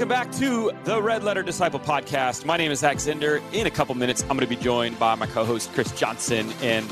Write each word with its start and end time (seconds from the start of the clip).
Welcome 0.00 0.16
back 0.16 0.32
to 0.38 0.72
the 0.84 1.02
Red 1.02 1.24
Letter 1.24 1.42
Disciple 1.42 1.78
podcast. 1.78 2.46
My 2.46 2.56
name 2.56 2.72
is 2.72 2.78
Zach 2.78 2.96
Zender. 2.96 3.42
In 3.52 3.66
a 3.66 3.70
couple 3.70 3.94
minutes, 3.94 4.22
I'm 4.22 4.28
going 4.28 4.40
to 4.40 4.46
be 4.46 4.56
joined 4.56 4.98
by 4.98 5.14
my 5.14 5.26
co 5.26 5.44
host, 5.44 5.70
Chris 5.74 5.92
Johnson. 5.92 6.50
And 6.62 6.90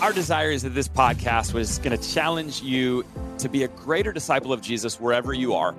our 0.00 0.12
desire 0.12 0.52
is 0.52 0.62
that 0.62 0.68
this 0.68 0.86
podcast 0.86 1.54
was 1.54 1.80
going 1.80 1.98
to 1.98 2.14
challenge 2.14 2.62
you 2.62 3.04
to 3.42 3.48
be 3.48 3.64
a 3.64 3.68
greater 3.68 4.12
disciple 4.12 4.52
of 4.52 4.60
Jesus 4.60 5.00
wherever 5.00 5.32
you 5.32 5.54
are. 5.54 5.74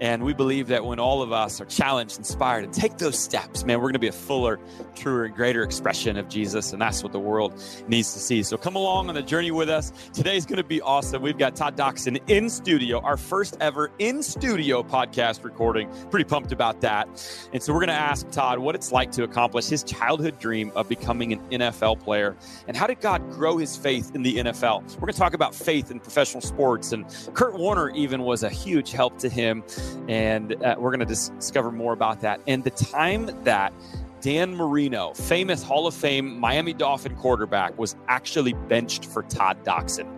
And 0.00 0.24
we 0.24 0.34
believe 0.34 0.66
that 0.68 0.84
when 0.84 0.98
all 0.98 1.22
of 1.22 1.30
us 1.30 1.60
are 1.60 1.64
challenged, 1.66 2.18
inspired, 2.18 2.64
and 2.64 2.72
take 2.72 2.98
those 2.98 3.16
steps, 3.16 3.64
man, 3.64 3.78
we're 3.78 3.84
going 3.84 3.92
to 3.92 3.98
be 4.00 4.08
a 4.08 4.12
fuller, 4.12 4.58
truer, 4.96 5.26
and 5.26 5.34
greater 5.34 5.62
expression 5.62 6.16
of 6.16 6.28
Jesus. 6.28 6.72
And 6.72 6.82
that's 6.82 7.04
what 7.04 7.12
the 7.12 7.20
world 7.20 7.54
needs 7.86 8.12
to 8.14 8.18
see. 8.18 8.42
So 8.42 8.56
come 8.56 8.74
along 8.74 9.08
on 9.08 9.14
the 9.14 9.22
journey 9.22 9.52
with 9.52 9.68
us. 9.68 9.92
Today's 10.12 10.44
going 10.44 10.56
to 10.56 10.64
be 10.64 10.80
awesome. 10.80 11.22
We've 11.22 11.38
got 11.38 11.54
Todd 11.54 11.76
Doxzon 11.76 12.20
in 12.28 12.50
studio, 12.50 13.00
our 13.00 13.16
first 13.16 13.56
ever 13.60 13.92
in 14.00 14.22
studio 14.24 14.82
podcast 14.82 15.44
recording. 15.44 15.88
Pretty 16.10 16.24
pumped 16.24 16.50
about 16.50 16.80
that. 16.80 17.06
And 17.52 17.62
so 17.62 17.72
we're 17.72 17.80
going 17.80 17.88
to 17.88 17.94
ask 17.94 18.28
Todd 18.30 18.58
what 18.58 18.74
it's 18.74 18.90
like 18.90 19.12
to 19.12 19.22
accomplish 19.22 19.68
his 19.68 19.84
childhood 19.84 20.38
dream 20.40 20.72
of 20.74 20.88
becoming 20.88 21.32
an 21.32 21.40
NFL 21.50 22.00
player 22.00 22.36
and 22.66 22.76
how 22.76 22.88
did 22.88 23.00
God 23.00 23.30
grow 23.30 23.56
his 23.56 23.76
faith 23.76 24.14
in 24.14 24.22
the 24.22 24.36
NFL. 24.36 24.82
We're 24.94 25.00
going 25.00 25.12
to 25.12 25.18
talk 25.18 25.34
about 25.34 25.54
faith 25.54 25.90
in 25.90 26.00
professional 26.00 26.40
sports 26.40 26.92
and 26.92 27.01
Kurt 27.34 27.54
Warner 27.54 27.90
even 27.90 28.22
was 28.22 28.42
a 28.42 28.50
huge 28.50 28.92
help 28.92 29.18
to 29.18 29.28
him. 29.28 29.64
And 30.08 30.54
uh, 30.62 30.76
we're 30.78 30.90
going 30.90 31.06
to 31.06 31.06
discover 31.06 31.70
more 31.70 31.92
about 31.92 32.20
that. 32.22 32.40
And 32.46 32.64
the 32.64 32.70
time 32.70 33.30
that 33.44 33.72
Dan 34.20 34.54
Marino, 34.54 35.14
famous 35.14 35.62
Hall 35.62 35.86
of 35.86 35.94
Fame 35.94 36.38
Miami 36.38 36.72
Dolphin 36.72 37.16
quarterback, 37.16 37.76
was 37.76 37.96
actually 38.08 38.52
benched 38.52 39.04
for 39.04 39.24
Todd 39.24 39.64
Doxzon. 39.64 40.08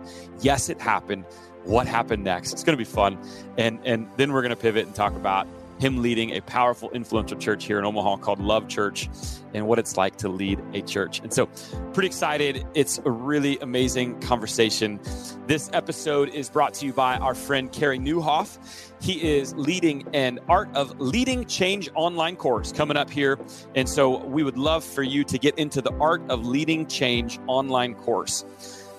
Yes, 0.41 0.69
it 0.69 0.79
happened. 0.79 1.25
What 1.63 1.87
happened 1.87 2.23
next? 2.23 2.53
It's 2.53 2.63
going 2.63 2.77
to 2.77 2.83
be 2.83 2.89
fun. 2.89 3.17
And, 3.57 3.79
and 3.83 4.07
then 4.17 4.31
we're 4.31 4.43
going 4.43 4.51
to 4.51 4.55
pivot 4.55 4.85
and 4.85 4.93
talk 4.93 5.15
about 5.15 5.47
him 5.79 6.01
leading 6.01 6.31
a 6.31 6.41
powerful, 6.41 6.89
influential 6.91 7.37
church 7.37 7.65
here 7.65 7.77
in 7.79 7.85
Omaha 7.85 8.17
called 8.17 8.39
Love 8.39 8.67
Church 8.67 9.09
and 9.53 9.67
what 9.67 9.79
it's 9.79 9.97
like 9.97 10.17
to 10.17 10.29
lead 10.29 10.61
a 10.73 10.81
church. 10.81 11.19
And 11.19 11.33
so, 11.33 11.47
pretty 11.93 12.07
excited. 12.07 12.65
It's 12.73 12.99
a 13.05 13.11
really 13.11 13.57
amazing 13.59 14.19
conversation. 14.21 14.99
This 15.47 15.69
episode 15.73 16.29
is 16.29 16.49
brought 16.49 16.73
to 16.75 16.85
you 16.85 16.93
by 16.93 17.17
our 17.17 17.35
friend 17.35 17.71
Carey 17.71 17.99
Nieuwhof. 17.99 18.57
He 19.01 19.37
is 19.37 19.53
leading 19.55 20.07
an 20.13 20.39
Art 20.47 20.69
of 20.75 20.99
Leading 20.99 21.45
Change 21.45 21.89
online 21.95 22.35
course 22.35 22.71
coming 22.71 22.97
up 22.97 23.09
here. 23.09 23.37
And 23.75 23.87
so, 23.87 24.23
we 24.25 24.43
would 24.43 24.57
love 24.57 24.83
for 24.83 25.03
you 25.03 25.23
to 25.25 25.37
get 25.37 25.57
into 25.57 25.81
the 25.81 25.93
Art 25.99 26.21
of 26.29 26.45
Leading 26.45 26.87
Change 26.87 27.39
online 27.47 27.95
course. 27.95 28.45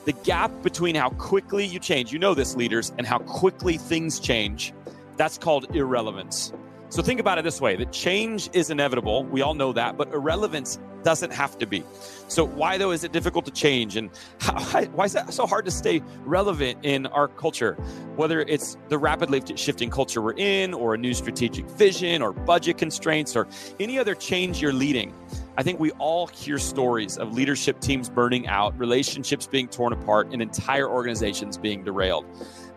The 0.05 0.13
gap 0.13 0.53
between 0.63 0.95
how 0.95 1.11
quickly 1.11 1.65
you 1.65 1.81
change, 1.81 2.13
you 2.13 2.19
know 2.21 2.33
this, 2.33 2.55
leaders, 2.55 2.93
and 2.97 3.07
how 3.07 3.19
quickly 3.19 3.77
things 3.77 4.21
change, 4.21 4.73
that's 5.17 5.37
called 5.37 5.75
irrelevance. 5.75 6.53
So 6.97 7.03
think 7.03 7.21
about 7.21 7.37
it 7.37 7.45
this 7.45 7.61
way 7.61 7.77
that 7.77 7.93
change 7.93 8.49
is 8.55 8.71
inevitable. 8.71 9.25
We 9.25 9.43
all 9.43 9.53
know 9.53 9.71
that, 9.75 9.99
but 9.99 10.11
irrelevance 10.15 10.79
doesn't 11.03 11.31
have 11.31 11.59
to 11.59 11.67
be. 11.67 11.85
So, 12.29 12.43
why 12.43 12.79
though 12.79 12.91
is 12.91 13.05
it 13.05 13.13
difficult 13.13 13.45
to 13.45 13.51
change? 13.51 13.97
And 13.97 14.09
how, 14.41 14.83
why 14.87 15.05
is 15.05 15.13
that 15.13 15.31
so 15.35 15.47
hard 15.47 15.67
to 15.67 15.71
stay 15.71 16.01
relevant 16.25 16.79
in 16.87 17.05
our 17.09 17.29
culture? 17.29 17.75
Whether 18.17 18.41
it's 18.41 18.79
the 18.89 18.97
rapidly 18.97 19.43
shifting 19.57 19.91
culture 19.91 20.23
we're 20.23 20.39
in, 20.39 20.73
or 20.73 20.95
a 20.95 20.97
new 20.97 21.13
strategic 21.13 21.67
vision, 21.67 22.23
or 22.23 22.33
budget 22.33 22.79
constraints, 22.79 23.37
or 23.37 23.47
any 23.79 23.99
other 23.99 24.15
change 24.15 24.63
you're 24.63 24.73
leading, 24.73 25.13
I 25.59 25.63
think 25.63 25.79
we 25.79 25.91
all 25.99 26.29
hear 26.29 26.57
stories 26.57 27.19
of 27.19 27.35
leadership 27.35 27.79
teams 27.81 28.09
burning 28.09 28.47
out, 28.49 28.79
relationships 28.79 29.47
being 29.47 29.69
torn 29.69 29.93
apart, 29.93 30.33
and 30.33 30.41
entire 30.41 30.89
organizations 30.89 31.59
being 31.59 31.85
derailed 31.85 32.25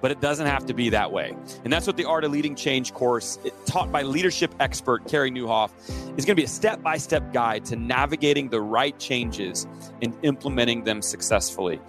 but 0.01 0.11
it 0.11 0.21
doesn't 0.21 0.47
have 0.47 0.65
to 0.67 0.73
be 0.73 0.89
that 0.89 1.11
way. 1.11 1.35
And 1.63 1.71
that's 1.71 1.87
what 1.87 1.97
the 1.97 2.05
Art 2.05 2.23
of 2.23 2.31
Leading 2.31 2.55
Change 2.55 2.93
course, 2.93 3.37
taught 3.65 3.91
by 3.91 4.03
leadership 4.03 4.53
expert 4.59 5.07
Carey 5.07 5.31
Nieuwhof, 5.31 5.71
is 6.17 6.25
going 6.25 6.35
to 6.35 6.35
be 6.35 6.43
a 6.43 6.47
step 6.47 6.81
by 6.81 6.97
step 6.97 7.33
guide 7.33 7.65
to 7.65 7.75
navigating 7.75 8.49
the 8.49 8.61
right 8.61 8.97
changes 8.99 9.67
and 10.01 10.13
implementing 10.23 10.83
them 10.83 11.01
successfully. 11.01 11.79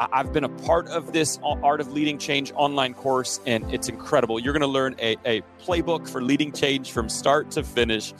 I've 0.00 0.32
been 0.32 0.44
a 0.44 0.48
part 0.48 0.86
of 0.88 1.12
this 1.12 1.40
Art 1.42 1.80
of 1.80 1.92
Leading 1.92 2.18
Change 2.18 2.52
online 2.54 2.94
course, 2.94 3.40
and 3.46 3.64
it's 3.74 3.88
incredible. 3.88 4.38
You're 4.38 4.52
going 4.52 4.60
to 4.60 4.68
learn 4.68 4.94
a, 5.00 5.16
a 5.24 5.42
playbook 5.60 6.08
for 6.08 6.22
leading 6.22 6.52
change 6.52 6.92
from 6.92 7.08
start 7.08 7.50
to 7.52 7.64
finish, 7.64 8.14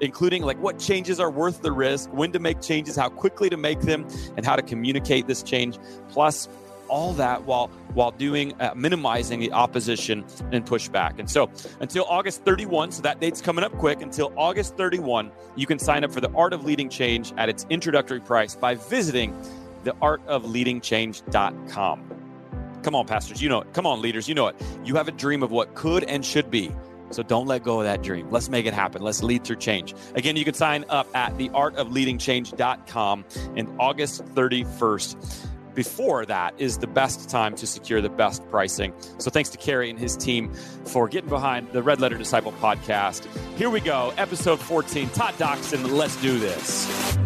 including 0.00 0.44
like 0.44 0.58
what 0.60 0.78
changes 0.78 1.18
are 1.18 1.30
worth 1.30 1.62
the 1.62 1.72
risk, 1.72 2.08
when 2.12 2.30
to 2.32 2.38
make 2.38 2.60
changes, 2.60 2.94
how 2.94 3.08
quickly 3.08 3.50
to 3.50 3.56
make 3.56 3.80
them, 3.80 4.06
and 4.36 4.46
how 4.46 4.54
to 4.54 4.62
communicate 4.62 5.26
this 5.26 5.42
change. 5.42 5.76
Plus, 6.08 6.48
all 6.94 7.12
that 7.12 7.42
while 7.42 7.66
while 7.94 8.12
doing 8.12 8.54
uh, 8.60 8.72
minimizing 8.76 9.40
the 9.40 9.50
opposition 9.50 10.24
and 10.52 10.64
pushback. 10.64 11.18
And 11.18 11.28
so 11.28 11.50
until 11.80 12.04
August 12.04 12.44
31, 12.44 12.92
so 12.92 13.02
that 13.02 13.18
date's 13.20 13.40
coming 13.40 13.64
up 13.64 13.76
quick. 13.78 14.00
Until 14.00 14.32
August 14.36 14.76
31, 14.76 15.32
you 15.56 15.66
can 15.66 15.80
sign 15.80 16.04
up 16.04 16.12
for 16.12 16.20
the 16.20 16.30
Art 16.32 16.52
of 16.52 16.64
Leading 16.64 16.88
Change 16.88 17.34
at 17.36 17.48
its 17.48 17.66
introductory 17.68 18.20
price 18.20 18.54
by 18.54 18.76
visiting 18.76 19.36
theartofleadingchange.com. 19.82 22.80
Come 22.84 22.94
on, 22.94 23.06
pastors, 23.06 23.42
you 23.42 23.48
know 23.48 23.62
it. 23.62 23.72
Come 23.72 23.86
on, 23.86 24.00
leaders, 24.00 24.28
you 24.28 24.36
know 24.36 24.46
it. 24.46 24.54
You 24.84 24.94
have 24.94 25.08
a 25.08 25.12
dream 25.12 25.42
of 25.42 25.50
what 25.50 25.74
could 25.74 26.04
and 26.04 26.24
should 26.24 26.48
be. 26.48 26.70
So 27.10 27.24
don't 27.24 27.48
let 27.48 27.64
go 27.64 27.80
of 27.80 27.86
that 27.86 28.02
dream. 28.02 28.30
Let's 28.30 28.48
make 28.48 28.66
it 28.66 28.74
happen. 28.74 29.02
Let's 29.02 29.20
lead 29.22 29.44
through 29.44 29.56
change. 29.56 29.94
Again, 30.14 30.36
you 30.36 30.44
can 30.44 30.54
sign 30.54 30.84
up 30.88 31.08
at 31.14 31.36
theartofleadingchange.com 31.36 33.24
and 33.56 33.68
August 33.80 34.24
31st 34.26 35.48
before 35.74 36.24
that 36.26 36.54
is 36.58 36.78
the 36.78 36.86
best 36.86 37.28
time 37.28 37.54
to 37.56 37.66
secure 37.66 38.00
the 38.00 38.08
best 38.08 38.48
pricing. 38.50 38.92
So 39.18 39.30
thanks 39.30 39.50
to 39.50 39.58
Carey 39.58 39.90
and 39.90 39.98
his 39.98 40.16
team 40.16 40.52
for 40.84 41.08
getting 41.08 41.28
behind 41.28 41.70
the 41.72 41.82
Red 41.82 42.00
Letter 42.00 42.16
Disciple 42.16 42.52
podcast. 42.52 43.26
Here 43.56 43.70
we 43.70 43.80
go, 43.80 44.12
episode 44.16 44.60
14. 44.60 45.08
Todd 45.10 45.34
Doxzon, 45.34 45.90
let's 45.92 46.16
do 46.20 46.38
this. 46.38 47.16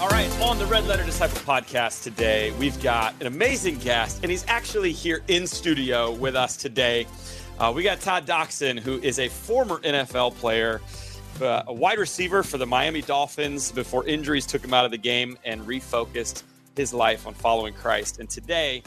All 0.00 0.08
right, 0.08 0.30
on 0.40 0.58
the 0.58 0.66
Red 0.66 0.86
Letter 0.86 1.04
Disciple 1.04 1.38
podcast 1.38 2.02
today, 2.02 2.52
we've 2.58 2.80
got 2.82 3.14
an 3.20 3.26
amazing 3.26 3.76
guest, 3.78 4.20
and 4.22 4.30
he's 4.30 4.44
actually 4.48 4.92
here 4.92 5.22
in 5.28 5.46
studio 5.46 6.10
with 6.10 6.34
us 6.34 6.56
today. 6.56 7.06
Uh, 7.58 7.72
we 7.74 7.82
got 7.84 8.00
Todd 8.00 8.26
Doxzon, 8.26 8.80
who 8.80 8.98
is 8.98 9.20
a 9.20 9.28
former 9.28 9.78
NFL 9.78 10.34
player 10.34 10.80
uh, 11.40 11.62
a 11.68 11.72
wide 11.72 11.98
receiver 11.98 12.42
for 12.42 12.58
the 12.58 12.66
Miami 12.66 13.00
Dolphins 13.00 13.72
before 13.72 14.04
injuries 14.06 14.44
took 14.44 14.64
him 14.64 14.74
out 14.74 14.84
of 14.84 14.90
the 14.90 14.98
game 14.98 15.38
and 15.44 15.62
refocused 15.62 16.42
his 16.76 16.92
life 16.92 17.26
on 17.26 17.34
following 17.34 17.72
Christ. 17.74 18.18
And 18.18 18.28
today, 18.28 18.82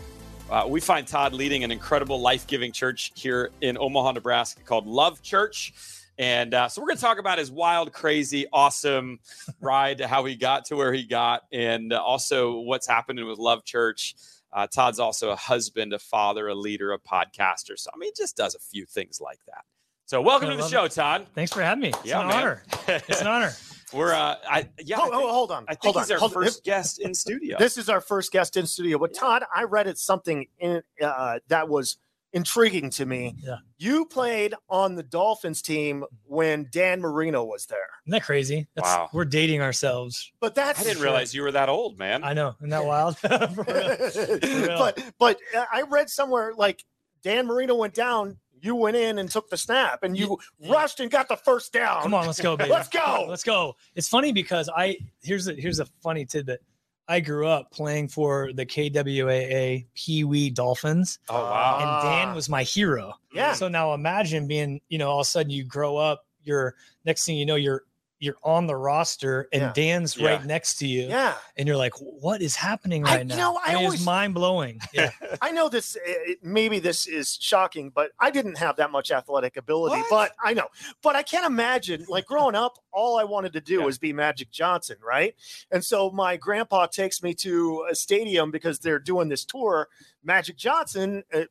uh, 0.50 0.66
we 0.68 0.80
find 0.80 1.08
Todd 1.08 1.34
leading 1.34 1.64
an 1.64 1.72
incredible 1.72 2.20
life 2.20 2.46
giving 2.46 2.72
church 2.72 3.12
here 3.16 3.52
in 3.62 3.78
Omaha, 3.80 4.12
Nebraska 4.12 4.62
called 4.64 4.86
Love 4.86 5.22
Church. 5.22 5.74
And 6.18 6.54
uh, 6.54 6.68
so 6.70 6.82
we're 6.82 6.88
going 6.88 6.98
to 6.98 7.04
talk 7.04 7.20
about 7.20 7.40
his 7.40 7.52
wild, 7.52 7.92
crazy, 7.92 8.46
awesome 8.54 9.20
ride 9.62 9.98
to 9.98 10.08
how 10.08 10.26
he 10.26 10.36
got 10.36 10.66
to 10.66 10.76
where 10.76 10.94
he 10.94 11.04
got, 11.04 11.44
and 11.52 11.92
also 11.94 12.60
what's 12.60 12.88
happening 12.88 13.26
with 13.28 13.40
Love 13.40 13.66
Church. 13.66 14.16
Uh, 14.54 14.68
Todd's 14.68 15.00
also 15.00 15.32
a 15.32 15.36
husband, 15.36 15.94
a 15.94 16.00
father, 16.00 16.48
a 16.48 16.56
leader, 16.56 16.94
a 16.94 17.00
podcaster. 17.00 17.78
So, 17.78 17.90
I 17.94 17.98
mean, 17.98 18.12
he 18.16 18.22
just 18.22 18.38
does 18.38 18.56
a 18.56 18.60
few 18.60 18.86
things 18.86 19.20
like 19.20 19.40
that. 19.48 19.66
So 20.08 20.22
welcome 20.22 20.52
to 20.52 20.56
the 20.56 20.68
show, 20.68 20.84
it. 20.84 20.92
Todd. 20.92 21.26
Thanks 21.34 21.52
for 21.52 21.64
having 21.64 21.82
me. 21.82 21.90
It's 21.90 22.06
yeah, 22.06 22.22
an 22.22 22.28
man. 22.28 22.38
honor. 22.38 22.64
It's 22.88 23.22
an 23.22 23.28
honor. 23.28 23.52
We're 23.94 24.14
uh, 24.14 24.36
I 24.48 24.70
yeah. 24.80 24.98
Oh, 25.00 25.10
oh, 25.12 25.34
hold 25.34 25.52
on. 25.52 25.66
I 25.68 25.74
think 25.74 25.96
hold 25.96 26.06
he's 26.06 26.12
on. 26.12 26.16
our 26.16 26.20
hold 26.20 26.34
first 26.34 26.60
on. 26.60 26.62
guest 26.64 27.00
in 27.00 27.16
studio. 27.16 27.58
This 27.58 27.76
is 27.76 27.90
our 27.90 28.02
first 28.02 28.32
guest 28.32 28.56
in 28.56 28.68
studio. 28.68 29.00
But 29.00 29.16
Todd, 29.16 29.44
I 29.54 29.64
read 29.64 29.88
it 29.88 29.98
something 29.98 30.46
in 30.60 30.84
uh, 31.02 31.40
that 31.48 31.70
was 31.70 31.98
intriguing 32.34 32.92
to 32.92 33.06
me. 33.08 33.36
Yeah. 33.40 33.58
You 33.80 34.06
played 34.06 34.54
on 34.70 34.94
the 34.94 35.02
Dolphins 35.02 35.64
team 35.64 36.04
when 36.26 36.68
Dan 36.72 37.02
Marino 37.02 37.44
was 37.44 37.66
there. 37.66 37.80
Isn't 38.06 38.12
that 38.12 38.24
crazy? 38.24 38.68
That's, 38.76 38.88
wow. 38.88 39.10
We're 39.12 39.26
dating 39.26 39.62
ourselves. 39.62 40.32
But 40.40 40.54
that's 40.54 40.82
I 40.82 40.84
didn't 40.84 41.02
realize 41.02 41.34
you 41.34 41.42
were 41.42 41.54
that 41.54 41.70
old, 41.70 41.98
man. 41.98 42.24
I 42.24 42.34
know. 42.34 42.56
Isn't 42.60 42.70
that 42.70 42.86
wild? 42.86 43.18
For 43.18 43.30
real. 43.30 44.10
For 44.10 44.38
real. 44.44 44.78
But 44.78 45.04
but 45.18 45.40
uh, 45.58 45.66
I 45.72 45.82
read 45.82 46.12
somewhere 46.12 46.54
like 46.56 46.84
Dan 47.24 47.48
Marino 47.48 47.74
went 47.74 47.96
down 47.96 48.38
you 48.66 48.76
went 48.76 48.98
in 48.98 49.20
and 49.20 49.30
took 49.30 49.50
the 49.50 49.58
snap 49.58 50.04
and 50.04 50.18
you 50.18 50.38
yeah. 50.60 50.74
rushed 50.74 51.00
and 51.00 51.12
got 51.12 51.30
the 51.30 51.38
first 51.38 51.72
down. 51.72 52.02
Come 52.02 52.14
on, 52.14 52.26
let's 52.26 52.42
go, 52.42 52.58
baby. 52.58 52.70
let's 52.72 52.90
go. 52.90 53.26
Let's 53.30 53.44
go. 53.44 53.76
It's 53.96 54.10
funny 54.10 54.32
because 54.32 54.70
I 54.76 54.98
here's 55.22 55.48
a 55.48 55.54
here's 55.54 55.80
a 55.80 55.86
funny 56.02 56.26
tidbit. 56.26 56.62
I 57.08 57.20
grew 57.20 57.48
up 57.48 57.72
playing 57.72 58.08
for 58.08 58.52
the 58.54 58.66
KWAA 58.66 59.86
Pee 59.94 60.24
Wee 60.24 60.50
Dolphins. 60.50 61.20
Oh 61.30 61.36
wow! 61.36 62.02
And 62.02 62.10
Dan 62.10 62.36
was 62.36 62.50
my 62.50 62.64
hero. 62.64 63.14
Yeah. 63.32 63.54
So 63.54 63.68
now 63.68 63.94
imagine 63.94 64.48
being, 64.48 64.82
you 64.90 64.98
know, 64.98 65.10
all 65.10 65.20
of 65.20 65.26
a 65.26 65.30
sudden 65.30 65.52
you 65.52 65.64
grow 65.64 65.98
up. 65.98 66.26
You're 66.44 66.76
next 67.06 67.26
thing 67.26 67.38
you 67.38 67.46
know, 67.46 67.56
you're 67.56 67.84
you're 68.20 68.36
on 68.44 68.66
the 68.66 68.76
roster 68.76 69.48
and 69.52 69.62
yeah. 69.62 69.74
Dan's 69.74 70.16
yeah. 70.16 70.30
right 70.30 70.46
next 70.46 70.78
to 70.78 70.88
you. 70.88 71.08
Yeah. 71.08 71.36
And 71.58 71.68
you're 71.68 71.78
like, 71.78 71.94
what 72.00 72.42
is 72.42 72.56
happening 72.56 73.04
right 73.04 73.20
I, 73.20 73.24
now? 73.24 73.36
You 73.36 73.42
know, 73.42 73.58
I, 73.58 73.72
I 73.72 73.76
mean, 73.76 73.86
always 73.86 74.06
mind 74.06 74.34
blowing. 74.34 74.80
Yeah. 74.94 75.12
I 75.42 75.52
know 75.52 75.68
this, 75.68 75.98
eh, 76.06 76.36
maybe 76.42 76.80
this 76.80 77.06
is 77.06 77.38
shocking, 77.42 77.92
but 77.94 78.12
I 78.18 78.32
didn't 78.32 78.58
have 78.58 78.78
that 78.78 78.92
much 78.92 79.12
athletic 79.12 79.58
ability, 79.58 79.98
what? 79.98 80.10
but 80.10 80.32
I 80.42 80.54
know, 80.54 80.68
but 81.02 81.18
I 81.18 81.24
can't 81.24 81.46
imagine 81.46 82.06
like 82.08 82.26
growing 82.26 82.56
up, 82.56 82.78
all 82.94 83.20
I 83.20 83.26
wanted 83.26 83.52
to 83.54 83.62
do 83.62 83.80
yeah. 83.80 83.86
was 83.86 83.98
be 83.98 84.14
Magic 84.14 84.52
Johnson. 84.52 84.96
Right. 85.06 85.36
And 85.70 85.84
so 85.84 86.12
my 86.12 86.38
grandpa 86.38 86.86
takes 86.86 87.22
me 87.22 87.34
to 87.36 87.88
a 87.92 87.96
stadium 87.96 88.52
because 88.52 88.80
they're 88.80 89.00
doing 89.00 89.28
this 89.28 89.44
tour. 89.44 89.90
Magic 90.24 90.56
Johnson, 90.56 91.24
uh, 91.34 91.42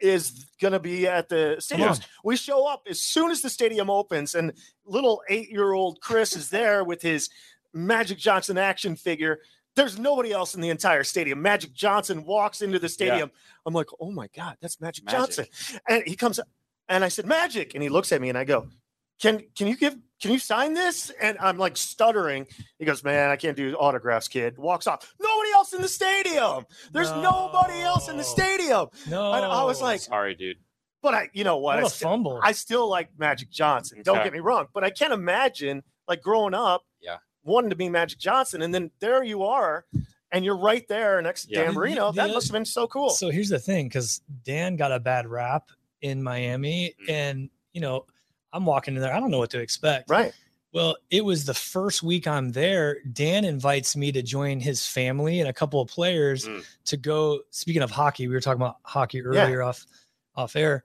is 0.00 0.46
going 0.60 0.72
to 0.72 0.80
be 0.80 1.06
at 1.06 1.28
the 1.28 1.56
stadium. 1.58 1.90
on. 1.90 1.96
We 2.24 2.36
show 2.36 2.66
up 2.66 2.86
as 2.88 3.00
soon 3.00 3.30
as 3.30 3.42
the 3.42 3.50
stadium 3.50 3.90
opens, 3.90 4.34
and 4.34 4.52
little 4.84 5.22
eight 5.28 5.50
year 5.50 5.72
old 5.72 6.00
Chris 6.00 6.36
is 6.36 6.50
there 6.50 6.84
with 6.84 7.02
his 7.02 7.30
Magic 7.72 8.18
Johnson 8.18 8.58
action 8.58 8.96
figure. 8.96 9.40
There's 9.76 9.98
nobody 9.98 10.32
else 10.32 10.54
in 10.54 10.60
the 10.60 10.70
entire 10.70 11.02
stadium. 11.02 11.42
Magic 11.42 11.72
Johnson 11.72 12.24
walks 12.24 12.62
into 12.62 12.78
the 12.78 12.88
stadium. 12.88 13.30
I'm 13.66 13.74
like, 13.74 13.88
oh 14.00 14.12
my 14.12 14.28
God, 14.36 14.56
that's 14.60 14.80
Magic, 14.80 15.04
Magic. 15.04 15.18
Johnson. 15.18 15.46
And 15.88 16.04
he 16.06 16.14
comes 16.14 16.38
and 16.88 17.04
I 17.04 17.08
said, 17.08 17.26
Magic. 17.26 17.74
And 17.74 17.82
he 17.82 17.88
looks 17.88 18.12
at 18.12 18.20
me 18.20 18.28
and 18.28 18.38
I 18.38 18.44
go, 18.44 18.68
Can 19.20 19.42
can 19.56 19.66
you 19.66 19.76
give 19.76 19.96
can 20.20 20.32
you 20.32 20.38
sign 20.38 20.74
this? 20.74 21.10
And 21.20 21.36
I'm 21.40 21.58
like 21.58 21.76
stuttering. 21.76 22.46
He 22.78 22.84
goes, 22.84 23.02
Man, 23.02 23.30
I 23.30 23.36
can't 23.36 23.56
do 23.56 23.74
autographs, 23.74 24.28
kid. 24.28 24.58
Walks 24.58 24.86
off. 24.86 25.12
Nobody 25.20 25.33
else 25.64 25.72
in 25.72 25.80
the 25.82 25.88
stadium. 25.88 26.66
There's 26.92 27.10
nobody 27.12 27.80
else 27.80 28.08
in 28.08 28.16
the 28.18 28.24
stadium. 28.24 28.88
No, 29.08 29.32
And 29.32 29.44
I 29.44 29.64
was 29.64 29.80
like, 29.80 30.00
Sorry, 30.00 30.34
dude. 30.34 30.58
But 31.02 31.14
I, 31.14 31.28
you 31.32 31.44
know 31.44 31.56
what? 31.58 31.76
what 31.76 31.84
I 31.84 31.86
a 31.86 31.90
still- 31.90 32.10
fumble. 32.10 32.40
I 32.42 32.52
still 32.52 32.88
like 32.88 33.08
Magic 33.18 33.50
Johnson. 33.50 34.00
Don't 34.02 34.16
Okay. 34.16 34.24
get 34.24 34.32
me 34.32 34.38
wrong, 34.40 34.66
but 34.74 34.84
I 34.84 34.90
can't 34.90 35.12
imagine 35.12 35.82
like 36.08 36.22
growing 36.22 36.54
up, 36.54 36.82
Yeah. 37.00 37.16
wanting 37.44 37.70
to 37.70 37.76
be 37.76 37.88
Magic 37.88 38.18
Johnson, 38.18 38.60
and 38.62 38.74
then 38.74 38.90
there 39.00 39.22
you 39.22 39.42
are, 39.44 39.86
and 40.32 40.44
you're 40.44 40.56
right 40.58 40.86
there 40.88 41.20
next 41.22 41.46
to 41.46 41.52
Yeah. 41.52 41.64
Dan 41.64 41.74
Marino. 41.74 42.12
The- 42.12 42.22
That 42.26 42.34
must 42.34 42.48
have 42.48 42.52
been 42.52 42.64
so 42.66 42.86
cool. 42.86 43.10
So 43.10 43.30
here's 43.30 43.48
the 43.50 43.58
thing, 43.58 43.88
because 43.88 44.20
Dan 44.44 44.76
got 44.76 44.92
a 44.92 45.00
bad 45.00 45.26
rap 45.26 45.70
in 46.02 46.22
Miami, 46.22 46.94
Mm. 47.02 47.10
and 47.12 47.50
you 47.72 47.80
know, 47.80 48.06
I'm 48.52 48.64
walking 48.66 48.94
in 48.94 49.00
there. 49.02 49.12
I 49.12 49.18
don't 49.18 49.30
know 49.30 49.38
what 49.38 49.50
to 49.50 49.60
expect. 49.60 50.08
right? 50.08 50.32
Well, 50.74 50.96
it 51.08 51.24
was 51.24 51.44
the 51.44 51.54
first 51.54 52.02
week 52.02 52.26
I'm 52.26 52.50
there. 52.50 52.96
Dan 53.12 53.44
invites 53.44 53.94
me 53.96 54.10
to 54.12 54.22
join 54.22 54.58
his 54.58 54.84
family 54.86 55.38
and 55.38 55.48
a 55.48 55.52
couple 55.52 55.80
of 55.80 55.88
players 55.88 56.46
Mm. 56.46 56.64
to 56.86 56.96
go. 56.96 57.40
Speaking 57.50 57.80
of 57.82 57.92
hockey, 57.92 58.26
we 58.26 58.34
were 58.34 58.40
talking 58.40 58.60
about 58.60 58.78
hockey 58.82 59.18
Yeah. 59.18 59.24
earlier 59.44 59.62
off 59.62 59.86
off 60.34 60.56
air. 60.56 60.84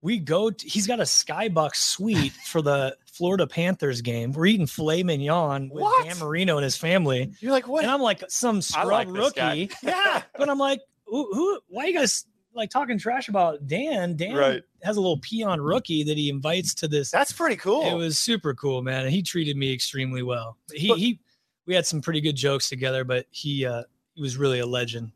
We 0.00 0.18
go. 0.20 0.50
To, 0.50 0.68
he's 0.68 0.86
got 0.86 1.00
a 1.00 1.04
skybox 1.04 1.74
suite 1.76 2.32
for 2.46 2.62
the 2.62 2.96
Florida 3.12 3.48
Panthers 3.48 4.00
game. 4.00 4.30
We're 4.30 4.46
eating 4.46 4.68
filet 4.68 5.02
mignon 5.02 5.70
with 5.70 5.82
What? 5.82 6.06
Dan 6.06 6.18
Marino 6.20 6.56
and 6.56 6.62
his 6.64 6.76
family, 6.76 7.32
You're 7.40 7.50
like, 7.50 7.66
what? 7.66 7.82
and 7.82 7.90
I'm 7.90 8.00
like 8.02 8.22
some 8.28 8.62
scrub 8.62 8.86
like 8.86 9.08
rookie. 9.08 9.70
yeah, 9.82 10.22
But 10.38 10.48
I'm 10.48 10.58
like, 10.58 10.82
who, 11.06 11.28
who? 11.34 11.60
Why 11.68 11.86
you 11.86 11.94
guys 11.98 12.26
like 12.56 12.70
talking 12.70 12.98
trash 12.98 13.28
about 13.28 13.66
Dan? 13.66 14.16
Dan 14.16 14.34
Right. 14.34 14.62
has 14.82 14.96
a 14.96 15.00
little 15.00 15.18
peon 15.18 15.60
rookie 15.60 16.02
that 16.04 16.16
he 16.16 16.28
invites 16.30 16.74
to 16.76 16.88
this. 16.88 17.10
that's 17.10 17.32
pretty 17.32 17.56
cool. 17.56 17.86
It 17.88 17.94
was 17.94 18.18
super 18.18 18.54
cool, 18.54 18.82
man. 18.82 19.04
And 19.04 19.12
he 19.12 19.22
treated 19.22 19.56
me 19.56 19.72
extremely 19.72 20.22
well. 20.22 20.56
He 20.72 20.88
But- 20.88 20.98
he, 20.98 21.20
we 21.66 21.74
had 21.74 21.84
some 21.86 22.00
pretty 22.00 22.20
good 22.20 22.36
jokes 22.36 22.68
together, 22.68 23.04
but 23.04 23.26
he 23.30 23.66
uh 23.66 23.82
he 24.14 24.22
was 24.22 24.36
really 24.36 24.60
a 24.60 24.66
legend. 24.66 25.12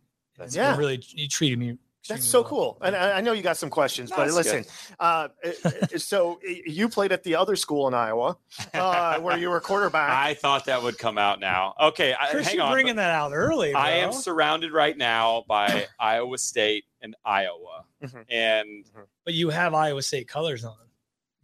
Yeah. 0.51 0.77
Really, 0.77 0.99
he 1.03 1.29
treated 1.29 1.59
me. 1.59 1.77
That's 2.11 2.27
so 2.27 2.45
cool. 2.45 2.77
And 2.83 2.95
I, 2.95 3.19
I 3.19 3.21
know 3.23 3.33
you 3.33 3.43
got 3.43 3.57
some 3.57 3.71
questions, 3.71 4.11
No, 4.11 4.17
but 4.17 4.31
listen, 4.33 4.65
uh, 4.99 5.29
uh, 5.45 5.71
so 5.97 6.39
you 6.45 6.89
played 6.89 7.13
at 7.13 7.23
the 7.23 7.37
other 7.37 7.57
school 7.57 7.89
in 7.89 7.95
Iowa 7.95 8.37
uh, 8.75 9.19
where 9.21 9.39
you 9.39 9.49
were 9.51 9.61
quarterback. 9.61 10.11
I 10.11 10.35
thought 10.35 10.67
that 10.67 10.83
would 10.83 10.99
come 10.99 11.17
out 11.19 11.41
now. 11.41 11.75
Okay, 11.81 12.15
I, 12.19 12.31
Chris, 12.33 12.49
hang 12.49 12.57
you're 12.57 12.65
on. 12.67 12.73
bringing 12.73 12.97
that 12.97 13.11
out 13.11 13.33
early. 13.33 13.73
I 13.75 13.93
am 13.99 14.13
surrounded 14.13 14.73
right 14.73 14.97
now 14.97 15.45
by 15.49 15.87
Iowa 15.99 16.37
State 16.39 16.85
and 17.01 17.17
Iowa, 17.25 17.85
Mhm. 18.03 18.25
and 18.31 18.85
but 19.25 19.35
you 19.35 19.51
have 19.51 19.73
Iowa 19.75 20.03
State 20.03 20.29
colors 20.29 20.65
on. 20.65 20.75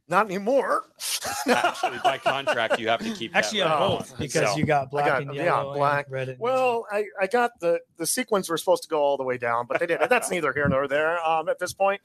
Not 0.08 0.26
anymore. 0.26 0.84
actually, 1.48 1.98
by 2.04 2.18
contract, 2.18 2.78
you 2.78 2.88
have 2.88 3.00
to 3.00 3.12
keep. 3.12 3.34
Actually, 3.34 3.58
you 3.58 3.64
have 3.64 3.80
Oh, 3.80 3.96
both 3.98 4.16
because 4.18 4.50
so- 4.52 4.56
you 4.56 4.64
got 4.64 4.90
black 4.90 5.06
got- 5.06 5.22
and 5.22 5.34
yeah, 5.34 5.44
yellow, 5.44 5.70
and 5.72 5.78
black. 5.78 6.06
red. 6.08 6.28
And 6.28 6.38
Well, 6.38 6.86
I, 6.90 7.06
I 7.20 7.26
got 7.26 7.58
the 7.60 7.80
the 7.96 8.06
sequins 8.06 8.48
were 8.48 8.56
supposed 8.56 8.84
to 8.84 8.88
go 8.88 9.00
all 9.02 9.16
the 9.16 9.24
way 9.24 9.36
down, 9.36 9.66
but 9.68 9.80
they 9.80 9.86
didn't. 9.86 10.08
That's 10.08 10.30
neither 10.32 10.52
here 10.52 10.68
nor 10.68 10.86
there 10.86 11.18
um, 11.26 11.48
at 11.48 11.58
this 11.58 11.72
point. 11.72 12.00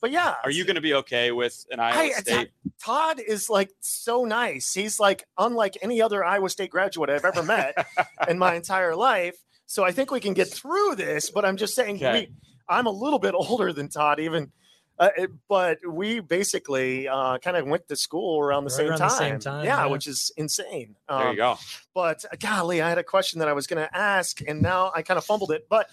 But 0.00 0.10
yeah, 0.10 0.34
Are 0.42 0.50
you 0.50 0.64
going 0.64 0.74
to 0.74 0.80
be 0.82 0.94
okay 0.94 1.30
with 1.30 1.64
an 1.70 1.78
Iowa 1.78 1.96
I- 1.98 2.10
State? 2.20 2.50
Todd 2.82 3.20
is 3.20 3.48
like 3.48 3.70
so 3.80 4.24
nice. 4.24 4.74
He's 4.74 4.98
like 4.98 5.24
unlike 5.38 5.78
any 5.80 6.02
other 6.02 6.24
Iowa 6.24 6.50
State 6.50 6.70
graduate 6.70 7.08
I've 7.08 7.24
ever 7.24 7.42
met 7.44 7.86
in 8.28 8.36
my 8.38 8.54
entire 8.54 8.96
life. 8.96 9.36
So 9.66 9.84
I 9.84 9.92
think 9.92 10.10
we 10.10 10.20
can 10.20 10.34
get 10.34 10.48
through 10.48 10.96
this. 10.96 11.30
But 11.30 11.44
I'm 11.44 11.56
just 11.56 11.74
saying, 11.76 11.96
Okay. 11.96 12.12
we, 12.28 12.34
I'm 12.68 12.86
a 12.86 12.90
little 12.90 13.18
bit 13.20 13.34
older 13.34 13.72
than 13.72 13.88
Todd, 13.88 14.18
even. 14.18 14.50
Uh, 14.98 15.08
it- 15.16 15.30
but 15.48 15.78
we 15.88 16.20
basically 16.20 17.08
uh, 17.08 17.38
kind 17.38 17.56
of 17.56 17.66
went 17.66 17.88
to 17.88 17.96
school 17.96 18.38
around 18.40 18.64
the, 18.64 18.70
Right 18.70 18.76
same, 18.76 18.88
around 18.90 18.98
time. 18.98 19.08
the 19.08 19.16
same 19.16 19.38
time, 19.40 19.64
yeah, 19.64 19.84
yeah. 19.84 19.90
which 19.90 20.06
is 20.06 20.30
insane. 20.36 20.94
there 21.08 21.18
Um, 21.18 21.30
you 21.32 21.36
go. 21.36 21.58
but 21.94 22.24
uh, 22.32 22.36
golly, 22.38 22.80
I 22.80 22.88
had 22.88 22.98
a 22.98 23.02
question 23.04 23.40
that 23.40 23.48
I 23.48 23.52
was 23.54 23.66
going 23.66 23.84
to 23.84 23.96
ask, 23.96 24.40
and 24.46 24.62
now 24.62 24.92
I 24.94 25.02
kind 25.02 25.18
of 25.18 25.24
fumbled 25.24 25.50
it. 25.50 25.66
But 25.68 25.88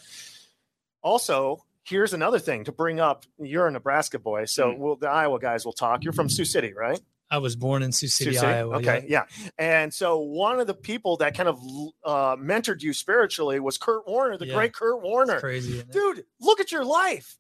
also, 1.02 1.64
here's 1.84 2.14
another 2.14 2.40
thing 2.40 2.64
to 2.66 2.72
bring 2.72 3.00
up. 3.00 3.26
You're 3.40 3.68
a 3.68 3.72
Nebraska 3.72 4.20
boy, 4.20 4.46
so 4.46 4.72
Hmm. 4.72 4.80
we'll, 4.80 4.96
the 4.98 5.10
Iowa 5.10 5.40
guys 5.40 5.66
will 5.66 5.74
talk. 5.74 6.04
You're 6.04 6.14
from 6.14 6.30
Sioux 6.30 6.46
City, 6.46 6.74
right? 6.74 7.00
I 7.30 7.38
was 7.38 7.56
born 7.56 7.82
in 7.82 7.94
Sioux 7.94 8.08
City, 8.10 8.32
Sioux 8.34 8.40
City? 8.42 8.52
Iowa. 8.52 8.76
Okay, 8.78 9.06
yeah. 9.08 9.24
And 9.58 9.94
so 9.94 10.20
one 10.20 10.60
of 10.60 10.68
the 10.68 10.74
people 10.74 11.16
that 11.18 11.36
kind 11.36 11.48
of 11.48 11.60
uh, 12.04 12.36
mentored 12.36 12.82
you 12.82 12.92
spiritually 12.94 13.60
was 13.62 13.78
Kurt 13.78 14.06
Warner, 14.06 14.38
the 14.38 14.48
Yeah. 14.48 14.54
great 14.56 14.74
Kurt 14.74 14.96
It's 14.98 15.04
Warner. 15.04 15.40
crazy. 15.40 15.82
Dude, 15.90 16.26
look 16.42 16.60
at 16.60 16.74
your 16.74 16.84
life. 16.84 17.38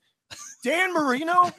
Dan 0.63 0.93
Marino. 0.93 1.45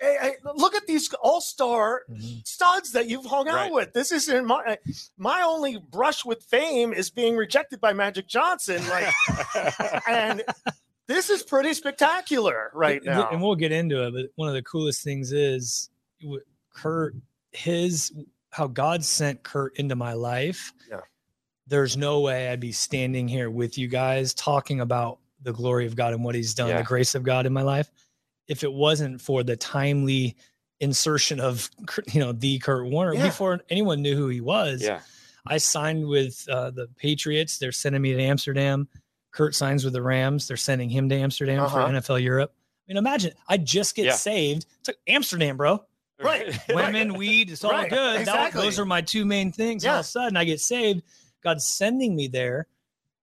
hey, 0.00 0.16
hey, 0.20 0.32
look 0.54 0.74
at 0.74 0.86
these 0.86 1.12
all-star 1.14 2.02
Mhm. 2.10 2.46
studs 2.46 2.92
that 2.92 3.08
you've 3.08 3.24
hung 3.24 3.48
out 3.48 3.54
Right. 3.54 3.72
with. 3.72 3.92
This 3.92 4.12
is 4.12 4.28
in 4.28 4.44
my 4.46 4.78
my 5.16 5.42
only 5.42 5.78
brush 5.78 6.24
with 6.24 6.42
fame 6.44 6.92
is 6.92 7.10
being 7.10 7.36
rejected 7.36 7.80
by 7.80 7.92
Magic 7.92 8.26
Johnson. 8.28 8.86
Like, 8.88 9.12
and 10.08 10.42
this 11.08 11.30
is 11.30 11.42
pretty 11.42 11.72
spectacular 11.74 12.70
right 12.74 13.02
Th- 13.02 13.14
now. 13.14 13.30
And 13.30 13.40
we'll 13.42 13.54
get 13.54 13.72
into 13.72 14.06
it, 14.06 14.12
but 14.12 14.26
one 14.36 14.48
of 14.48 14.54
the 14.54 14.62
coolest 14.62 15.02
things 15.02 15.32
is 15.32 15.88
Kurt, 16.74 17.14
his 17.52 18.12
how 18.50 18.66
God 18.66 19.04
sent 19.04 19.42
Kurt 19.42 19.76
into 19.78 19.96
my 19.96 20.12
life. 20.14 20.72
Yeah. 20.90 21.00
There's 21.66 21.96
no 21.96 22.20
way 22.20 22.48
I'd 22.48 22.60
be 22.60 22.72
standing 22.72 23.26
here 23.28 23.50
with 23.50 23.76
you 23.78 23.88
guys 23.88 24.32
talking 24.34 24.80
about 24.80 25.18
the 25.42 25.52
glory 25.52 25.86
of 25.86 25.94
God 25.96 26.12
and 26.14 26.24
what 26.24 26.34
he's 26.34 26.54
done, 26.54 26.68
Yeah. 26.68 26.78
the 26.78 26.84
grace 26.84 27.14
of 27.14 27.22
God 27.22 27.46
in 27.46 27.52
my 27.52 27.62
life, 27.62 27.90
if 28.48 28.62
it 28.64 28.72
wasn't 28.72 29.20
for 29.20 29.42
the 29.42 29.56
timely 29.56 30.36
insertion 30.80 31.40
of 31.40 31.70
you 32.12 32.20
know 32.20 32.32
the 32.32 32.58
Kurt 32.58 32.86
Warner 32.86 33.14
Yeah. 33.14 33.26
before 33.26 33.60
anyone 33.70 34.02
knew 34.02 34.14
who 34.16 34.28
he 34.28 34.40
was. 34.40 34.82
Yeah. 34.82 35.00
I 35.46 35.58
signed 35.58 36.06
with 36.06 36.46
uh, 36.50 36.70
the 36.70 36.88
Patriots. 36.96 37.58
They're 37.58 37.72
sending 37.72 38.02
me 38.02 38.12
to 38.14 38.22
Amsterdam. 38.22 38.88
Kurt 39.30 39.54
signs 39.54 39.84
with 39.84 39.92
the 39.92 40.02
Rams. 40.02 40.48
They're 40.48 40.56
sending 40.56 40.90
him 40.90 41.08
to 41.08 41.14
Amsterdam 41.14 41.60
Uh-huh. 41.62 41.86
for 41.86 41.92
NFL 41.92 42.22
Europe. 42.22 42.52
I 42.56 42.92
mean, 42.92 42.96
imagine 42.98 43.32
I 43.48 43.56
just 43.58 43.94
get 43.94 44.06
Yeah. 44.06 44.12
saved 44.14 44.66
to 44.84 44.94
Amsterdam, 45.06 45.56
bro. 45.56 45.84
Right. 46.20 46.58
Women, 46.68 47.14
weed, 47.14 47.50
it's 47.50 47.62
all 47.64 47.70
Right, 47.72 47.88
good. 47.90 48.26
That- 48.26 48.52
those 48.52 48.78
are 48.78 48.84
my 48.86 49.00
two 49.02 49.24
main 49.24 49.52
things. 49.52 49.84
And 49.84 49.92
all 49.92 50.00
of 50.00 50.04
a 50.04 50.08
sudden, 50.08 50.36
I 50.36 50.44
get 50.44 50.60
saved. 50.60 51.02
God's 51.42 51.66
sending 51.66 52.16
me 52.16 52.26
there. 52.28 52.66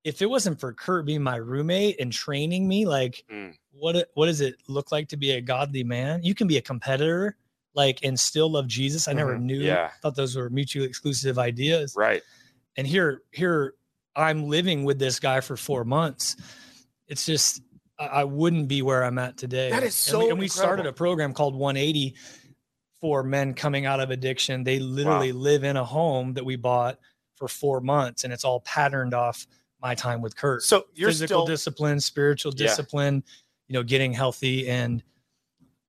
If 0.03 0.22
it 0.22 0.29
wasn't 0.29 0.60
for 0.60 0.74
Kurt 0.74 1.05
being 1.05 1.24
my 1.24 1.38
roommate 1.38 2.00
and 2.00 2.12
training 2.12 2.67
me, 2.67 2.86
like, 2.86 3.24
Mm. 3.31 3.55
what 3.72 4.10
what 4.15 4.25
does 4.25 4.41
it 4.41 4.55
look 4.67 4.91
like 4.91 5.07
to 5.10 5.17
be 5.17 5.31
a 5.31 5.41
godly 5.41 5.83
man? 5.83 6.24
You 6.24 6.36
can 6.36 6.48
be 6.48 6.57
a 6.57 6.62
competitor, 6.62 7.38
like, 7.74 8.00
and 8.03 8.19
still 8.19 8.51
love 8.51 8.67
Jesus. 8.67 9.07
I 9.07 9.13
never 9.13 9.38
Mhm. 9.38 9.41
knew. 9.43 9.62
Yeah. 9.62 9.91
Thought 10.01 10.15
those 10.15 10.36
were 10.36 10.50
mutually 10.50 10.88
exclusive 10.88 11.39
ideas 11.39 11.93
Right. 11.95 12.22
and 12.75 12.86
here 12.88 13.22
here 13.31 13.75
i'm 14.15 14.48
living 14.48 14.83
with 14.83 15.00
this 15.00 15.19
guy 15.19 15.39
for 15.41 15.57
four 15.57 15.83
months 15.83 16.36
it's 17.07 17.25
just 17.25 17.62
i, 17.98 18.05
I 18.05 18.24
wouldn't 18.25 18.67
be 18.67 18.83
where 18.83 19.03
i'm 19.03 19.17
at 19.17 19.38
today 19.38 19.72
That 19.72 19.81
is 19.83 20.07
and 20.07 20.17
we, 20.19 20.24
so 20.25 20.29
and 20.29 20.39
we 20.39 20.48
started 20.48 20.86
a 20.86 20.93
program 20.93 21.33
called 21.33 21.55
180 21.55 22.15
for 23.01 23.24
men 23.24 23.55
coming 23.55 23.88
out 23.88 24.00
of 24.00 24.12
addiction 24.12 24.63
they 24.63 24.77
literally 24.79 25.31
live 25.31 25.63
in 25.63 25.77
a 25.77 25.83
home 25.83 26.33
that 26.36 26.45
we 26.45 26.55
bought 26.55 27.00
for 27.36 27.48
four 27.48 27.81
months 27.81 28.24
and 28.24 28.31
it's 28.31 28.43
all 28.45 28.60
patterned 28.62 29.15
off 29.15 29.48
my 29.83 29.93
time 29.93 30.21
with 30.21 30.35
kurt 30.35 30.63
so 30.63 30.85
you're 30.93 31.09
physical 31.09 31.43
still 31.43 31.45
discipline 31.45 31.99
spiritual 31.99 32.51
Yeah. 32.55 32.67
discipline 32.67 33.23
you 33.67 33.73
know 33.73 33.83
getting 33.83 34.13
healthy 34.13 34.67
and 34.69 35.03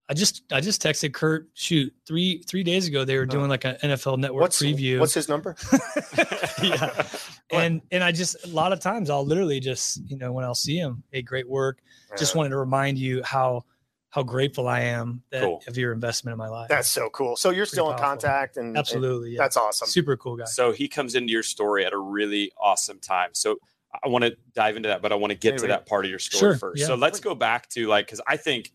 I 0.07 0.13
just 0.13 0.43
I 0.53 0.61
just 0.61 0.83
texted 0.83 1.15
Kurt. 1.15 1.49
Shoot, 1.55 1.91
three 2.07 2.43
three 2.47 2.63
days 2.63 2.87
ago 2.87 3.07
they 3.07 3.17
were 3.17 3.25
Huh. 3.25 3.31
doing 3.31 3.49
like 3.49 3.65
an 3.65 3.77
NFL 3.83 4.19
Network 4.19 4.43
what's 4.43 4.61
preview. 4.61 5.01
what's 5.01 5.15
his 5.15 5.31
number? 5.31 5.57
yeah, 6.63 7.07
and 7.51 7.81
and 7.91 8.05
I 8.05 8.13
just 8.13 8.37
a 8.45 8.49
lot 8.51 8.75
of 8.75 8.81
times 8.81 9.09
I'll 9.09 9.25
literally 9.25 9.61
just 9.61 10.03
you 10.07 10.19
know 10.19 10.31
when 10.31 10.45
I'll 10.45 10.55
see 10.55 10.77
him, 10.77 11.03
hey, 11.11 11.23
great 11.23 11.49
work. 11.49 11.79
Just 12.19 12.37
wanted 12.37 12.51
to 12.51 12.59
remind 12.59 12.99
you 12.99 13.23
how 13.23 13.65
how 14.11 14.23
grateful 14.23 14.69
I 14.69 14.81
am 14.81 15.23
that 15.31 15.41
Cool. 15.43 15.63
of 15.67 15.79
your 15.79 15.93
investment 15.95 16.35
in 16.35 16.39
my 16.39 16.49
life. 16.49 16.69
that's 16.69 16.91
so 16.91 17.09
cool. 17.09 17.35
So 17.37 17.49
you're 17.49 17.65
still 17.65 17.87
in 17.91 17.97
powerful. 17.97 18.09
contact 18.29 18.57
and 18.59 18.69
and 18.69 18.77
absolutely 18.77 19.31
yeah. 19.31 19.39
that's 19.39 19.57
awesome. 19.57 19.89
super 19.89 20.19
cool 20.19 20.37
guy. 20.37 20.45
So 20.45 20.73
he 20.73 20.87
comes 20.87 21.15
into 21.15 21.33
your 21.33 21.43
story 21.43 21.87
at 21.87 21.95
a 21.95 21.99
really 21.99 22.53
awesome 22.61 22.99
time. 23.01 23.31
So 23.33 23.57
I 24.03 24.09
want 24.09 24.25
to 24.25 24.37
dive 24.55 24.77
into 24.77 24.89
that, 24.89 25.03
but 25.03 25.13
I 25.13 25.15
want 25.17 25.31
to 25.31 25.39
get 25.39 25.59
to 25.59 25.67
that 25.69 25.87
part 25.87 26.05
of 26.05 26.11
your 26.11 26.19
story 26.19 26.41
Sure, 26.53 26.59
first. 26.59 26.81
yeah. 26.81 26.87
So 26.87 26.95
let's 26.95 27.21
go 27.21 27.35
back 27.35 27.69
to 27.71 27.87
like, 27.87 28.07
because 28.07 28.21
I 28.27 28.37
think 28.37 28.73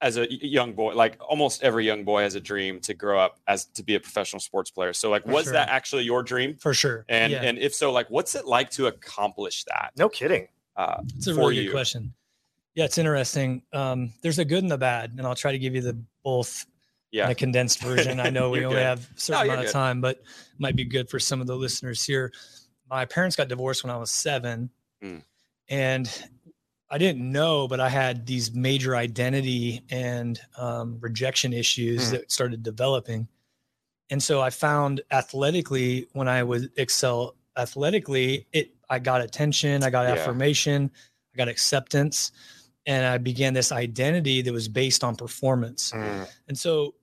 as 0.00 0.16
a 0.16 0.32
young 0.32 0.74
boy, 0.74 0.94
like 0.94 1.16
almost 1.20 1.62
every 1.62 1.84
young 1.84 2.04
boy 2.04 2.22
has 2.22 2.34
a 2.36 2.40
dream 2.40 2.78
to 2.80 2.94
grow 2.94 3.18
up 3.18 3.40
as 3.48 3.64
to 3.66 3.82
be 3.82 3.96
a 3.96 4.00
professional 4.00 4.38
sports 4.40 4.70
player. 4.70 4.92
So 4.92 5.10
like, 5.10 5.24
For 5.24 5.32
was 5.32 5.44
sure. 5.44 5.52
that 5.54 5.68
actually 5.70 6.04
your 6.04 6.22
dream? 6.22 6.56
For 6.56 6.72
sure. 6.72 7.04
And 7.08 7.32
yeah, 7.32 7.42
and 7.42 7.58
if 7.58 7.74
so, 7.74 7.90
like, 7.92 8.08
what's 8.08 8.34
it 8.36 8.46
like 8.46 8.70
to 8.72 8.86
accomplish 8.86 9.64
that? 9.64 9.90
No 9.96 10.08
kidding. 10.08 10.46
Uh, 10.76 11.02
it's 11.16 11.26
a 11.26 11.34
really 11.34 11.56
you. 11.56 11.64
good 11.64 11.72
question. 11.72 12.14
Yeah, 12.76 12.84
it's 12.84 12.96
interesting. 12.98 13.62
Um, 13.72 14.12
there's 14.22 14.38
a 14.38 14.44
good 14.44 14.62
and 14.62 14.70
the 14.70 14.78
bad, 14.78 15.10
and 15.18 15.26
I'll 15.26 15.34
try 15.34 15.50
to 15.50 15.58
give 15.58 15.74
you 15.74 15.80
the 15.80 16.00
both 16.22 16.64
in 17.10 17.18
Yeah. 17.18 17.28
a 17.30 17.34
condensed 17.34 17.80
version. 17.80 18.20
I 18.20 18.30
know 18.30 18.50
we 18.50 18.64
only 18.64 18.76
good. 18.76 18.84
have 18.84 19.00
a 19.00 19.20
certain 19.20 19.46
you're 19.46 19.54
amount 19.54 19.66
of 19.66 19.72
time, 19.72 20.00
but 20.00 20.22
might 20.60 20.76
be 20.76 20.84
good 20.84 21.10
for 21.10 21.18
some 21.18 21.40
of 21.40 21.48
the 21.48 21.56
listeners 21.56 22.04
here. 22.04 22.32
My 22.88 23.04
parents 23.04 23.36
got 23.36 23.48
divorced 23.48 23.84
when 23.84 23.90
I 23.92 23.96
was 23.96 24.10
seven, 24.10 24.70
Mm. 25.02 25.22
and 25.68 26.24
I 26.90 26.98
didn't 26.98 27.30
know, 27.30 27.68
but 27.68 27.80
I 27.80 27.88
had 27.88 28.26
these 28.26 28.52
major 28.52 28.96
identity 28.96 29.82
and 29.90 30.40
um, 30.56 30.98
rejection 31.00 31.52
issues 31.52 32.08
Mm. 32.08 32.10
that 32.12 32.32
started 32.32 32.62
developing. 32.62 33.28
And 34.10 34.22
so 34.22 34.40
I 34.40 34.50
found 34.50 35.02
athletically, 35.10 36.08
when 36.14 36.28
I 36.28 36.42
would 36.42 36.70
excel 36.76 37.36
athletically, 37.56 38.46
it 38.52 38.74
I 38.90 38.98
got 39.00 39.20
attention, 39.20 39.84
I 39.84 39.90
got 39.90 40.06
Yeah. 40.06 40.14
affirmation, 40.22 40.90
I 41.34 41.36
got 41.36 41.48
acceptance, 41.48 42.32
and 42.86 43.04
I 43.04 43.18
began 43.18 43.52
this 43.52 43.70
identity 43.70 44.40
that 44.40 44.52
was 44.52 44.66
based 44.66 45.04
on 45.04 45.14
performance. 45.14 45.92
Mm. 45.92 46.26
And 46.48 46.58
so, 46.58 46.94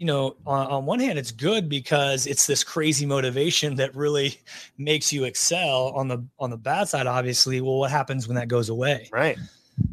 you 0.00 0.06
know, 0.06 0.34
on, 0.46 0.66
on 0.68 0.86
one 0.86 0.98
hand, 0.98 1.18
it's 1.18 1.30
good 1.30 1.68
because 1.68 2.26
it's 2.26 2.46
this 2.46 2.64
crazy 2.64 3.04
motivation 3.04 3.74
that 3.74 3.94
really 3.94 4.40
makes 4.78 5.12
you 5.12 5.24
excel. 5.24 5.88
On 5.94 6.08
the 6.08 6.24
on 6.38 6.48
the 6.48 6.56
bad 6.56 6.88
side, 6.88 7.06
obviously, 7.06 7.60
well, 7.60 7.78
what 7.78 7.90
happens 7.90 8.26
when 8.26 8.34
that 8.36 8.48
goes 8.48 8.70
away? 8.70 9.10
Right. 9.12 9.38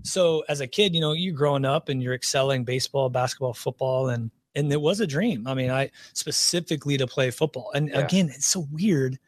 So, 0.03 0.45
as 0.47 0.61
a 0.61 0.67
kid, 0.67 0.95
you 0.95 1.01
know, 1.01 1.11
you're 1.11 1.35
growing 1.35 1.65
up 1.65 1.89
and 1.89 2.01
you're 2.01 2.13
excelling 2.13 2.63
baseball, 2.63 3.09
basketball, 3.09 3.53
football, 3.53 4.07
and 4.07 4.31
and 4.55 4.71
it 4.71 4.79
was 4.79 5.01
a 5.01 5.07
dream. 5.07 5.45
I 5.45 5.53
mean, 5.53 5.69
I 5.69 5.91
specifically 6.13 6.97
to 6.97 7.05
play 7.05 7.29
football. 7.29 7.71
And 7.75 7.89
Yeah. 7.89 7.99
again, 7.99 8.29
it's 8.33 8.47
so 8.47 8.65
weird. 8.71 9.19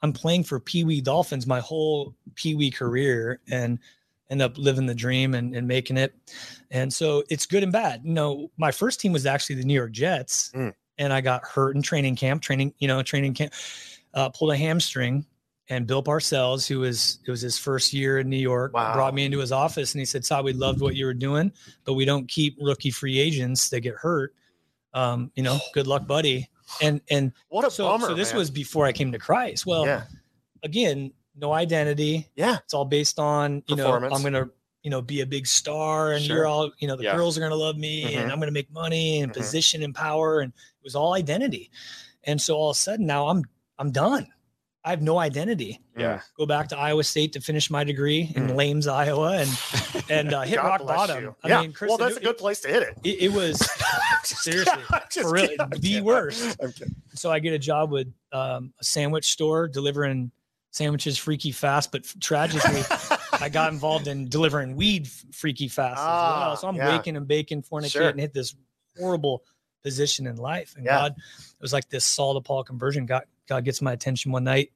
I'm 0.00 0.14
playing 0.14 0.44
for 0.44 0.58
Pee 0.58 0.82
Wee 0.82 1.02
Dolphins 1.02 1.46
my 1.46 1.60
whole 1.60 2.14
Pee 2.36 2.54
Wee 2.54 2.70
career 2.70 3.38
and 3.50 3.78
end 4.32 4.42
up 4.42 4.56
living 4.58 4.86
the 4.86 4.94
dream 4.94 5.34
and, 5.34 5.54
and 5.54 5.68
making 5.68 5.96
it. 5.98 6.12
And 6.70 6.92
so 6.92 7.22
it's 7.30 7.46
good 7.46 7.62
and 7.62 7.70
bad. 7.70 8.00
You 8.02 8.14
know, 8.14 8.50
my 8.56 8.72
first 8.72 8.98
team 8.98 9.12
was 9.12 9.26
actually 9.26 9.56
the 9.56 9.64
New 9.64 9.74
York 9.74 9.92
Jets, 9.92 10.50
Mm. 10.56 10.72
and 10.98 11.12
I 11.12 11.20
got 11.20 11.44
hurt 11.44 11.76
in 11.76 11.82
training 11.82 12.16
camp, 12.16 12.42
training, 12.42 12.72
you 12.78 12.88
know, 12.88 13.02
training 13.02 13.34
camp, 13.34 13.52
uh, 14.14 14.30
pulled 14.30 14.52
a 14.52 14.56
hamstring. 14.56 15.26
And 15.68 15.86
Bill 15.86 16.02
Parcells, 16.02 16.66
who 16.66 16.80
was 16.80 17.20
it 17.26 17.30
was 17.30 17.40
his 17.40 17.56
first 17.56 17.92
year 17.92 18.18
in 18.18 18.28
New 18.28 18.36
York, 18.36 18.72
Wow. 18.74 18.94
brought 18.94 19.14
me 19.14 19.24
into 19.24 19.38
his 19.38 19.52
office 19.52 19.94
and 19.94 20.00
he 20.00 20.04
said, 20.04 20.24
"Todd, 20.24 20.44
we 20.44 20.52
loved 20.52 20.80
what 20.80 20.96
you 20.96 21.06
were 21.06 21.14
doing, 21.14 21.52
but 21.84 21.92
we 21.94 22.04
don't 22.04 22.26
keep 22.28 22.56
rookie 22.60 22.90
free 22.90 23.18
agents 23.18 23.68
that 23.70 23.80
get 23.80 23.94
hurt. 23.94 24.34
Um, 24.92 25.30
you 25.36 25.42
know, 25.42 25.58
good 25.72 25.86
luck, 25.86 26.06
buddy." 26.06 26.48
And 26.82 27.00
and 27.10 27.32
What 27.48 27.64
a 27.66 27.70
so, 27.70 27.84
bummer. 27.84 28.08
so 28.08 28.14
this 28.14 28.32
man. 28.32 28.38
was 28.38 28.50
before 28.50 28.86
I 28.86 28.92
came 28.92 29.12
to 29.12 29.18
Christ. 29.18 29.64
Well, 29.66 29.86
yeah. 29.86 30.04
again, 30.64 31.12
no 31.36 31.52
identity. 31.52 32.28
Yeah. 32.36 32.58
It's 32.64 32.74
all 32.74 32.84
based 32.84 33.18
on, 33.18 33.62
you 33.66 33.76
know, 33.76 33.84
Performance. 33.84 34.14
I'm 34.16 34.22
gonna, 34.22 34.50
you 34.82 34.90
know, 34.90 35.00
be 35.00 35.20
a 35.22 35.26
big 35.26 35.46
star 35.46 36.12
and 36.12 36.24
Sure. 36.24 36.36
you're 36.38 36.46
all, 36.46 36.70
you 36.78 36.88
know, 36.88 36.96
the 36.96 37.04
Yeah. 37.04 37.16
girls 37.16 37.38
are 37.38 37.40
gonna 37.40 37.54
love 37.54 37.76
me 37.76 38.04
Mhm. 38.04 38.16
and 38.16 38.32
I'm 38.32 38.38
gonna 38.38 38.50
make 38.52 38.70
money 38.72 39.20
and 39.20 39.32
Mhm. 39.32 39.36
position 39.36 39.82
and 39.82 39.94
power. 39.94 40.40
And 40.40 40.52
it 40.52 40.84
was 40.84 40.94
all 40.94 41.14
identity. 41.14 41.70
And 42.24 42.40
so 42.40 42.56
all 42.56 42.70
of 42.70 42.76
a 42.76 42.78
sudden 42.78 43.06
now 43.06 43.28
I'm 43.28 43.44
I'm 43.78 43.90
done. 43.90 44.28
I 44.84 44.90
have 44.90 45.00
no 45.00 45.18
identity. 45.18 45.80
Yeah. 45.96 46.20
Go 46.36 46.44
back 46.44 46.68
to 46.70 46.76
Iowa 46.78 47.04
State 47.04 47.32
to 47.34 47.40
finish 47.40 47.70
my 47.70 47.84
degree 47.84 48.32
in 48.34 48.48
Mm. 48.48 48.60
Ames, 48.62 48.86
Iowa, 48.88 49.38
and 49.38 49.50
and 50.10 50.34
uh, 50.34 50.42
hit 50.42 50.56
God 50.56 50.80
rock 50.80 50.86
bottom. 50.86 51.22
you. 51.24 51.36
I 51.44 51.48
yeah. 51.48 51.60
mean, 51.62 51.72
Chris, 51.72 51.88
well, 51.88 51.98
that's 51.98 52.16
it, 52.16 52.22
a 52.22 52.24
good 52.24 52.36
place 52.38 52.60
to 52.60 52.68
hit 52.68 52.82
it. 52.82 52.98
it, 53.04 53.22
it 53.22 53.32
was 53.32 53.58
seriously 54.24 54.72
I'm 54.90 55.00
for 55.10 55.30
real, 55.32 55.48
the 55.56 55.78
kidding. 55.80 56.04
worst. 56.04 56.56
So 57.14 57.30
I 57.30 57.38
get 57.38 57.52
a 57.54 57.58
job 57.58 57.90
with 57.92 58.12
um, 58.32 58.72
a 58.80 58.84
sandwich 58.84 59.30
store 59.30 59.68
delivering 59.68 60.30
sandwiches 60.72 61.16
freaky 61.18 61.52
fast, 61.52 61.92
but 61.92 62.04
tragically, 62.20 62.82
I 63.40 63.48
got 63.48 63.72
involved 63.72 64.08
in 64.08 64.28
delivering 64.28 64.74
weed 64.74 65.06
freaky 65.32 65.68
fast 65.68 65.98
as 66.00 66.04
Ah, 66.04 66.40
well. 66.48 66.56
So 66.56 66.66
I'm 66.66 66.76
yeah. 66.76 66.96
waking 66.96 67.16
and 67.16 67.28
baking, 67.28 67.62
fornicating, 67.62 67.90
Sure. 67.92 68.08
and 68.08 68.18
hit 68.18 68.32
this 68.34 68.54
horrible 68.98 69.44
position 69.82 70.26
in 70.26 70.36
life. 70.36 70.74
And 70.76 70.84
Yeah. 70.84 70.98
God, 70.98 71.12
it 71.18 71.60
was 71.62 71.72
like 71.72 71.88
this 71.90 72.04
Saul 72.04 72.34
to 72.34 72.40
Paul 72.40 72.64
conversion. 72.64 73.06
God, 73.06 73.22
God 73.46 73.64
gets 73.64 73.80
my 73.82 73.92
attention 73.92 74.32
one 74.32 74.44
night 74.44 74.72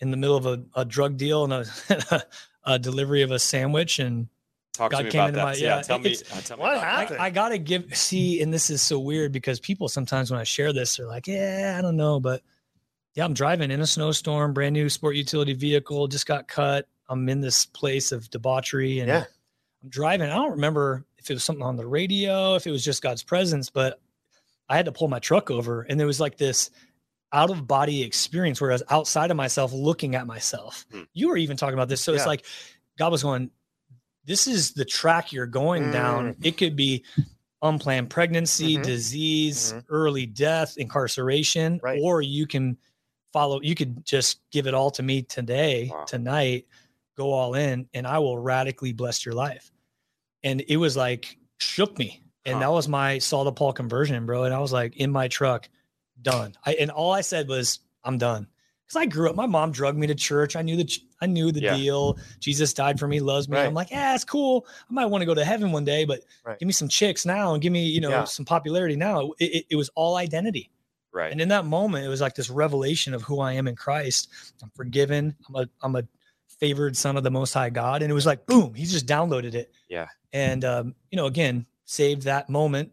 in 0.00 0.10
the 0.10 0.16
middle 0.16 0.36
of 0.36 0.46
a, 0.46 0.62
a 0.74 0.84
drug 0.84 1.16
deal 1.16 1.44
and 1.44 1.52
a, 1.52 2.22
a 2.64 2.78
delivery 2.78 3.22
of 3.22 3.30
a 3.30 3.38
sandwich. 3.38 3.98
And 3.98 4.28
Talk 4.72 4.90
God 4.92 4.98
to 4.98 5.04
me 5.04 5.10
came 5.10 5.20
about 5.20 5.28
into 5.28 5.38
that. 5.38 5.44
my- 5.44 5.54
yeah, 5.54 5.76
yeah, 5.76 5.82
tell 5.82 5.98
me. 5.98 6.16
uh, 6.32 6.40
tell 6.40 6.56
me 6.56 6.62
What 6.62 6.80
happened? 6.80 7.20
I, 7.20 7.26
I 7.26 7.30
gotta 7.30 7.58
give 7.58 7.94
see, 7.96 8.40
and 8.40 8.52
this 8.52 8.70
is 8.70 8.80
so 8.82 8.98
weird 8.98 9.30
because 9.30 9.60
people 9.60 9.88
sometimes 9.88 10.30
when 10.30 10.40
I 10.40 10.44
share 10.44 10.72
this, 10.72 10.96
they're 10.96 11.06
like, 11.06 11.26
"Yeah, 11.26 11.76
I 11.78 11.82
don't 11.82 11.96
know," 11.96 12.18
but 12.18 12.42
yeah, 13.14 13.24
I'm 13.24 13.34
driving 13.34 13.70
in 13.70 13.80
a 13.80 13.86
snowstorm, 13.86 14.52
brand 14.52 14.72
new 14.72 14.88
sport 14.88 15.16
utility 15.16 15.52
vehicle, 15.52 16.06
just 16.08 16.26
got 16.26 16.48
cut. 16.48 16.86
I'm 17.08 17.28
in 17.28 17.40
this 17.40 17.66
place 17.66 18.12
of 18.12 18.30
debauchery, 18.30 19.00
and 19.00 19.08
Yeah. 19.08 19.24
I'm 19.82 19.88
driving. 19.88 20.30
I 20.30 20.34
don't 20.36 20.52
remember 20.52 21.04
if 21.18 21.30
it 21.30 21.34
was 21.34 21.44
something 21.44 21.64
on 21.64 21.76
the 21.76 21.86
radio, 21.86 22.54
if 22.54 22.66
it 22.66 22.70
was 22.70 22.84
just 22.84 23.02
God's 23.02 23.22
presence, 23.22 23.68
but 23.70 24.00
I 24.68 24.76
had 24.76 24.84
to 24.86 24.92
pull 24.92 25.08
my 25.08 25.18
truck 25.18 25.50
over, 25.50 25.82
and 25.82 25.98
there 25.98 26.06
was 26.06 26.20
like 26.20 26.36
this 26.38 26.70
out 27.32 27.50
of 27.50 27.66
body 27.66 28.02
experience 28.02 28.60
where 28.60 28.70
I 28.70 28.74
was 28.74 28.82
outside 28.90 29.30
of 29.30 29.36
myself, 29.36 29.72
looking 29.72 30.14
at 30.14 30.26
myself. 30.26 30.84
Hmm. 30.92 31.02
You 31.12 31.28
were 31.28 31.36
even 31.36 31.56
talking 31.56 31.74
about 31.74 31.88
this, 31.88 32.00
so 32.00 32.12
Yeah. 32.12 32.18
it's 32.18 32.26
like 32.26 32.44
God 32.98 33.10
was 33.12 33.22
going. 33.22 33.50
This 34.24 34.46
is 34.46 34.72
the 34.74 34.84
track 34.84 35.32
you're 35.32 35.46
going 35.46 35.90
down. 35.90 36.36
It 36.42 36.56
could 36.58 36.76
be 36.76 37.04
unplanned 37.62 38.10
pregnancy, 38.10 38.76
Mhm. 38.76 38.82
disease, 38.82 39.72
Mhm. 39.72 39.84
early 39.88 40.26
death, 40.26 40.76
incarceration, 40.76 41.80
Right. 41.82 42.00
or 42.02 42.20
you 42.22 42.46
can 42.46 42.76
follow, 43.32 43.60
you 43.62 43.74
could 43.74 44.04
just 44.04 44.40
give 44.50 44.66
it 44.66 44.74
all 44.74 44.90
to 44.92 45.02
me 45.02 45.22
today, 45.22 45.88
Wow. 45.92 46.04
tonight, 46.04 46.66
go 47.16 47.32
all 47.32 47.54
in, 47.54 47.88
and 47.94 48.06
I 48.06 48.18
will 48.18 48.38
radically 48.38 48.92
bless 48.92 49.24
your 49.24 49.34
life. 49.34 49.70
And 50.42 50.62
it 50.68 50.76
was 50.76 50.96
like 50.96 51.36
shook 51.58 51.98
me. 51.98 52.22
And 52.46 52.54
Huh. 52.54 52.60
that 52.60 52.72
was 52.72 52.88
my 52.88 53.18
Saul 53.18 53.44
to 53.44 53.52
Paul 53.52 53.72
conversion, 53.74 54.24
bro. 54.24 54.44
And 54.44 54.54
I 54.54 54.58
was 54.58 54.72
like 54.72 54.96
in 54.96 55.10
my 55.10 55.28
truck, 55.28 55.68
done. 56.22 56.54
I 56.64 56.72
and 56.74 56.90
all 56.90 57.12
I 57.12 57.20
said 57.20 57.48
was, 57.48 57.80
I'm 58.04 58.16
done. 58.18 58.46
Because 58.86 59.02
I 59.02 59.06
grew 59.06 59.28
up, 59.30 59.36
my 59.36 59.46
mom 59.46 59.70
drugged 59.70 59.98
me 59.98 60.06
to 60.08 60.14
church. 60.14 60.56
I 60.56 60.62
knew 60.62 60.76
the 60.76 60.84
ch- 60.84 61.02
I 61.20 61.26
knew 61.26 61.52
the 61.52 61.60
Yeah. 61.60 61.76
deal. 61.76 62.18
Jesus 62.40 62.72
died 62.72 62.98
for 62.98 63.06
me, 63.06 63.20
loves 63.20 63.46
me. 63.48 63.58
Right. 63.58 63.66
I'm 63.66 63.74
like, 63.74 63.90
yeah, 63.90 64.14
it's 64.14 64.24
cool. 64.24 64.66
I 64.88 64.92
might 64.92 65.04
want 65.06 65.20
to 65.22 65.26
go 65.26 65.34
to 65.34 65.44
heaven 65.44 65.70
one 65.70 65.84
day, 65.84 66.04
but 66.06 66.22
Right. 66.44 66.58
give 66.58 66.66
me 66.66 66.72
some 66.72 66.88
chicks 66.88 67.26
now 67.26 67.52
and 67.52 67.62
give 67.62 67.72
me, 67.72 67.84
you 67.86 68.00
know, 68.00 68.08
Yeah. 68.08 68.24
some 68.24 68.46
popularity 68.46 68.96
now. 68.96 69.32
It, 69.38 69.44
it, 69.44 69.66
it 69.70 69.76
was 69.76 69.90
all 69.94 70.16
identity. 70.16 70.70
Right. 71.12 71.32
And 71.32 71.40
in 71.40 71.48
that 71.48 71.64
moment, 71.64 72.04
it 72.04 72.08
was 72.08 72.20
like 72.20 72.34
this 72.34 72.50
revelation 72.50 73.14
of 73.14 73.22
who 73.22 73.40
I 73.40 73.52
am 73.54 73.66
in 73.68 73.74
Christ. 73.76 74.28
I'm 74.62 74.70
forgiven. 74.76 75.34
I'm 75.48 75.54
a 75.56 75.68
I'm 75.82 75.96
a 75.96 76.02
favored 76.60 76.96
son 76.96 77.16
of 77.16 77.24
the 77.24 77.30
Most 77.30 77.52
High 77.54 77.70
God. 77.70 78.02
And 78.02 78.10
it 78.10 78.14
was 78.14 78.26
like 78.26 78.46
boom, 78.46 78.74
he 78.74 78.84
just 78.84 79.06
downloaded 79.06 79.54
it. 79.54 79.72
Yeah. 79.88 80.06
And 80.32 80.64
um, 80.64 80.94
you 81.10 81.16
know, 81.16 81.26
again, 81.26 81.66
saved 81.84 82.22
that 82.22 82.48
moment. 82.48 82.92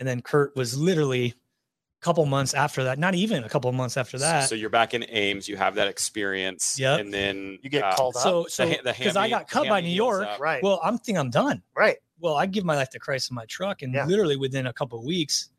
And 0.00 0.08
then 0.08 0.20
Kurt 0.22 0.56
was 0.56 0.76
literally 0.76 1.26
a 1.26 2.04
couple 2.04 2.26
months 2.26 2.52
after 2.54 2.84
that, 2.84 2.98
not 2.98 3.14
even 3.14 3.44
a 3.44 3.48
couple 3.48 3.70
months 3.72 3.96
after 3.96 4.18
that. 4.18 4.48
So, 4.48 4.56
you're 4.56 4.68
back 4.70 4.92
in 4.92 5.04
Ames. 5.08 5.48
You 5.48 5.56
have 5.56 5.76
that 5.76 5.86
experience. 5.86 6.76
yeah, 6.78 6.96
And 6.96 7.14
then 7.14 7.58
You 7.62 7.70
get 7.70 7.84
uh, 7.84 7.94
called 7.94 8.16
up. 8.16 8.22
so 8.22 8.46
so 8.48 8.68
because 8.84 9.16
I 9.16 9.28
got 9.28 9.48
cut 9.48 9.68
by 9.68 9.80
New 9.80 9.88
York. 9.90 10.26
up. 10.26 10.40
right. 10.40 10.60
Well, 10.62 10.80
I'm 10.82 10.98
think 10.98 11.16
I'm 11.18 11.30
done. 11.30 11.62
right. 11.76 11.96
Well, 12.20 12.34
I 12.36 12.46
give 12.46 12.64
my 12.64 12.74
life 12.76 12.90
to 12.90 12.98
Christ 12.98 13.30
in 13.30 13.34
my 13.34 13.44
truck, 13.46 13.82
and 13.82 13.92
Yeah. 13.94 14.06
literally 14.06 14.36
within 14.36 14.66
a 14.66 14.72
couple 14.72 14.98
of 14.98 15.04
weeks, 15.04 15.50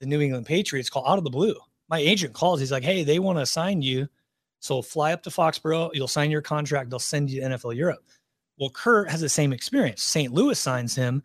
the 0.00 0.06
New 0.06 0.20
England 0.20 0.46
Patriots 0.46 0.90
call 0.90 1.06
out 1.06 1.18
of 1.18 1.24
the 1.24 1.30
blue. 1.30 1.54
My 1.88 1.98
agent 1.98 2.32
calls. 2.34 2.60
He's 2.60 2.72
like, 2.72 2.82
"Hey, 2.82 3.04
they 3.04 3.18
want 3.18 3.38
to 3.38 3.46
sign 3.46 3.80
you, 3.82 4.08
so 4.60 4.82
fly 4.82 5.12
up 5.12 5.22
to 5.24 5.30
Foxborough. 5.30 5.90
You'll 5.94 6.08
sign 6.08 6.30
your 6.30 6.42
contract. 6.42 6.90
They'll 6.90 6.98
send 6.98 7.30
you 7.30 7.40
to 7.40 7.46
NFL 7.46 7.74
Europe." 7.76 8.04
Well, 8.58 8.70
Kurt 8.70 9.10
has 9.10 9.20
the 9.20 9.28
same 9.28 9.52
experience. 9.52 10.02
St. 10.02 10.32
Louis 10.32 10.58
signs 10.58 10.94
him. 10.94 11.22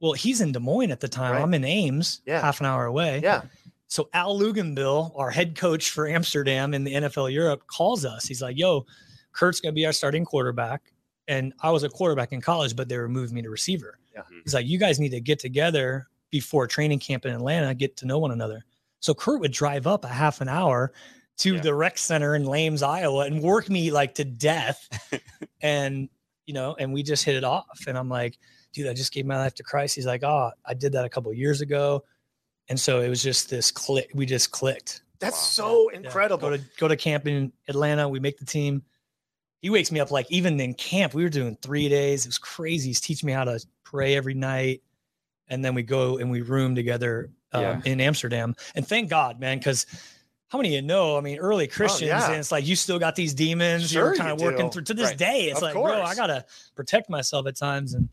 Well, 0.00 0.12
he's 0.12 0.40
in 0.40 0.50
Des 0.52 0.58
Moines 0.60 0.90
at 0.90 1.00
the 1.00 1.08
time. 1.08 1.32
Right. 1.34 1.42
I'm 1.42 1.52
in 1.54 1.62
Ames, 1.64 2.22
Yeah. 2.26 2.40
half 2.40 2.60
an 2.60 2.66
hour 2.66 2.86
away. 2.86 3.20
Yeah. 3.22 3.42
So 3.86 4.08
Al 4.14 4.38
Luginbill, 4.38 5.12
our 5.16 5.30
head 5.30 5.56
coach 5.56 5.90
for 5.90 6.08
Amsterdam 6.08 6.72
in 6.74 6.84
the 6.84 6.94
NFL 6.94 7.28
Europe, 7.32 7.66
calls 7.66 8.04
us. 8.04 8.24
He's 8.26 8.40
like, 8.40 8.56
"Yo, 8.56 8.86
Kurt's 9.32 9.60
going 9.60 9.72
to 9.72 9.76
be 9.76 9.84
our 9.86 9.92
starting 9.92 10.24
quarterback." 10.24 10.92
And 11.28 11.52
I 11.60 11.70
was 11.70 11.82
a 11.84 11.88
quarterback 11.88 12.32
in 12.32 12.40
college, 12.40 12.74
but 12.74 12.88
they 12.88 12.96
removed 12.96 13.32
me 13.32 13.42
to 13.42 13.50
receiver. 13.50 13.98
Yeah. 14.14 14.22
He's 14.44 14.54
like, 14.54 14.66
"You 14.66 14.78
guys 14.78 14.98
need 14.98 15.10
to 15.10 15.20
get 15.20 15.38
together 15.38 16.08
before 16.30 16.66
training 16.66 16.98
camp 17.00 17.24
in 17.26 17.32
Atlanta, 17.32 17.74
get 17.74 17.96
to 17.98 18.06
know 18.06 18.18
one 18.18 18.30
another." 18.32 18.64
So 19.00 19.14
Kurt 19.14 19.40
would 19.40 19.52
drive 19.52 19.86
up 19.86 20.04
a 20.04 20.08
half 20.08 20.40
an 20.40 20.48
hour 20.48 20.92
to 21.38 21.54
Yeah. 21.54 21.60
the 21.60 21.74
rec 21.74 21.96
center 21.98 22.34
in 22.34 22.46
Ames, 22.54 22.82
Iowa, 22.82 23.24
and 23.24 23.42
work 23.42 23.68
me 23.70 23.90
like 23.90 24.14
to 24.16 24.24
death. 24.24 24.86
and 25.62 26.08
you 26.46 26.54
know, 26.54 26.74
and 26.78 26.92
we 26.92 27.02
just 27.02 27.24
hit 27.24 27.36
it 27.36 27.44
off. 27.44 27.84
And 27.86 27.96
I'm 27.96 28.08
like, 28.08 28.36
dude, 28.72 28.88
I 28.88 28.92
just 28.94 29.12
gave 29.12 29.24
my 29.24 29.36
life 29.36 29.54
to 29.54 29.62
Christ. 29.62 29.94
He's 29.94 30.06
like, 30.06 30.24
oh, 30.24 30.50
I 30.66 30.74
did 30.74 30.92
that 30.92 31.04
a 31.04 31.08
couple 31.08 31.32
years 31.32 31.60
ago. 31.60 32.04
And 32.68 32.78
so 32.78 33.00
it 33.00 33.08
was 33.08 33.22
just 33.22 33.50
this 33.50 33.70
click. 33.70 34.10
We 34.14 34.26
just 34.26 34.50
clicked. 34.50 35.02
That's 35.20 35.36
Wow. 35.36 35.42
so 35.42 35.90
Yeah. 35.92 35.98
incredible. 35.98 36.50
Go 36.50 36.56
to 36.56 36.62
go 36.78 36.88
to 36.88 36.96
camp 36.96 37.26
in 37.26 37.52
Atlanta. 37.68 38.08
We 38.08 38.18
make 38.20 38.38
the 38.38 38.44
team. 38.44 38.82
He 39.62 39.70
wakes 39.70 39.92
me 39.92 40.00
up 40.00 40.10
like 40.10 40.26
even 40.30 40.58
in 40.60 40.74
camp. 40.74 41.14
We 41.14 41.22
were 41.22 41.28
doing 41.28 41.56
three 41.62 41.88
days. 41.88 42.24
It 42.24 42.28
was 42.28 42.38
crazy. 42.38 42.88
He's 42.88 43.00
teaching 43.00 43.26
me 43.26 43.32
how 43.32 43.44
to 43.44 43.60
pray 43.84 44.16
every 44.16 44.34
night, 44.34 44.82
and 45.50 45.64
then 45.64 45.74
we 45.74 45.82
go 45.82 46.16
and 46.18 46.30
we 46.30 46.40
room 46.40 46.74
together 46.74 47.30
um, 47.52 47.62
Yeah. 47.62 47.80
in 47.84 48.00
Amsterdam. 48.00 48.54
And 48.74 48.86
thank 48.86 49.10
God, 49.10 49.38
man, 49.40 49.58
because 49.58 49.84
how 50.48 50.58
many 50.58 50.70
of 50.70 50.74
you 50.74 50.82
know? 50.82 51.16
I 51.18 51.20
mean, 51.20 51.38
early 51.38 51.66
Christians, 51.66 52.10
Oh, 52.10 52.16
yeah. 52.16 52.26
and 52.30 52.36
it's 52.36 52.50
like 52.52 52.66
you 52.66 52.74
still 52.76 52.98
got 52.98 53.14
these 53.16 53.34
demons. 53.34 53.90
Sure 53.90 54.06
you're 54.08 54.16
kind 54.16 54.28
you 54.28 54.34
of 54.34 54.40
working 54.40 54.66
do. 54.66 54.72
through 54.72 54.82
to 54.84 54.94
this 54.94 55.08
Right. 55.10 55.18
day. 55.18 55.40
It's 55.50 55.58
Of 55.58 55.62
like, 55.62 55.74
bro, 55.74 56.02
I 56.02 56.14
gotta 56.14 56.44
protect 56.74 57.10
myself 57.10 57.46
at 57.46 57.56
times, 57.56 57.94
and 57.94 58.08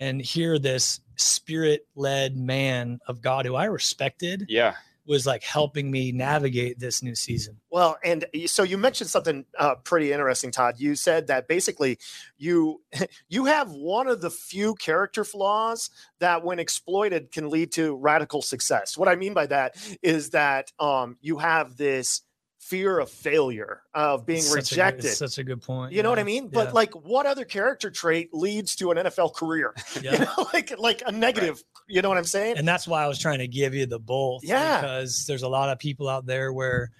and 0.00 0.20
hear 0.20 0.58
this 0.58 1.00
spirit 1.16 1.86
led 1.94 2.34
man 2.36 3.00
of 3.06 3.20
God 3.20 3.44
who 3.44 3.54
I 3.54 3.66
respected 3.66 4.46
Yeah. 4.48 4.74
Was 5.10 5.26
like 5.26 5.42
helping 5.42 5.90
me 5.90 6.12
navigate 6.12 6.78
this 6.78 7.02
new 7.02 7.16
season. 7.16 7.56
Well, 7.68 7.98
and 8.04 8.24
so 8.46 8.62
you 8.62 8.78
mentioned 8.78 9.10
something 9.10 9.44
uh, 9.58 9.74
pretty 9.74 10.12
interesting, 10.12 10.52
Todd. 10.52 10.76
You 10.78 10.94
said 10.94 11.26
that 11.26 11.48
basically 11.48 11.98
you 12.38 12.80
you 13.28 13.46
have 13.46 13.72
one 13.72 14.06
of 14.06 14.20
the 14.20 14.30
few 14.30 14.76
character 14.76 15.24
flaws 15.24 15.90
that, 16.20 16.44
when 16.44 16.60
exploited, 16.60 17.32
can 17.32 17.50
lead 17.50 17.72
to 17.72 17.96
radical 17.96 18.40
success. 18.40 18.96
What 18.96 19.08
I 19.08 19.16
mean 19.16 19.34
by 19.34 19.46
that 19.46 19.74
is 20.00 20.30
that 20.30 20.70
um, 20.78 21.18
you 21.20 21.38
have 21.38 21.76
this 21.76 22.22
fear 22.70 22.98
of 23.00 23.10
failure, 23.10 23.82
of 23.92 24.24
being 24.24 24.40
Such 24.40 24.50
a 24.50 24.54
good- 24.54 24.70
rejected. 24.70 25.10
such 25.16 25.38
a 25.38 25.44
good 25.44 25.60
point. 25.60 25.92
you 25.92 26.02
know 26.02 26.08
what 26.10 26.18
I 26.20 26.22
mean? 26.22 26.48
But 26.48 26.68
yeah, 26.68 26.72
like, 26.72 26.92
what 26.94 27.26
other 27.26 27.44
character 27.44 27.90
trait 27.90 28.32
leads 28.32 28.76
to 28.76 28.90
an 28.92 28.96
NFL 28.96 29.34
career? 29.34 29.74
You 30.02 30.12
know, 30.12 30.46
like 30.54 30.78
like 30.78 31.02
a 31.04 31.12
negative. 31.12 31.62
You 31.88 32.00
know 32.02 32.08
what 32.08 32.16
I'm 32.18 32.24
saying? 32.24 32.56
and 32.56 32.66
that's 32.66 32.86
why 32.86 33.02
I 33.04 33.08
was 33.08 33.18
trying 33.18 33.40
to 33.40 33.48
give 33.48 33.74
you 33.74 33.84
the 33.86 33.98
both. 33.98 34.44
Yeah. 34.44 34.80
Because 34.80 35.26
there's 35.26 35.42
a 35.42 35.48
lot 35.48 35.68
of 35.68 35.78
people 35.80 36.08
out 36.08 36.24
there 36.24 36.52
where, 36.52 36.90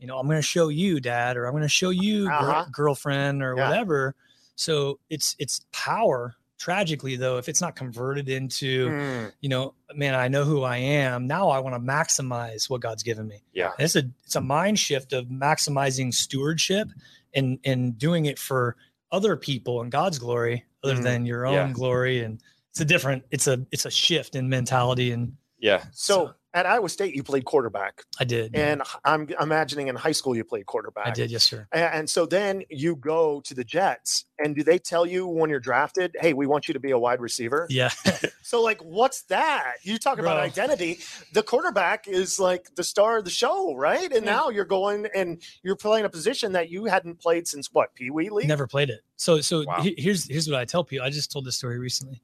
you 0.00 0.06
know, 0.08 0.18
I'm 0.18 0.26
going 0.26 0.38
to 0.38 0.42
show 0.42 0.68
you, 0.68 0.98
dad, 1.00 1.36
or 1.36 1.46
I'm 1.46 1.52
going 1.52 1.62
to 1.62 1.68
show 1.68 1.90
you, 1.90 2.28
Uh-huh. 2.28 2.64
girlfriend, 2.72 3.42
or 3.42 3.54
Yeah. 3.56 3.68
whatever. 3.68 4.14
So 4.56 4.98
it's 5.08 5.36
it's 5.38 5.60
power. 5.72 6.34
Tragically, 6.62 7.16
though, 7.16 7.38
if 7.38 7.48
it's 7.48 7.60
not 7.60 7.74
converted 7.74 8.28
into, 8.28 8.88
Mm, 8.90 9.32
you 9.40 9.48
know, 9.48 9.74
man, 9.96 10.14
I 10.14 10.28
know 10.28 10.44
who 10.44 10.62
I 10.62 10.76
am. 10.76 11.26
Now 11.26 11.48
I 11.50 11.58
want 11.58 11.74
to 11.74 11.80
maximize 11.80 12.70
what 12.70 12.80
God's 12.80 13.02
given 13.02 13.26
me. 13.26 13.42
Yeah. 13.52 13.72
And 13.76 13.84
it's 13.84 13.96
a 13.96 14.04
it's 14.24 14.36
a 14.36 14.40
mind 14.40 14.78
shift 14.78 15.12
of 15.12 15.26
maximizing 15.26 16.14
stewardship 16.14 16.86
and 17.34 17.58
and 17.64 17.98
doing 17.98 18.26
it 18.26 18.38
for 18.38 18.76
other 19.10 19.36
people 19.36 19.82
and 19.82 19.90
God's 19.90 20.20
glory 20.20 20.64
other 20.84 20.94
Mhm. 20.94 21.02
than 21.02 21.26
your 21.26 21.46
own 21.46 21.54
Yeah. 21.54 21.72
glory. 21.72 22.20
And 22.22 22.40
it's 22.70 22.80
a 22.80 22.84
different, 22.84 23.24
it's 23.32 23.48
a 23.48 23.66
it's 23.72 23.84
a 23.84 23.90
shift 23.90 24.36
in 24.36 24.48
mentality. 24.48 25.10
And 25.10 25.36
Yeah. 25.58 25.82
so 25.90 26.34
at 26.54 26.66
Iowa 26.66 26.88
State, 26.88 27.14
you 27.14 27.22
played 27.22 27.44
quarterback, 27.44 28.02
I 28.20 28.24
did. 28.24 28.54
and 28.54 28.82
I'm 29.04 29.28
imagining 29.40 29.88
in 29.88 29.96
high 29.96 30.12
school 30.12 30.36
you 30.36 30.44
played 30.44 30.66
quarterback. 30.66 31.06
I 31.06 31.10
did, 31.10 31.30
yes, 31.30 31.44
sir. 31.44 31.66
And 31.72 32.08
so 32.08 32.26
then 32.26 32.62
you 32.68 32.96
go 32.96 33.40
to 33.42 33.54
the 33.54 33.64
Jets, 33.64 34.26
and 34.38 34.54
do 34.54 34.62
they 34.62 34.78
tell 34.78 35.06
you 35.06 35.26
when 35.26 35.48
you're 35.50 35.60
drafted, 35.60 36.14
"Hey, 36.20 36.32
we 36.34 36.46
want 36.46 36.68
you 36.68 36.74
to 36.74 36.80
be 36.80 36.90
a 36.90 36.98
wide 36.98 37.20
receiver"? 37.20 37.66
Yeah. 37.70 37.90
So, 38.44 38.60
like, 38.60 38.80
what's 38.82 39.22
that? 39.24 39.74
You 39.82 39.96
talk 39.98 40.18
about 40.18 40.36
identity. 40.36 40.98
The 41.32 41.42
quarterback 41.42 42.06
is 42.08 42.38
like 42.40 42.74
the 42.74 42.84
star 42.84 43.16
of 43.18 43.24
the 43.24 43.30
show, 43.30 43.74
right? 43.76 44.12
And 44.12 44.26
Yeah. 44.26 44.32
now 44.32 44.48
you're 44.50 44.64
going 44.66 45.06
and 45.14 45.40
you're 45.62 45.76
playing 45.76 46.04
a 46.04 46.10
position 46.10 46.52
that 46.52 46.68
you 46.68 46.84
hadn't 46.84 47.18
played 47.20 47.46
since 47.48 47.68
what 47.72 47.94
Pee 47.94 48.10
Wee 48.10 48.28
League. 48.30 48.48
Never 48.48 48.66
played 48.66 48.90
it. 48.90 49.00
So 49.16 49.40
so 49.40 49.64
Wow. 49.64 49.80
he- 49.80 49.94
here's 49.96 50.28
here's 50.28 50.50
what 50.50 50.58
I 50.60 50.64
tell 50.66 50.84
people. 50.84 51.06
I 51.06 51.10
just 51.10 51.30
told 51.32 51.44
this 51.46 51.56
story 51.56 51.78
recently. 51.78 52.20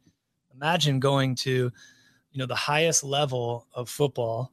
Imagine 0.54 0.98
going 1.00 1.34
to, 1.36 1.70
you 2.38 2.44
know, 2.44 2.46
the 2.46 2.54
highest 2.54 3.02
level 3.02 3.66
of 3.74 3.88
football 3.88 4.52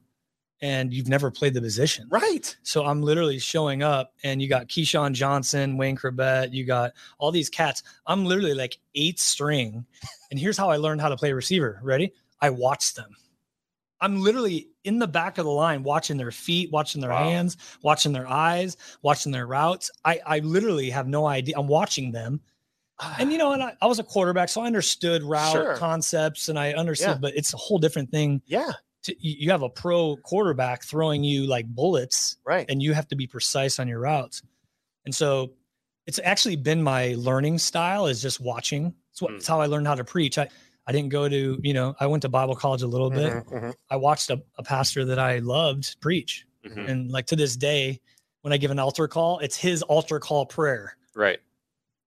and 0.60 0.92
you've 0.92 1.06
never 1.06 1.30
played 1.30 1.54
the 1.54 1.60
position. 1.60 2.08
Right. 2.10 2.56
So 2.64 2.84
I'm 2.84 3.00
literally 3.00 3.38
showing 3.38 3.84
up, 3.84 4.12
and 4.24 4.42
you 4.42 4.48
got 4.48 4.66
Keyshawn 4.66 5.12
Johnson, 5.12 5.76
Wayne 5.76 5.96
Chrebet, 5.96 6.52
you 6.52 6.64
got 6.64 6.94
all 7.18 7.30
these 7.30 7.48
cats. 7.48 7.84
I'm 8.08 8.24
literally 8.24 8.54
like 8.54 8.78
eighth 8.96 9.20
string. 9.20 9.86
And 10.32 10.40
here's 10.40 10.58
how 10.58 10.68
I 10.68 10.78
learned 10.78 11.00
how 11.00 11.10
to 11.10 11.16
play 11.16 11.32
receiver. 11.32 11.78
Ready? 11.80 12.12
I 12.40 12.50
watched 12.50 12.96
them. 12.96 13.14
I'm 14.00 14.20
literally 14.20 14.70
in 14.82 14.98
the 14.98 15.06
back 15.06 15.38
of 15.38 15.44
the 15.44 15.52
line 15.52 15.84
watching 15.84 16.16
their 16.16 16.32
feet, 16.32 16.72
watching 16.72 17.00
their 17.00 17.10
Wow. 17.10 17.28
hands, 17.28 17.56
watching 17.82 18.12
their 18.12 18.26
eyes, 18.26 18.76
watching 19.02 19.30
their 19.30 19.46
routes. 19.46 19.92
I, 20.04 20.18
I 20.26 20.38
literally 20.40 20.90
have 20.90 21.06
no 21.06 21.26
idea. 21.26 21.54
I'm 21.56 21.68
watching 21.68 22.10
them. 22.10 22.40
And 23.18 23.30
you 23.30 23.38
know, 23.38 23.52
and 23.52 23.62
I, 23.62 23.74
I 23.82 23.86
was 23.86 23.98
a 23.98 24.02
quarterback, 24.04 24.48
so 24.48 24.60
I 24.62 24.66
understood 24.66 25.22
route 25.22 25.52
Sure. 25.52 25.76
concepts 25.76 26.48
and 26.48 26.58
I 26.58 26.72
understood, 26.72 27.08
Yeah. 27.08 27.18
but 27.20 27.36
it's 27.36 27.52
a 27.52 27.56
whole 27.56 27.78
different 27.78 28.10
thing. 28.10 28.42
yeah. 28.46 28.72
To, 29.02 29.14
you 29.20 29.52
have 29.52 29.62
a 29.62 29.68
pro 29.68 30.16
quarterback 30.16 30.82
throwing 30.82 31.22
you 31.22 31.46
like 31.46 31.64
bullets 31.66 32.38
Right. 32.44 32.66
and 32.68 32.82
you 32.82 32.92
have 32.92 33.06
to 33.08 33.14
be 33.16 33.28
precise 33.28 33.78
on 33.78 33.86
your 33.86 34.00
routes. 34.00 34.42
And 35.04 35.14
so 35.14 35.52
it's 36.08 36.18
actually 36.24 36.56
been 36.56 36.82
my 36.82 37.14
learning 37.16 37.58
style 37.58 38.06
is 38.08 38.20
just 38.20 38.40
watching. 38.40 38.92
It's, 39.12 39.22
what, 39.22 39.30
Mm. 39.30 39.36
it's 39.36 39.46
how 39.46 39.60
I 39.60 39.66
learned 39.66 39.86
how 39.86 39.94
to 39.94 40.02
preach. 40.02 40.38
I, 40.38 40.48
I 40.88 40.92
didn't 40.92 41.10
go 41.10 41.28
to, 41.28 41.60
you 41.62 41.72
know, 41.72 41.94
I 42.00 42.06
went 42.06 42.22
to 42.22 42.28
Bible 42.28 42.56
college 42.56 42.82
a 42.82 42.88
little 42.88 43.10
bit. 43.10 43.32
Mhm, 43.32 43.44
mhm. 43.52 43.74
I 43.90 43.94
watched 43.96 44.28
a, 44.30 44.42
a 44.58 44.64
pastor 44.64 45.04
that 45.04 45.20
I 45.20 45.38
loved 45.38 46.00
preach. 46.00 46.44
Mhm. 46.66 46.88
And 46.90 47.10
like 47.12 47.26
to 47.26 47.36
this 47.36 47.56
day, 47.56 48.00
when 48.42 48.52
I 48.52 48.56
give 48.56 48.72
an 48.72 48.80
altar 48.80 49.06
call, 49.06 49.38
it's 49.38 49.56
his 49.56 49.82
altar 49.82 50.18
call 50.18 50.46
prayer. 50.46 50.96
Right. 51.14 51.38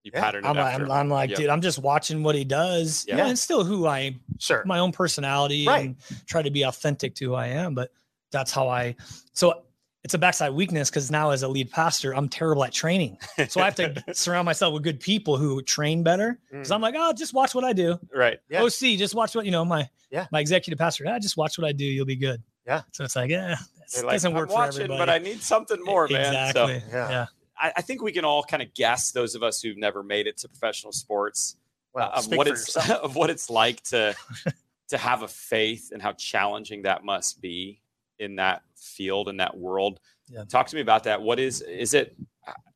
You 0.04 0.12
Yeah. 0.14 0.22
pattern 0.22 0.46
it 0.46 0.48
I'm 0.48 0.56
like, 0.56 0.74
after. 0.74 0.86
I'm, 0.86 0.92
I'm 0.92 1.10
like, 1.10 1.30
Yep. 1.32 1.40
dude, 1.40 1.50
I'm 1.50 1.62
just 1.62 1.80
watching 1.80 2.24
what 2.24 2.36
he 2.36 2.44
does. 2.46 3.06
Yeah. 3.08 3.18
Yeah. 3.18 3.24
And 3.24 3.32
it's 3.34 3.42
still 3.42 3.64
who 3.64 3.86
I 3.88 4.16
Sure. 4.40 4.64
my 4.66 4.80
own 4.80 4.92
personality 4.92 5.66
Right. 5.68 5.86
and 5.88 5.96
try 6.26 6.42
to 6.42 6.52
be 6.52 6.64
authentic 6.64 7.16
to 7.16 7.26
who 7.26 7.34
I 7.36 7.48
am. 7.48 7.76
But 7.76 7.92
that's 8.32 8.52
how 8.52 8.70
I. 8.70 8.96
So 9.34 9.64
it's 10.06 10.14
a 10.14 10.18
backside 10.18 10.54
weakness 10.54 10.90
because 10.90 11.12
now 11.12 11.32
as 11.32 11.44
a 11.44 11.48
lead 11.50 11.70
pastor, 11.72 12.16
I'm 12.16 12.30
terrible 12.30 12.64
at 12.64 12.72
training. 12.72 13.18
So 13.50 13.60
I 13.60 13.66
have 13.66 13.76
to 13.76 14.02
surround 14.14 14.46
myself 14.46 14.74
with 14.74 14.84
good 14.84 15.02
people 15.02 15.36
who 15.36 15.62
train 15.62 16.04
better. 16.04 16.40
Because 16.50 16.70
Mm. 16.70 16.76
I'm 16.76 16.82
like, 16.82 16.96
oh, 16.98 17.12
just 17.12 17.34
watch 17.34 17.54
what 17.54 17.66
I 17.66 17.74
do. 17.74 18.00
right. 18.16 18.40
Yeah. 18.50 18.64
OC, 18.64 18.96
just 18.98 19.14
watch 19.14 19.36
what 19.36 19.44
you 19.46 19.52
know. 19.52 19.66
My 19.66 19.90
Yeah. 20.10 20.28
my 20.32 20.40
executive 20.40 20.80
pastor, 20.80 21.04
ah, 21.10 21.20
just 21.20 21.36
watch 21.36 21.58
what 21.58 21.68
I 21.68 21.74
do. 21.74 21.84
You'll 21.84 22.06
be 22.06 22.16
good. 22.16 22.42
Yeah. 22.66 22.84
So 22.94 23.04
it's 23.04 23.16
like, 23.18 23.30
yeah, 23.30 23.58
it 23.98 24.06
like, 24.06 24.14
doesn't 24.14 24.32
I'm 24.32 24.38
work 24.38 24.50
for 24.50 24.56
watching, 24.56 24.84
everybody. 24.84 25.00
but 25.00 25.10
I 25.10 25.18
need 25.18 25.42
something 25.42 25.84
more, 25.84 26.08
man. 26.08 26.54
So 26.54 26.66
Exactly. 26.68 26.84
Yeah. 26.98 27.10
yeah. 27.10 27.26
I, 27.60 27.74
I 27.78 27.82
think 27.82 28.02
we 28.02 28.12
can 28.12 28.26
all 28.26 28.44
kind 28.44 28.64
of 28.64 28.74
guess 28.74 29.12
those 29.12 29.36
of 29.36 29.44
us 29.44 29.62
who've 29.62 29.78
never 29.78 30.04
made 30.04 30.28
it 30.28 30.38
to 30.38 30.48
professional 30.48 30.92
sports 30.92 31.58
Well, 31.94 32.10
uh, 32.14 32.18
of 32.20 32.28
what 32.28 32.48
it's 32.48 32.76
of 32.90 33.16
what 33.16 33.30
it's 33.30 33.50
like 33.50 33.82
to 33.86 34.16
to 34.90 34.98
have 34.98 35.22
a 35.22 35.28
faith 35.28 35.90
and 35.92 36.02
how 36.02 36.14
challenging 36.14 36.84
that 36.84 37.04
must 37.04 37.42
be 37.42 37.82
in 38.18 38.36
that 38.38 38.62
field 38.76 39.30
in 39.30 39.38
that 39.38 39.58
world. 39.58 40.00
Yeah. 40.28 40.44
Talk 40.44 40.68
to 40.68 40.76
me 40.76 40.82
about 40.82 41.04
that. 41.06 41.22
What 41.22 41.40
is 41.40 41.62
is 41.62 41.94
it? 41.94 42.16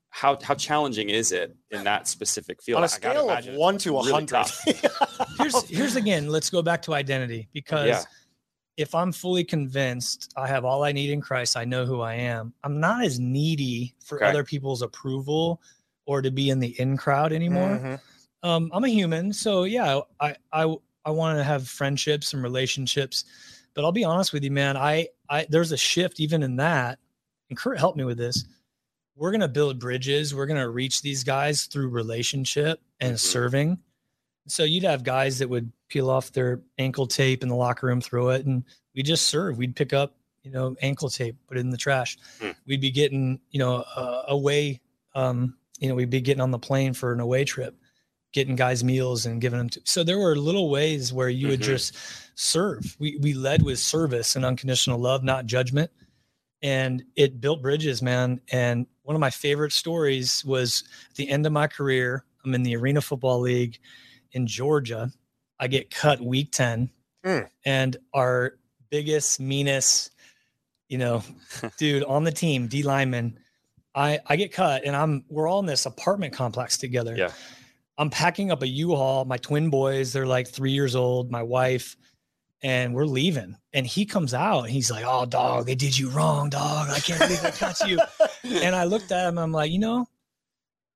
How 0.10 0.38
how 0.44 0.54
challenging 0.54 1.10
is 1.10 1.32
it 1.32 1.56
in 1.72 1.84
that 1.86 2.08
specific 2.08 2.62
field? 2.62 2.78
On 2.78 2.84
a 2.84 2.86
I 2.86 3.00
gotta 3.00 3.20
scale 3.42 3.54
of 3.54 3.58
one 3.58 3.80
to 3.80 3.98
a 3.98 4.06
really 4.06 4.12
hundred. 4.12 4.46
Here's 5.38 5.68
here's 5.68 5.96
again. 5.96 6.28
Let's 6.28 6.52
go 6.52 6.62
back 6.62 6.84
to 6.84 6.94
identity 6.94 7.50
because 7.52 7.88
Yeah. 7.88 8.04
If 8.78 8.96
I'm 8.96 9.12
fully 9.12 9.44
convinced 9.44 10.34
I 10.36 10.48
have 10.48 10.66
all 10.66 10.84
I 10.84 10.92
need 10.92 11.10
in 11.12 11.22
Christ, 11.22 11.56
I 11.58 11.66
know 11.66 11.86
who 11.86 12.02
I 12.02 12.16
am. 12.16 12.54
I'm 12.64 12.80
not 12.80 13.04
as 13.04 13.20
needy 13.20 13.94
for 14.04 14.18
Okay. 14.18 14.26
other 14.26 14.44
people's 14.44 14.82
approval 14.82 15.62
or 16.06 16.22
to 16.22 16.32
be 16.32 16.50
in 16.50 16.60
the 16.60 16.80
in 16.80 16.98
crowd 16.98 17.32
anymore. 17.34 17.80
Mhm. 17.82 18.00
Um, 18.44 18.72
I'm 18.74 18.84
a 18.84 18.90
human, 18.90 19.32
so 19.32 19.64
yeah, 19.64 20.02
I 20.20 20.36
I 20.52 20.76
I 21.06 21.12
want 21.12 21.38
to 21.38 21.44
have 21.44 21.68
friendships 21.68 22.34
and 22.34 22.42
relationships. 22.44 23.26
But 23.74 23.84
I'll 23.86 23.92
be 23.92 24.04
honest 24.04 24.34
with 24.34 24.44
you, 24.44 24.52
man. 24.52 24.76
I 24.78 25.08
I 25.30 25.46
there's 25.50 25.72
a 25.72 25.78
shift 25.78 26.20
even 26.20 26.44
in 26.44 26.58
that. 26.58 27.00
And 27.50 27.58
Kurt 27.58 27.78
helped 27.78 27.98
me 27.98 28.04
with 28.06 28.18
this. 28.18 28.44
We're 29.16 29.32
gonna 29.32 29.48
build 29.48 29.80
bridges. 29.80 30.34
We're 30.34 30.46
gonna 30.48 30.70
reach 30.70 31.02
these 31.04 31.24
guys 31.24 31.66
through 31.66 31.90
relationship 31.90 32.82
and 33.00 33.16
Mhm. 33.16 33.20
serving. 33.20 33.78
So 34.48 34.64
you'd 34.64 34.84
have 34.84 35.04
guys 35.04 35.40
that 35.40 35.50
would 35.50 35.72
peel 35.94 36.10
off 36.10 36.32
their 36.32 36.60
ankle 36.80 37.06
tape 37.06 37.44
in 37.44 37.50
the 37.50 37.56
locker 37.56 37.86
room, 37.86 38.02
throw 38.02 38.30
it, 38.30 38.46
and 38.48 38.64
we 38.96 39.04
just 39.04 39.28
serve. 39.28 39.58
We'd 39.60 39.76
pick 39.76 39.94
up, 39.94 40.16
you 40.42 40.50
know, 40.50 40.76
ankle 40.82 41.10
tape, 41.10 41.36
put 41.48 41.58
it 41.58 41.60
in 41.60 41.70
the 41.70 41.78
trash. 41.78 42.18
Hmm. 42.42 42.50
We'd 42.66 42.82
be 42.82 42.90
getting, 42.90 43.40
you 43.52 43.60
know, 43.60 43.84
uh, 43.96 44.24
away. 44.28 44.82
Um, 45.14 45.56
you 45.80 45.88
know, 45.90 45.96
we'd 45.96 46.10
be 46.10 46.20
getting 46.22 46.42
on 46.42 46.50
the 46.52 46.58
plane 46.60 46.94
for 46.94 47.14
an 47.14 47.20
away 47.20 47.44
trip, 47.46 47.76
getting 48.34 48.56
guys 48.56 48.84
meals 48.84 49.28
and 49.28 49.40
giving 49.40 49.60
them. 49.60 49.70
To, 49.70 49.82
so 49.84 50.04
there 50.04 50.18
were 50.18 50.36
little 50.36 50.72
ways 50.72 51.14
where 51.14 51.30
you 51.30 51.48
would 51.50 51.60
Mhm. 51.60 51.66
just 51.66 51.96
serve. 52.36 52.96
We 53.00 53.18
we 53.22 53.34
led 53.36 53.62
with 53.62 53.78
service 53.78 54.36
and 54.36 54.44
unconditional 54.44 54.98
love, 55.00 55.24
not 55.24 55.46
judgment, 55.46 55.92
and 56.64 57.04
it 57.16 57.40
built 57.40 57.62
bridges, 57.62 58.02
man. 58.02 58.42
And 58.52 58.88
one 59.04 59.16
of 59.16 59.20
my 59.20 59.30
favorite 59.30 59.74
stories 59.74 60.44
was 60.44 60.84
at 61.12 61.16
the 61.18 61.30
end 61.30 61.46
of 61.46 61.52
my 61.52 61.68
career. 61.68 62.26
I'm 62.44 62.56
in 62.56 62.64
the 62.64 62.76
Arena 62.76 63.02
Football 63.02 63.42
League 63.42 63.78
in 64.32 64.48
Georgia. 64.48 65.12
I 65.64 65.68
get 65.68 65.90
cut 65.90 66.20
week 66.22 66.52
10 66.52 66.90
Hmm. 67.24 67.40
and 67.66 67.96
our 68.14 68.58
biggest, 68.90 69.40
meanest, 69.40 70.12
you 70.90 70.98
know, 70.98 71.24
dude 71.78 72.04
on 72.04 72.26
the 72.26 72.34
team, 72.34 72.68
D 72.68 72.84
lineman, 72.84 73.40
I, 73.96 74.20
I 74.28 74.36
get 74.36 74.52
cut 74.52 74.84
and 74.84 74.94
I'm, 74.94 75.24
we're 75.30 75.48
all 75.48 75.60
in 75.62 75.66
this 75.66 75.86
apartment 75.86 76.34
complex 76.34 76.78
together. 76.78 77.16
Yeah. 77.16 77.32
I'm 77.98 78.10
packing 78.10 78.52
up 78.52 78.62
a 78.62 78.68
U-Haul, 78.68 79.24
my 79.24 79.38
twin 79.38 79.70
boys, 79.70 80.12
they're 80.12 80.26
like 80.26 80.50
three 80.50 80.72
years 80.72 80.96
old, 80.98 81.32
my 81.32 81.44
wife, 81.44 81.96
and 82.62 82.94
we're 82.94 83.06
leaving. 83.06 83.56
And 83.72 83.88
he 83.88 84.06
comes 84.06 84.34
out 84.34 84.64
and 84.64 84.72
he's 84.72 84.92
like, 84.92 85.06
Oh, 85.08 85.26
dog, 85.26 85.66
they 85.66 85.76
did 85.76 85.98
you 85.98 86.10
wrong, 86.10 86.50
dog. 86.50 86.90
I 86.90 87.00
can't 87.00 87.20
believe 87.22 87.42
they 87.42 87.52
cut 87.52 87.80
you. 87.88 88.00
And 88.62 88.76
I 88.76 88.84
looked 88.84 89.14
at 89.14 89.30
him, 89.30 89.38
I'm 89.38 89.54
like, 89.54 89.72
you 89.72 89.80
know, 89.80 90.06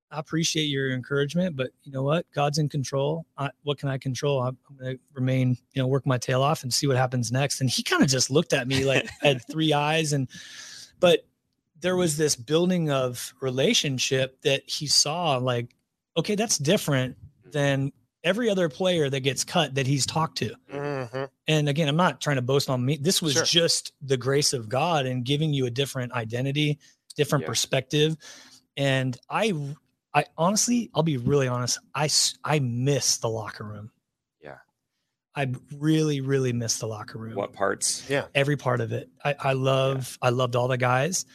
I 0.09 0.19
appreciate 0.19 0.65
your 0.65 0.91
encouragement, 0.91 1.55
but 1.55 1.71
you 1.83 1.91
know 1.91 2.03
what? 2.03 2.25
God's 2.33 2.59
in 2.59 2.69
control. 2.69 3.25
I, 3.37 3.49
what 3.63 3.77
can 3.77 3.89
I 3.89 3.97
control? 3.97 4.41
I'm, 4.41 4.57
I'm 4.69 4.77
going 4.77 4.95
to 4.95 4.99
remain, 5.13 5.57
you 5.73 5.81
know, 5.81 5.87
work 5.87 6.05
my 6.05 6.17
tail 6.17 6.41
off 6.41 6.63
and 6.63 6.73
see 6.73 6.87
what 6.87 6.95
happens 6.95 7.31
next. 7.31 7.59
And 7.59 7.69
he 7.69 7.83
kind 7.83 8.01
of 8.01 8.07
just 8.07 8.29
looked 8.31 8.53
at 8.53 8.67
me 8.67 8.85
like 8.85 9.07
had 9.21 9.41
three 9.51 9.73
eyes. 9.73 10.13
And, 10.13 10.29
but 10.99 11.25
there 11.81 11.97
was 11.97 12.15
this 12.15 12.35
building 12.35 12.89
of 12.89 13.33
relationship 13.41 14.41
that 14.43 14.63
he 14.65 14.87
saw 14.87 15.37
like, 15.37 15.75
okay, 16.15 16.35
that's 16.35 16.57
different 16.57 17.17
than 17.45 17.91
every 18.23 18.49
other 18.49 18.69
player 18.69 19.09
that 19.09 19.19
gets 19.21 19.43
cut 19.43 19.75
that 19.75 19.87
he's 19.87 20.05
talked 20.05 20.37
to. 20.37 20.53
Mhm. 20.73 21.29
And 21.47 21.69
again, 21.69 21.87
I'm 21.87 21.95
not 21.97 22.19
trying 22.21 22.37
to 22.37 22.41
boast 22.41 22.69
on 22.69 22.83
me. 22.83 22.97
This 22.97 23.21
was 23.21 23.33
Sure. 23.33 23.43
just 23.43 23.93
the 24.01 24.17
grace 24.17 24.53
of 24.53 24.69
God 24.69 25.05
and 25.05 25.23
giving 25.23 25.53
you 25.53 25.65
a 25.65 25.69
different 25.69 26.11
identity, 26.13 26.79
different 27.15 27.43
Yeah. 27.43 27.47
perspective. 27.49 28.17
And 28.75 29.17
I, 29.29 29.53
I 30.17 30.25
honestly, 30.35 30.89
I'll 30.95 31.03
be 31.03 31.17
really 31.17 31.47
honest. 31.47 31.77
I 31.93 32.09
I 32.43 32.57
miss 32.57 33.17
the 33.17 33.29
locker 33.29 33.63
room. 33.63 33.91
Yeah. 34.41 34.57
I 35.35 35.53
really, 35.77 36.21
really 36.21 36.53
miss 36.53 36.79
the 36.79 36.87
locker 36.87 37.19
room. 37.19 37.35
What 37.35 37.53
parts? 37.53 38.09
Yeah, 38.09 38.25
every 38.33 38.57
part 38.57 38.81
of 38.81 38.93
it. 38.93 39.09
I, 39.23 39.35
I 39.39 39.53
love, 39.53 40.17
I 40.19 40.29
loved 40.29 40.55
all 40.55 40.67
the 40.67 40.77
guys. 40.77 41.27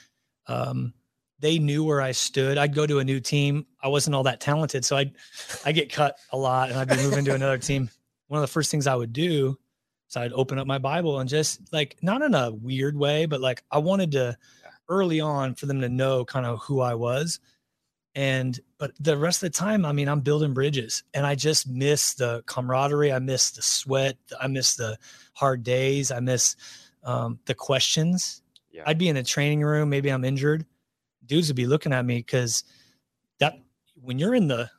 Um, 0.49 0.95
they 1.39 1.61
knew 1.61 1.85
where 1.85 2.01
I 2.01 2.11
stood. 2.11 2.59
I'd 2.59 2.75
go 2.75 2.85
to 2.85 2.99
a 2.99 3.05
new 3.05 3.21
team. 3.21 3.67
I 3.81 3.87
wasn't 3.87 4.17
all 4.17 4.25
that 4.25 4.41
talented, 4.41 4.85
so 4.85 4.97
I'd, 4.97 5.13
I 5.65 5.71
get 5.71 5.93
cut 5.93 6.17
a 6.33 6.37
lot, 6.37 6.71
and 6.71 6.79
I'd 6.79 6.89
be 6.89 6.97
moving 6.97 7.25
to 7.27 7.35
another 7.35 7.59
team. 7.59 7.89
One 8.27 8.39
of 8.39 8.43
the 8.43 8.53
first 8.53 8.73
things 8.73 8.89
I 8.89 8.97
would 8.97 9.13
do 9.13 9.59
so 10.13 10.21
I'd 10.21 10.33
open 10.33 10.59
up 10.59 10.67
my 10.67 10.77
Bible 10.77 11.21
and 11.21 11.29
just 11.29 11.73
like 11.73 11.97
not 12.03 12.21
in 12.21 12.35
a 12.35 12.51
weird 12.51 12.97
way, 12.99 13.25
but 13.25 13.41
like 13.41 13.63
I 13.71 13.79
wanted 13.79 14.13
to 14.13 14.37
early 14.89 15.21
on 15.21 15.55
for 15.55 15.65
them 15.65 15.81
to 15.81 15.89
know 15.89 16.27
kind 16.27 16.45
of 16.45 16.59
who 16.61 16.81
I 16.81 16.95
was. 16.95 17.41
And 18.15 18.59
but 18.79 18.93
the 19.01 19.17
rest 19.17 19.43
of 19.43 19.51
the 19.51 19.59
time, 19.59 19.87
I 19.87 19.93
mean, 19.93 20.09
I'm 20.09 20.21
building 20.21 20.53
bridges 20.53 21.03
and 21.15 21.27
I 21.27 21.35
just 21.35 21.67
miss 21.67 22.15
the 22.15 22.43
camaraderie. 22.47 23.13
I 23.13 23.19
miss 23.19 23.53
the 23.53 23.63
sweat. 23.63 24.17
I 24.41 24.49
miss 24.49 24.75
the 24.75 24.99
hard 25.35 25.63
days. 25.63 26.11
I 26.11 26.21
miss 26.21 26.57
um, 27.05 27.39
the 27.47 27.55
questions. 27.55 28.43
Yeah. 28.71 28.83
I'd 28.87 28.99
be 28.99 29.09
in 29.09 29.17
a 29.17 29.23
training 29.23 29.63
room, 29.63 29.91
maybe 29.91 30.11
I'm 30.11 30.25
injured. 30.25 30.67
Dudes 31.25 31.49
would 31.49 31.57
be 31.57 31.67
looking 31.67 31.93
at 31.93 32.05
me 32.05 32.19
because 32.19 32.65
that 33.39 33.59
when 33.95 34.19
you're 34.19 34.35
in 34.35 34.49
the 34.49 34.71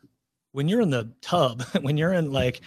when 0.51 0.67
you're 0.67 0.81
in 0.81 0.89
the 0.89 1.11
tub, 1.21 1.61
when 1.81 1.97
you're 1.97 2.13
in 2.13 2.31
like 2.31 2.61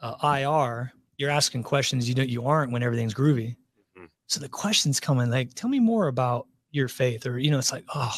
uh, 0.00 0.14
IR, 0.22 0.92
you're 1.16 1.30
asking 1.30 1.62
questions 1.62 2.08
you 2.08 2.14
don't 2.14 2.28
you 2.28 2.46
aren't 2.46 2.72
when 2.72 2.82
everything's 2.82 3.14
groovy. 3.14 3.56
Mhm. 3.98 4.08
So 4.26 4.40
the 4.40 4.48
questions 4.48 5.00
coming 5.00 5.30
like, 5.30 5.54
tell 5.54 5.70
me 5.70 5.80
more 5.80 6.08
about 6.08 6.46
your 6.70 6.88
faith, 6.88 7.26
or 7.26 7.38
you 7.38 7.50
know, 7.50 7.58
it's 7.58 7.72
like, 7.72 7.84
oh, 7.94 8.14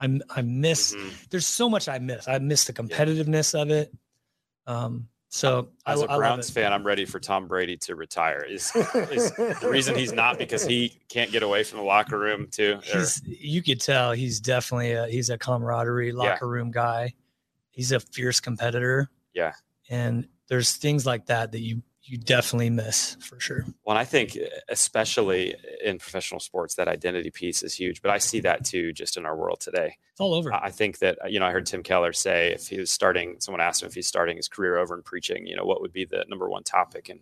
I'm 0.00 0.22
I 0.30 0.42
miss. 0.42 0.94
Mhm. 0.94 1.28
There's 1.30 1.46
so 1.46 1.68
much 1.68 1.88
I 1.88 1.98
miss. 1.98 2.28
I 2.28 2.38
miss 2.38 2.64
the 2.64 2.72
competitiveness 2.72 3.60
of 3.60 3.70
it. 3.70 3.92
Um, 4.66 5.08
so 5.30 5.68
As 5.86 6.00
a 6.00 6.04
I 6.04 6.06
love 6.08 6.18
Browns 6.18 6.50
fan, 6.50 6.72
I'm 6.72 6.86
ready 6.86 7.04
for 7.04 7.20
Tom 7.20 7.48
Brady 7.48 7.76
to 7.78 7.94
retire. 7.96 8.42
Is 8.48 8.70
is 8.76 9.32
the 9.32 9.68
reason 9.70 9.94
he's 9.94 10.12
not 10.12 10.38
because 10.38 10.64
he 10.64 10.98
can't 11.08 11.30
get 11.32 11.42
away 11.42 11.64
from 11.64 11.78
the 11.78 11.84
locker 11.84 12.18
room 12.18 12.48
too? 12.50 12.80
Or- 12.94 13.04
you 13.24 13.62
could 13.62 13.80
tell 13.80 14.12
he's 14.12 14.40
definitely 14.40 14.92
a 14.92 15.06
he's 15.08 15.30
a 15.30 15.36
camaraderie 15.38 16.12
locker 16.12 16.48
room 16.48 16.70
guy. 16.70 17.14
He's 17.70 17.92
a 17.92 18.00
fierce 18.00 18.40
competitor. 18.40 19.10
Yeah. 19.34 19.52
And 19.90 20.28
there's 20.48 20.72
things 20.76 21.04
like 21.06 21.26
that 21.26 21.52
that 21.52 21.60
you 21.60 21.82
you 22.08 22.16
definitely 22.16 22.70
miss 22.70 23.16
for 23.20 23.38
sure. 23.38 23.66
Well, 23.84 23.96
I 23.96 24.04
think 24.04 24.36
uh, 24.36 24.46
especially 24.68 25.54
in 25.84 25.98
professional 25.98 26.40
sports, 26.40 26.74
that 26.76 26.88
identity 26.88 27.30
piece 27.30 27.62
is 27.62 27.74
huge. 27.74 28.00
But 28.00 28.10
I 28.10 28.18
see 28.18 28.40
that 28.40 28.64
too, 28.64 28.92
just 28.92 29.16
in 29.16 29.26
our 29.26 29.36
world 29.36 29.60
today. 29.60 29.96
It's 30.12 30.20
all 30.20 30.32
over. 30.34 30.52
I 30.52 30.70
think 30.70 30.98
that 31.00 31.18
you 31.30 31.38
know 31.38 31.46
I 31.46 31.52
heard 31.52 31.66
Tim 31.66 31.82
Keller 31.82 32.12
say 32.12 32.52
if 32.52 32.68
he 32.68 32.78
was 32.78 32.90
starting, 32.90 33.36
someone 33.40 33.60
asked 33.60 33.82
him 33.82 33.88
if 33.88 33.94
he's 33.94 34.06
starting 34.06 34.36
his 34.36 34.48
career 34.48 34.78
over 34.78 34.96
in 34.96 35.02
preaching, 35.02 35.46
you 35.46 35.54
know, 35.54 35.64
what 35.64 35.80
would 35.82 35.92
be 35.92 36.04
the 36.04 36.24
number 36.28 36.48
one 36.48 36.62
topic, 36.64 37.08
and 37.08 37.20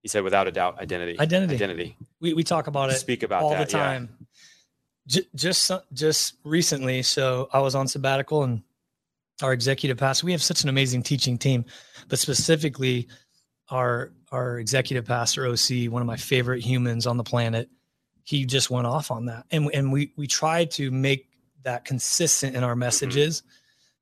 he 0.00 0.08
said 0.08 0.24
without 0.24 0.48
a 0.48 0.52
doubt, 0.52 0.80
identity. 0.80 1.18
Identity. 1.20 1.54
Identity. 1.54 1.96
we 2.20 2.34
we 2.34 2.42
talk 2.42 2.66
about 2.66 2.90
it 2.90 2.94
Speak 2.94 3.22
about 3.22 3.42
all 3.42 3.50
that. 3.50 3.68
the 3.68 3.72
time. 3.72 4.08
J- 5.06 5.26
just 5.34 5.70
just 5.92 6.34
recently, 6.44 7.02
so 7.02 7.48
I 7.52 7.60
was 7.60 7.74
on 7.74 7.86
sabbatical 7.86 8.44
and 8.44 8.62
our 9.42 9.52
executive 9.52 9.98
pastor. 9.98 10.26
We 10.26 10.32
have 10.32 10.42
such 10.42 10.62
an 10.62 10.68
amazing 10.68 11.02
teaching 11.02 11.36
team, 11.38 11.64
but 12.08 12.18
specifically 12.18 13.08
our 13.68 14.12
our 14.32 14.58
executive 14.58 15.04
pastor 15.04 15.46
OC, 15.46 15.90
one 15.90 16.02
of 16.02 16.06
my 16.06 16.16
favorite 16.16 16.62
humans 16.62 17.06
on 17.06 17.16
the 17.18 17.22
planet. 17.22 17.68
He 18.24 18.46
just 18.46 18.70
went 18.70 18.86
off 18.86 19.10
on 19.10 19.26
that, 19.26 19.46
and 19.50 19.70
and 19.74 19.92
we 19.92 20.12
we 20.16 20.26
tried 20.26 20.70
to 20.72 20.90
make 20.90 21.28
that 21.64 21.84
consistent 21.84 22.56
in 22.56 22.64
our 22.64 22.74
messages, 22.74 23.42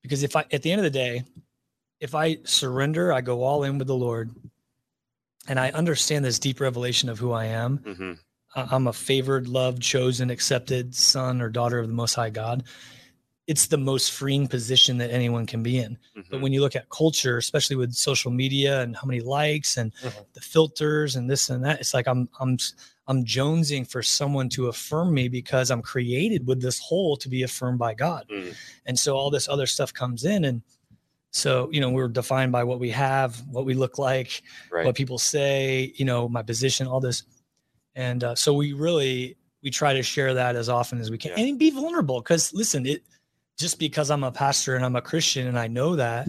because 0.02 0.22
if 0.22 0.36
I 0.36 0.44
at 0.52 0.62
the 0.62 0.72
end 0.72 0.78
of 0.78 0.84
the 0.84 0.90
day, 0.90 1.24
if 2.00 2.14
I 2.14 2.38
surrender, 2.44 3.12
I 3.12 3.20
go 3.22 3.42
all 3.42 3.64
in 3.64 3.78
with 3.78 3.86
the 3.86 3.96
Lord, 3.96 4.30
and 5.48 5.58
I 5.58 5.70
understand 5.70 6.24
this 6.24 6.38
deep 6.38 6.60
revelation 6.60 7.08
of 7.08 7.18
who 7.18 7.32
I 7.32 7.46
am. 7.46 7.82
Yeah. 7.84 7.94
hmm 7.94 8.12
I'm 8.56 8.88
a 8.88 8.92
favored, 8.92 9.46
loved, 9.46 9.80
chosen, 9.80 10.28
accepted 10.28 10.92
son 10.92 11.40
or 11.40 11.48
daughter 11.48 11.78
of 11.78 11.86
the 11.86 11.94
Most 11.94 12.14
High 12.14 12.30
God. 12.30 12.64
It's 13.52 13.66
the 13.66 13.76
most 13.92 14.06
freeing 14.12 14.46
position 14.46 14.98
that 14.98 15.10
anyone 15.10 15.44
can 15.52 15.60
be 15.62 15.74
in. 15.84 15.92
Mm-hmm. 16.16 16.30
But 16.30 16.40
when 16.40 16.52
you 16.54 16.60
look 16.60 16.76
at 16.76 16.88
culture, 16.88 17.36
especially 17.36 17.76
with 17.76 17.92
social 17.94 18.30
media 18.30 18.80
and 18.82 18.96
how 18.96 19.06
many 19.10 19.20
likes 19.20 19.76
and 19.76 19.92
Mhm. 20.04 20.24
the 20.34 20.40
filters 20.40 21.16
and 21.16 21.28
this 21.28 21.50
and 21.50 21.64
that, 21.64 21.80
it's 21.80 21.92
like 21.92 22.06
I'm 22.06 22.28
I'm 22.42 22.56
I'm 23.08 23.24
jonesing 23.24 23.84
for 23.90 24.02
someone 24.04 24.48
to 24.50 24.68
affirm 24.68 25.12
me 25.12 25.28
because 25.28 25.70
I'm 25.72 25.82
created 25.82 26.46
with 26.46 26.60
this 26.62 26.78
whole 26.78 27.16
to 27.16 27.28
be 27.28 27.42
affirmed 27.42 27.78
by 27.86 27.92
God. 27.92 28.22
Mm. 28.30 28.54
And 28.86 28.96
so 29.02 29.16
all 29.16 29.30
this 29.30 29.48
other 29.48 29.66
stuff 29.66 29.92
comes 29.92 30.24
in 30.24 30.44
and 30.44 30.62
so, 31.32 31.68
you 31.72 31.80
know, 31.80 31.90
we're 31.90 32.08
defined 32.08 32.50
by 32.52 32.64
what 32.64 32.78
we 32.80 32.90
have, 32.90 33.30
what 33.56 33.64
we 33.64 33.74
look 33.74 33.98
like, 33.98 34.42
right. 34.70 34.84
what 34.86 34.94
people 34.96 35.18
say, 35.18 35.92
you 35.96 36.04
know, 36.04 36.28
my 36.28 36.42
position, 36.42 36.86
all 36.88 37.00
this. 37.00 37.22
And 37.94 38.22
uh, 38.24 38.34
so 38.36 38.52
we 38.54 38.72
really 38.74 39.36
we 39.62 39.70
try 39.70 39.92
to 39.92 40.02
share 40.02 40.32
that 40.34 40.56
as 40.56 40.68
often 40.68 41.00
as 41.00 41.10
we 41.10 41.18
can 41.18 41.32
Yeah. 41.32 41.44
and 41.44 41.58
be 41.58 41.70
vulnerable 41.70 42.20
because 42.20 42.52
listen, 42.54 42.86
it 42.86 43.02
just 43.60 43.78
because 43.78 44.10
I'm 44.10 44.24
a 44.24 44.32
pastor 44.32 44.74
and 44.76 44.84
I'm 44.84 44.96
a 44.96 45.02
Christian 45.02 45.46
and 45.46 45.58
I 45.58 45.68
know 45.68 45.96
that 45.96 46.28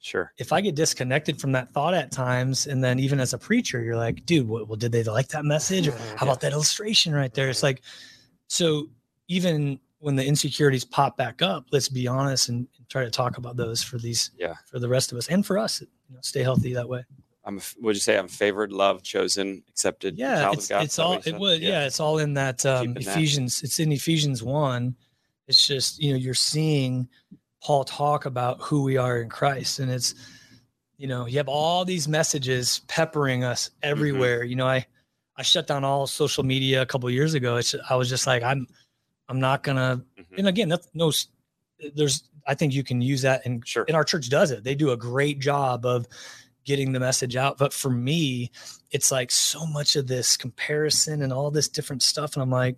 Sure. 0.00 0.32
if 0.36 0.52
I 0.52 0.60
get 0.60 0.74
disconnected 0.74 1.40
from 1.40 1.52
that 1.52 1.72
thought 1.72 1.94
at 1.94 2.10
times, 2.10 2.66
and 2.66 2.82
then 2.82 2.98
even 2.98 3.20
as 3.20 3.32
a 3.34 3.38
preacher, 3.38 3.80
you're 3.82 3.96
like, 3.96 4.26
dude, 4.26 4.48
what, 4.48 4.66
well, 4.66 4.76
did 4.76 4.90
they 4.90 5.04
like 5.04 5.28
that 5.28 5.44
message? 5.44 5.86
Or 5.86 5.92
how 6.16 6.26
about 6.26 6.40
that 6.40 6.52
illustration 6.52 7.14
right 7.14 7.32
there? 7.32 7.48
It's 7.48 7.62
like, 7.62 7.82
so 8.48 8.88
even 9.28 9.78
when 10.00 10.16
the 10.16 10.26
insecurities 10.26 10.84
pop 10.84 11.16
back 11.16 11.40
up, 11.40 11.66
let's 11.70 11.88
be 11.88 12.08
honest 12.08 12.48
and, 12.48 12.66
and 12.76 12.88
try 12.88 13.04
to 13.04 13.10
talk 13.10 13.38
about 13.38 13.56
those 13.56 13.80
for 13.84 13.96
these, 13.98 14.32
Yeah. 14.36 14.54
for 14.66 14.80
the 14.80 14.88
rest 14.88 15.12
of 15.12 15.18
us 15.18 15.28
and 15.28 15.46
for 15.46 15.56
us, 15.56 15.80
you 15.80 15.86
know, 16.14 16.20
stay 16.20 16.42
healthy 16.42 16.74
that 16.74 16.88
way. 16.88 17.04
I'm. 17.44 17.60
Would 17.80 17.96
you 17.96 18.00
say 18.00 18.16
I'm 18.18 18.28
favored, 18.28 18.72
loved, 18.72 19.04
chosen, 19.04 19.64
accepted? 19.68 20.16
Yeah, 20.16 20.52
it's 20.52 20.70
it's 20.70 20.92
Is 20.92 20.96
that 20.96 21.02
what 21.02 21.06
all 21.06 21.12
it 21.18 21.24
said? 21.24 21.38
would 21.40 21.60
yeah. 21.60 21.86
it's 21.86 21.98
all 21.98 22.18
in 22.18 22.34
that 22.34 22.64
um, 22.66 22.86
Keeping 22.86 23.02
that. 23.04 23.16
Ephesians. 23.16 23.62
It's 23.64 23.80
in 23.80 23.90
Ephesians 23.90 24.44
one. 24.44 24.94
It's 25.48 25.66
just 25.66 26.00
you 26.02 26.12
know 26.12 26.18
you're 26.18 26.34
seeing 26.34 27.08
Paul 27.62 27.84
talk 27.84 28.26
about 28.26 28.60
who 28.60 28.82
we 28.82 28.96
are 28.96 29.20
in 29.20 29.28
Christ, 29.28 29.78
and 29.80 29.90
it's 29.90 30.14
you 30.98 31.06
know 31.08 31.26
you 31.26 31.38
have 31.38 31.48
all 31.48 31.84
these 31.84 32.08
messages 32.08 32.80
peppering 32.88 33.44
us 33.44 33.68
Mm-hmm. 33.68 33.90
everywhere. 33.90 34.44
You 34.44 34.56
know 34.56 34.66
I 34.68 34.86
I 35.36 35.42
shut 35.42 35.66
down 35.66 35.84
all 35.84 36.06
social 36.06 36.44
media 36.44 36.82
a 36.82 36.86
couple 36.86 37.08
of 37.08 37.14
years 37.14 37.34
ago. 37.34 37.56
It's 37.56 37.74
I 37.88 37.96
was 37.96 38.08
just 38.08 38.26
like 38.26 38.42
I'm 38.42 38.66
I'm 39.28 39.40
not 39.40 39.62
gonna. 39.62 40.02
Mhm. 40.18 40.38
And 40.38 40.48
again, 40.48 40.68
that's 40.68 40.88
no. 40.94 41.12
There's 41.94 42.22
I 42.46 42.54
think 42.54 42.72
you 42.74 42.84
can 42.84 43.00
use 43.00 43.22
that 43.22 43.44
and 43.44 43.66
Sure. 43.66 43.84
and 43.88 43.96
our 43.96 44.04
church 44.04 44.28
does 44.28 44.50
it. 44.50 44.62
They 44.64 44.74
do 44.74 44.90
a 44.90 44.96
great 44.96 45.38
job 45.40 45.84
of 45.86 46.06
getting 46.64 46.92
the 46.92 47.00
message 47.00 47.34
out. 47.34 47.58
But 47.58 47.72
for 47.72 47.90
me, 47.90 48.50
it's 48.92 49.10
like 49.10 49.30
so 49.32 49.66
much 49.66 49.96
of 49.96 50.06
this 50.06 50.36
comparison 50.36 51.22
and 51.22 51.32
all 51.32 51.50
this 51.50 51.68
different 51.68 52.02
stuff. 52.02 52.34
And 52.34 52.42
I'm 52.42 52.50
like, 52.50 52.76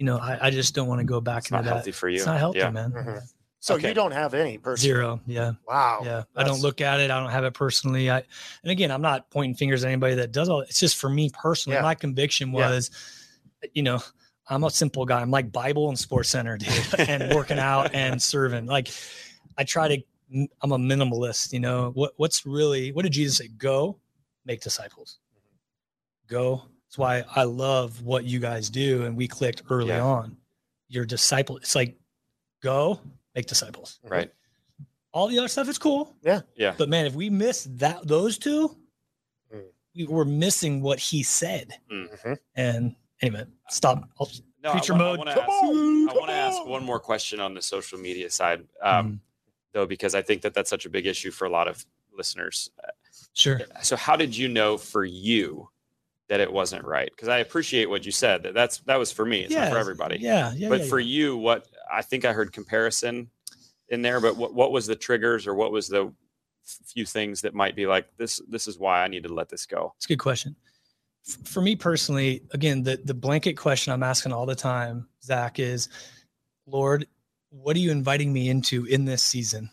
you 0.00 0.06
know, 0.06 0.16
I, 0.16 0.46
I 0.46 0.50
just 0.50 0.74
don't 0.74 0.88
want 0.88 1.00
to 1.00 1.04
go 1.04 1.20
back 1.20 1.42
It's 1.42 1.50
into 1.50 1.58
not 1.58 1.64
that. 1.64 1.74
healthy 1.74 1.92
for 1.92 2.08
you. 2.08 2.16
It's 2.16 2.26
not 2.26 2.38
healthy, 2.38 2.58
Yeah. 2.60 2.70
man. 2.70 2.90
Mhm. 2.92 3.20
So 3.60 3.74
Okay. 3.74 3.88
you 3.88 3.94
don't 3.94 4.12
have 4.12 4.32
any 4.32 4.56
person. 4.56 4.82
Zero. 4.82 5.20
Yeah. 5.26 5.52
Wow. 5.68 6.00
Yeah. 6.02 6.22
I 6.34 6.42
don't 6.44 6.62
look 6.62 6.80
at 6.80 7.00
it. 7.00 7.10
I 7.10 7.20
don't 7.20 7.30
have 7.30 7.44
it 7.44 7.52
personally. 7.52 8.10
I, 8.10 8.22
and 8.62 8.70
again, 8.72 8.90
I'm 8.90 9.02
not 9.02 9.30
pointing 9.30 9.54
fingers 9.54 9.84
at 9.84 9.88
anybody 9.88 10.14
that 10.14 10.32
does 10.32 10.48
all 10.48 10.62
it's 10.62 10.80
just 10.80 10.96
for 10.96 11.10
me 11.10 11.28
personally. 11.30 11.76
Yeah. 11.76 11.82
My 11.82 11.94
conviction 11.94 12.48
Yeah. 12.54 12.70
was, 12.70 12.90
you 13.74 13.82
know, 13.82 14.00
I'm 14.48 14.64
a 14.64 14.70
simple 14.70 15.04
guy. 15.04 15.20
I'm 15.20 15.30
like 15.30 15.52
Bible 15.52 15.90
and 15.90 15.98
Sports 15.98 16.30
Center, 16.30 16.56
dude, 16.56 16.72
and 16.98 17.34
working 17.34 17.58
out 17.58 17.94
and 17.94 18.20
serving. 18.22 18.64
Like 18.64 18.88
I 19.58 19.64
try 19.64 19.88
to, 19.88 20.02
I'm 20.62 20.72
a 20.72 20.78
minimalist, 20.78 21.52
you 21.52 21.60
know, 21.60 21.90
what, 21.92 22.14
what's 22.16 22.46
really, 22.46 22.92
what 22.92 23.02
did 23.02 23.12
Jesus 23.12 23.36
say? 23.36 23.48
Go 23.48 23.98
make 24.46 24.62
disciples. 24.62 25.18
Go. 26.26 26.62
That's 26.90 26.98
why 26.98 27.22
I 27.36 27.44
love 27.44 28.02
what 28.02 28.24
you 28.24 28.40
guys 28.40 28.68
do. 28.68 29.04
And 29.04 29.16
we 29.16 29.28
clicked 29.28 29.62
early 29.70 29.90
Yeah. 29.90 30.02
on. 30.02 30.36
Your 30.88 31.04
disciple. 31.04 31.56
It's 31.58 31.76
like, 31.76 31.96
go 32.62 33.00
make 33.36 33.46
disciples. 33.46 34.00
Right. 34.02 34.32
All 35.12 35.28
the 35.28 35.38
other 35.38 35.46
stuff 35.46 35.68
is 35.68 35.78
cool. 35.78 36.16
Yeah. 36.20 36.40
Yeah. 36.56 36.74
But 36.76 36.88
man, 36.88 37.06
if 37.06 37.14
we 37.14 37.30
miss 37.30 37.68
that 37.76 38.08
those 38.08 38.38
two, 38.38 38.76
Mm. 39.54 39.66
we 39.94 40.06
were 40.08 40.24
missing 40.24 40.82
what 40.82 40.98
he 40.98 41.22
said. 41.22 41.78
Mhm. 41.92 42.36
And 42.56 42.96
anyway, 43.22 43.44
stop. 43.68 44.08
I'll, 44.18 44.28
No, 44.62 44.72
Preacher 44.72 44.92
I, 44.94 44.98
mode. 44.98 45.20
I 45.20 45.24
want 45.24 45.30
to 45.30 45.42
ask. 45.42 45.48
on, 45.48 46.10
I 46.10 46.12
want 46.14 46.26
to 46.28 46.32
ask 46.34 46.66
one 46.66 46.84
more 46.84 46.98
question 47.00 47.38
on 47.40 47.54
the 47.54 47.62
social 47.62 47.98
media 48.00 48.28
side, 48.30 48.66
um, 48.82 49.12
Mhm. 49.12 49.20
though, 49.72 49.86
because 49.86 50.14
I 50.16 50.22
think 50.22 50.42
that 50.42 50.52
that's 50.54 50.68
such 50.68 50.84
a 50.86 50.90
big 50.90 51.06
issue 51.06 51.30
for 51.30 51.44
a 51.46 51.50
lot 51.50 51.68
of 51.68 51.86
listeners. 52.12 52.68
sure. 53.32 53.60
So, 53.82 53.94
how 53.96 54.16
did 54.16 54.36
you 54.36 54.48
know 54.48 54.76
for 54.76 55.04
you 55.04 55.70
that 56.30 56.38
it 56.38 56.50
wasn't 56.50 56.84
right? 56.84 57.10
Because 57.10 57.26
I 57.26 57.38
appreciate 57.38 57.90
what 57.90 58.06
you 58.06 58.12
said. 58.12 58.44
That 58.44 58.54
that's 58.54 58.78
that 58.82 58.98
was 58.98 59.10
for 59.10 59.26
me. 59.26 59.40
It's 59.40 59.54
not 59.54 59.70
for 59.70 59.78
everybody. 59.78 60.18
Yeah. 60.20 60.52
Yeah. 60.56 60.68
but 60.68 60.82
yeah, 60.82 60.86
for 60.86 61.00
yeah. 61.00 61.08
you, 61.08 61.36
what 61.36 61.66
I 61.92 62.02
think 62.02 62.24
I 62.24 62.32
heard 62.32 62.52
comparison 62.52 63.28
in 63.88 64.00
there. 64.00 64.20
But 64.20 64.36
what 64.36 64.54
what 64.54 64.70
was 64.70 64.86
the 64.86 64.94
triggers 64.94 65.48
or 65.48 65.56
what 65.56 65.72
was 65.72 65.88
the 65.88 66.14
few 66.86 67.04
things 67.04 67.40
that 67.40 67.52
might 67.52 67.74
be 67.74 67.84
like 67.84 68.06
this 68.16 68.40
this 68.48 68.68
is 68.68 68.78
why 68.78 69.02
I 69.02 69.08
need 69.08 69.24
to 69.24 69.34
let 69.34 69.48
this 69.48 69.66
go? 69.66 69.92
It's 69.96 70.06
a 70.06 70.08
good 70.08 70.20
question. 70.20 70.54
For 71.44 71.60
me 71.60 71.74
personally, 71.74 72.42
again, 72.52 72.84
the 72.84 73.00
the 73.04 73.14
blanket 73.14 73.54
question 73.54 73.92
I'm 73.92 74.04
asking 74.04 74.32
all 74.32 74.46
the 74.46 74.54
time, 74.54 75.08
Zach, 75.24 75.58
is, 75.58 75.88
Lord, 76.64 77.08
what 77.50 77.74
are 77.74 77.80
you 77.80 77.90
inviting 77.90 78.32
me 78.32 78.48
into 78.48 78.84
in 78.84 79.04
this 79.04 79.24
season? 79.24 79.68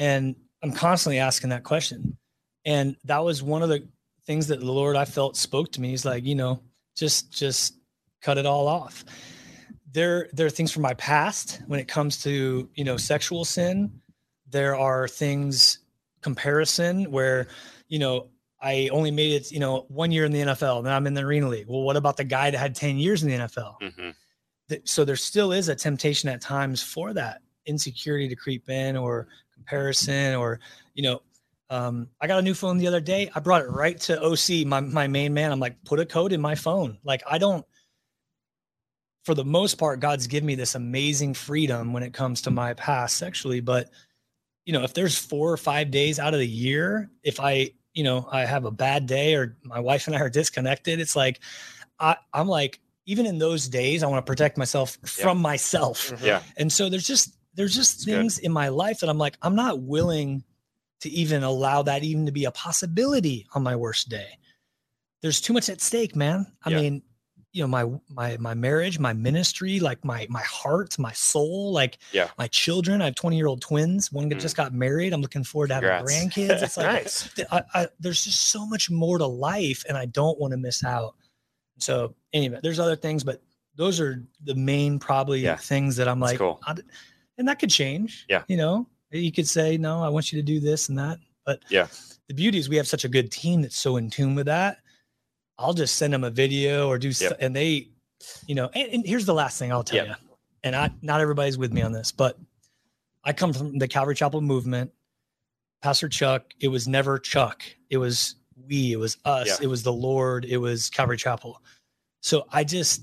And 0.00 0.34
I'm 0.60 0.72
constantly 0.72 1.20
asking 1.20 1.50
that 1.50 1.62
question. 1.62 2.18
And 2.64 2.96
that 3.04 3.18
was 3.18 3.44
one 3.44 3.62
of 3.62 3.68
the 3.68 3.86
things 4.26 4.46
that 4.48 4.60
the 4.60 4.70
Lord 4.70 4.96
I 4.96 5.04
felt 5.04 5.36
spoke 5.36 5.72
to 5.72 5.80
me. 5.80 5.90
He's 5.90 6.04
like, 6.04 6.24
you 6.24 6.34
know, 6.34 6.60
just 6.96 7.32
just 7.32 7.74
cut 8.20 8.38
it 8.38 8.46
all 8.46 8.68
off. 8.68 9.04
There, 9.90 10.28
there 10.32 10.46
are 10.46 10.50
things 10.50 10.72
from 10.72 10.82
my 10.82 10.94
past 10.94 11.60
when 11.66 11.78
it 11.78 11.88
comes 11.88 12.22
to 12.22 12.68
you 12.74 12.84
know 12.84 12.96
sexual 12.96 13.44
sin. 13.44 14.00
There 14.48 14.76
are 14.76 15.08
things 15.08 15.78
comparison 16.20 17.10
where 17.10 17.48
you 17.88 17.98
know 17.98 18.28
I 18.62 18.88
only 18.92 19.10
made 19.10 19.32
it, 19.32 19.50
you 19.50 19.58
know, 19.58 19.86
one 19.88 20.12
year 20.12 20.24
in 20.24 20.30
the 20.30 20.40
NFL, 20.40 20.84
then 20.84 20.92
I'm 20.92 21.08
in 21.08 21.14
the 21.14 21.22
Arena 21.22 21.48
League. 21.48 21.66
Well, 21.66 21.82
what 21.82 21.96
about 21.96 22.16
the 22.16 22.24
guy 22.24 22.48
that 22.48 22.56
had 22.56 22.76
10 22.76 22.96
years 22.96 23.24
in 23.24 23.28
the 23.28 23.36
NFL? 23.36 23.80
Mm-hmm. 23.82 24.74
So 24.84 25.04
there 25.04 25.16
still 25.16 25.50
is 25.50 25.68
a 25.68 25.74
temptation 25.74 26.28
at 26.28 26.40
times 26.40 26.80
for 26.80 27.12
that 27.12 27.42
insecurity 27.66 28.28
to 28.28 28.36
creep 28.36 28.68
in 28.68 28.96
or 28.96 29.26
comparison 29.52 30.36
or, 30.36 30.60
you 30.94 31.02
know, 31.02 31.22
um, 31.70 32.08
I 32.20 32.26
got 32.26 32.38
a 32.38 32.42
new 32.42 32.54
phone 32.54 32.78
the 32.78 32.86
other 32.86 33.00
day. 33.00 33.30
I 33.34 33.40
brought 33.40 33.62
it 33.62 33.70
right 33.70 33.98
to 34.02 34.20
OC, 34.22 34.66
my, 34.66 34.80
my 34.80 35.06
main 35.06 35.32
man. 35.32 35.52
I'm 35.52 35.60
like, 35.60 35.82
put 35.84 36.00
a 36.00 36.06
code 36.06 36.32
in 36.32 36.40
my 36.40 36.54
phone. 36.54 36.98
Like, 37.02 37.22
I 37.28 37.38
don't, 37.38 37.64
for 39.24 39.34
the 39.34 39.44
most 39.44 39.76
part, 39.76 40.00
God's 40.00 40.26
given 40.26 40.46
me 40.46 40.54
this 40.54 40.74
amazing 40.74 41.34
freedom 41.34 41.92
when 41.92 42.02
it 42.02 42.12
comes 42.12 42.42
to 42.42 42.50
my 42.50 42.74
past 42.74 43.16
sexually. 43.16 43.60
But, 43.60 43.88
you 44.66 44.72
know, 44.72 44.82
if 44.82 44.94
there's 44.94 45.16
four 45.16 45.50
or 45.50 45.56
five 45.56 45.90
days 45.90 46.18
out 46.18 46.34
of 46.34 46.40
the 46.40 46.46
year, 46.46 47.10
if 47.22 47.40
I, 47.40 47.70
you 47.94 48.04
know, 48.04 48.28
I 48.30 48.44
have 48.44 48.64
a 48.64 48.70
bad 48.70 49.06
day 49.06 49.34
or 49.34 49.56
my 49.62 49.80
wife 49.80 50.06
and 50.06 50.16
I 50.16 50.20
are 50.20 50.30
disconnected, 50.30 51.00
it's 51.00 51.16
like, 51.16 51.40
I, 51.98 52.16
I'm 52.34 52.48
like, 52.48 52.80
even 53.06 53.26
in 53.26 53.38
those 53.38 53.68
days, 53.68 54.02
I 54.02 54.08
want 54.08 54.24
to 54.24 54.30
protect 54.30 54.58
myself 54.58 54.98
from 55.06 55.38
myself. 55.38 56.10
Mhm. 56.10 56.24
Yeah. 56.24 56.42
And 56.56 56.72
so 56.72 56.88
there's 56.88 57.06
just, 57.06 57.36
there's 57.54 57.74
just 57.74 57.98
That's 57.98 58.04
good. 58.04 58.12
things 58.12 58.38
in 58.38 58.52
my 58.52 58.68
life 58.68 59.00
that 59.00 59.08
I'm 59.08 59.18
like, 59.18 59.36
I'm 59.42 59.54
not 59.54 59.80
willing 59.80 60.44
to 61.02 61.10
even 61.10 61.42
allow 61.42 61.82
that 61.82 62.02
even 62.02 62.26
to 62.26 62.32
be 62.32 62.44
a 62.46 62.50
possibility 62.52 63.46
on 63.54 63.62
my 63.62 63.76
worst 63.76 64.08
day. 64.08 64.38
There's 65.20 65.40
too 65.40 65.52
much 65.52 65.68
at 65.68 65.80
stake, 65.80 66.16
man. 66.16 66.46
I 66.64 66.70
Yeah. 66.70 66.80
mean, 66.80 67.02
you 67.52 67.62
know, 67.62 67.68
my 67.68 67.84
my 68.08 68.36
my 68.38 68.54
marriage, 68.54 68.98
my 68.98 69.12
ministry, 69.12 69.78
like 69.78 70.04
my 70.04 70.26
my 70.30 70.40
heart, 70.42 70.98
my 70.98 71.12
soul, 71.12 71.70
like 71.72 71.98
Yeah. 72.12 72.30
my 72.38 72.48
children. 72.48 73.02
I 73.02 73.06
have 73.06 73.14
20 73.14 73.36
year 73.36 73.46
old 73.46 73.60
twins. 73.60 74.10
One 74.10 74.28
that 74.30 74.38
Mm. 74.38 74.40
just 74.40 74.56
got 74.56 74.72
married. 74.72 75.12
I'm 75.12 75.20
looking 75.20 75.44
forward 75.44 75.68
to 75.68 75.74
having 75.74 75.90
Congrats. 75.90 76.12
grandkids. 76.36 76.62
It's 76.62 76.76
like 76.78 76.86
nice. 76.86 77.28
I, 77.50 77.62
I, 77.74 77.88
there's 78.00 78.24
just 78.24 78.46
so 78.48 78.64
much 78.64 78.90
more 78.90 79.18
to 79.18 79.26
life, 79.26 79.84
and 79.88 79.98
I 79.98 80.06
don't 80.06 80.40
want 80.40 80.52
to 80.52 80.56
miss 80.56 80.82
out. 80.82 81.14
So 81.78 82.14
anyway, 82.32 82.60
there's 82.62 82.78
other 82.78 82.96
things, 82.96 83.22
but 83.22 83.42
those 83.74 84.00
are 84.00 84.24
the 84.44 84.54
main 84.54 84.98
probably 84.98 85.40
Yeah. 85.40 85.56
things 85.56 85.96
that 85.96 86.08
I'm 86.08 86.20
That's 86.20 86.32
like, 86.32 86.38
cool. 86.38 86.60
And 87.38 87.48
that 87.48 87.58
could 87.58 87.70
change. 87.70 88.24
Yeah. 88.28 88.44
you 88.48 88.56
know, 88.56 88.86
you 89.20 89.32
could 89.32 89.48
say 89.48 89.76
no, 89.76 90.02
I 90.02 90.08
want 90.08 90.32
you 90.32 90.38
to 90.40 90.42
do 90.44 90.60
this 90.60 90.88
and 90.88 90.98
that, 90.98 91.18
but 91.44 91.62
Yeah. 91.68 91.86
the 92.28 92.34
beauty 92.34 92.58
is 92.58 92.68
we 92.68 92.76
have 92.76 92.86
such 92.88 93.04
a 93.04 93.08
good 93.08 93.30
team 93.30 93.62
that's 93.62 93.76
so 93.76 93.96
in 93.96 94.10
tune 94.10 94.34
with 94.34 94.46
that. 94.46 94.78
I'll 95.58 95.74
just 95.74 95.96
send 95.96 96.12
them 96.12 96.24
a 96.24 96.30
video 96.30 96.88
or 96.88 96.98
do, 96.98 97.08
Yep. 97.08 97.14
st- 97.16 97.36
and 97.40 97.54
they, 97.54 97.88
you 98.46 98.54
know, 98.54 98.70
and, 98.74 98.88
and 98.92 99.06
here's 99.06 99.26
the 99.26 99.34
last 99.34 99.58
thing 99.58 99.70
I'll 99.72 99.84
tell 99.84 100.06
Yep. 100.06 100.18
you, 100.20 100.36
and 100.64 100.74
I 100.76 100.90
not 101.02 101.20
everybody's 101.20 101.58
with 101.58 101.72
me 101.72 101.82
on 101.82 101.92
this, 101.92 102.10
but 102.12 102.38
I 103.24 103.32
come 103.32 103.52
from 103.52 103.78
the 103.78 103.86
Calvary 103.88 104.14
Chapel 104.14 104.40
movement. 104.40 104.92
Pastor 105.82 106.08
Chuck, 106.08 106.52
it 106.60 106.68
was 106.68 106.86
never 106.88 107.18
Chuck. 107.18 107.62
It 107.90 107.96
was 107.98 108.36
we, 108.68 108.92
it 108.92 108.96
was 108.96 109.16
us, 109.24 109.48
Yeah. 109.48 109.56
it 109.62 109.66
was 109.66 109.82
the 109.82 109.92
Lord, 109.92 110.44
it 110.44 110.56
was 110.58 110.88
Calvary 110.90 111.16
Chapel. 111.16 111.60
So 112.20 112.46
I 112.52 112.62
just, 112.62 113.02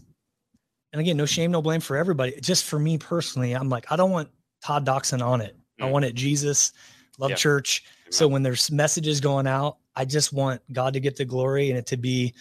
and 0.93 0.99
again, 1.01 1.17
no 1.17 1.25
shame, 1.25 1.51
no 1.51 1.61
blame 1.61 1.81
for 1.81 1.97
everybody. 1.97 2.39
Just 2.39 2.63
for 2.65 2.79
me 2.79 2.97
personally, 2.97 3.53
I'm 3.53 3.67
like, 3.69 3.91
I 3.91 3.95
don't 3.97 4.11
want 4.11 4.29
Todd 4.63 4.85
Doxzon 4.85 5.21
on 5.21 5.41
it. 5.41 5.57
I 5.79 5.87
Mm. 5.87 5.91
want 5.91 6.05
it 6.05 6.15
Jesus, 6.15 6.73
Love 7.17 7.31
Yeah. 7.31 7.35
Church. 7.35 7.83
So 8.11 8.27
when 8.27 8.43
there's 8.43 8.71
messages 8.71 9.19
going 9.19 9.45
out, 9.45 9.77
I 9.95 10.05
just 10.05 10.31
want 10.31 10.61
God 10.71 10.93
to 10.93 10.99
get 11.01 11.17
the 11.17 11.25
glory 11.25 11.69
and 11.69 11.77
it 11.77 11.85
to 11.87 11.97
be 11.97 12.33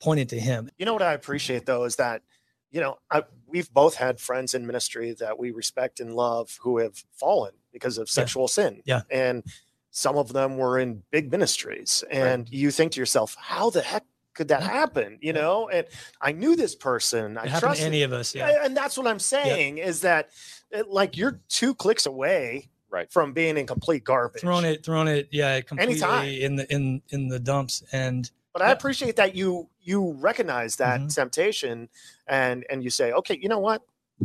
pointed 0.00 0.28
to 0.30 0.40
Him. 0.40 0.70
You 0.76 0.86
know 0.86 0.92
what 0.92 1.02
I 1.02 1.12
appreciate 1.12 1.66
though 1.66 1.84
is 1.84 1.96
that, 1.96 2.22
you 2.70 2.80
know, 2.80 2.98
I, 3.10 3.22
we've 3.46 3.72
both 3.72 3.94
had 3.94 4.18
friends 4.20 4.54
in 4.54 4.66
ministry 4.66 5.14
that 5.20 5.38
we 5.38 5.52
respect 5.52 6.00
and 6.00 6.14
love 6.14 6.58
who 6.62 6.78
have 6.78 7.02
fallen 7.12 7.52
because 7.72 7.96
of 7.96 8.10
sexual 8.10 8.48
sin. 8.48 8.82
Yeah. 8.84 9.02
And 9.10 9.44
some 9.90 10.18
of 10.18 10.32
them 10.32 10.56
were 10.56 10.78
in 10.78 11.02
big 11.10 11.30
ministries. 11.30 12.04
And 12.10 12.48
you 12.50 12.70
think 12.70 12.92
to 12.92 13.00
yourself, 13.00 13.36
how 13.38 13.70
the 13.70 13.82
heck 13.82 14.04
could 14.38 14.48
that 14.48 14.62
happen? 14.62 15.18
You 15.20 15.32
know, 15.34 15.68
and 15.68 15.84
I 16.20 16.30
knew 16.32 16.54
this 16.56 16.74
person. 16.76 17.36
I 17.36 17.42
It 17.42 17.48
happened 17.48 17.60
trust 17.60 17.80
to 17.80 17.86
any 17.86 18.02
of 18.04 18.12
us. 18.12 18.34
Yeah. 18.34 18.48
Yeah, 18.50 18.64
and 18.64 18.74
that's 18.76 18.96
what 18.96 19.06
I'm 19.08 19.18
saying 19.18 19.78
is 19.78 20.00
that 20.02 20.30
it, 20.70 20.88
like 20.88 21.16
you're 21.16 21.40
two 21.48 21.74
clicks 21.74 22.06
away 22.06 22.70
Right. 22.90 23.10
from 23.12 23.32
being 23.34 23.58
in 23.58 23.66
complete 23.66 24.04
garbage. 24.04 24.40
Throwing 24.40 24.64
it, 24.64 24.82
throwing 24.84 25.08
it, 25.08 25.28
yeah, 25.30 25.60
completely 25.60 25.94
Anytime. 25.94 26.28
in 26.28 26.56
the 26.56 26.72
in 26.72 27.02
in 27.10 27.28
the 27.28 27.38
dumps. 27.40 27.82
And 27.92 28.30
But 28.54 28.62
I 28.62 28.70
appreciate 28.70 29.16
that 29.16 29.34
you 29.34 29.68
you 29.80 30.12
recognize 30.12 30.76
that 30.76 31.00
Mhm. 31.00 31.14
temptation 31.14 31.88
and 32.28 32.64
and 32.70 32.82
you 32.82 32.90
say, 32.90 33.12
okay, 33.12 33.36
you 33.42 33.48
know 33.48 33.58
what? 33.58 33.82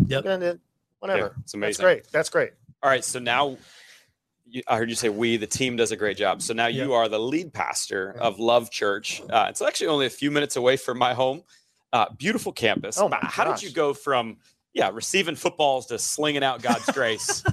Yep. 0.08 0.26
I'm 0.28 0.60
whatever. 1.00 1.20
Yeah, 1.20 1.26
it's 1.26 1.36
That's 1.38 1.54
amazing. 1.56 1.84
great. 1.84 2.12
That's 2.12 2.30
great. 2.30 2.52
All 2.84 2.90
right, 2.90 3.04
so 3.04 3.18
now 3.20 3.50
you, 3.50 3.58
I 4.68 4.78
heard 4.78 4.90
you 4.90 4.96
say 4.96 5.10
we, 5.10 5.38
the 5.38 5.48
team 5.48 5.76
does 5.76 5.92
a 5.92 5.96
great 5.96 6.18
job. 6.18 6.42
So 6.42 6.54
now 6.54 6.68
Yeah. 6.68 6.84
you 6.86 6.94
are 6.94 7.08
the 7.10 7.20
lead 7.20 7.54
pastor 7.54 8.16
of 8.20 8.40
Love 8.40 8.70
Church. 8.70 9.22
Uh, 9.30 9.48
it's 9.50 9.62
actually 9.62 9.88
only 9.88 10.06
a 10.06 10.10
few 10.12 10.32
minutes 10.32 10.56
away 10.56 10.78
from 10.78 10.98
my 10.98 11.14
home. 11.14 11.44
Uh, 11.92 12.08
beautiful 12.18 12.52
campus. 12.52 12.98
Oh 13.00 13.08
my 13.08 13.20
But 13.22 13.30
How 13.32 13.46
gosh. 13.46 13.62
did 13.62 13.70
you 13.70 13.76
go 13.76 13.94
from 13.94 14.38
yeah 14.74 14.90
receiving 14.92 15.36
footballs 15.36 15.86
to 15.88 16.00
slinging 16.00 16.44
out 16.44 16.62
God's 16.64 16.92
grace 16.92 17.44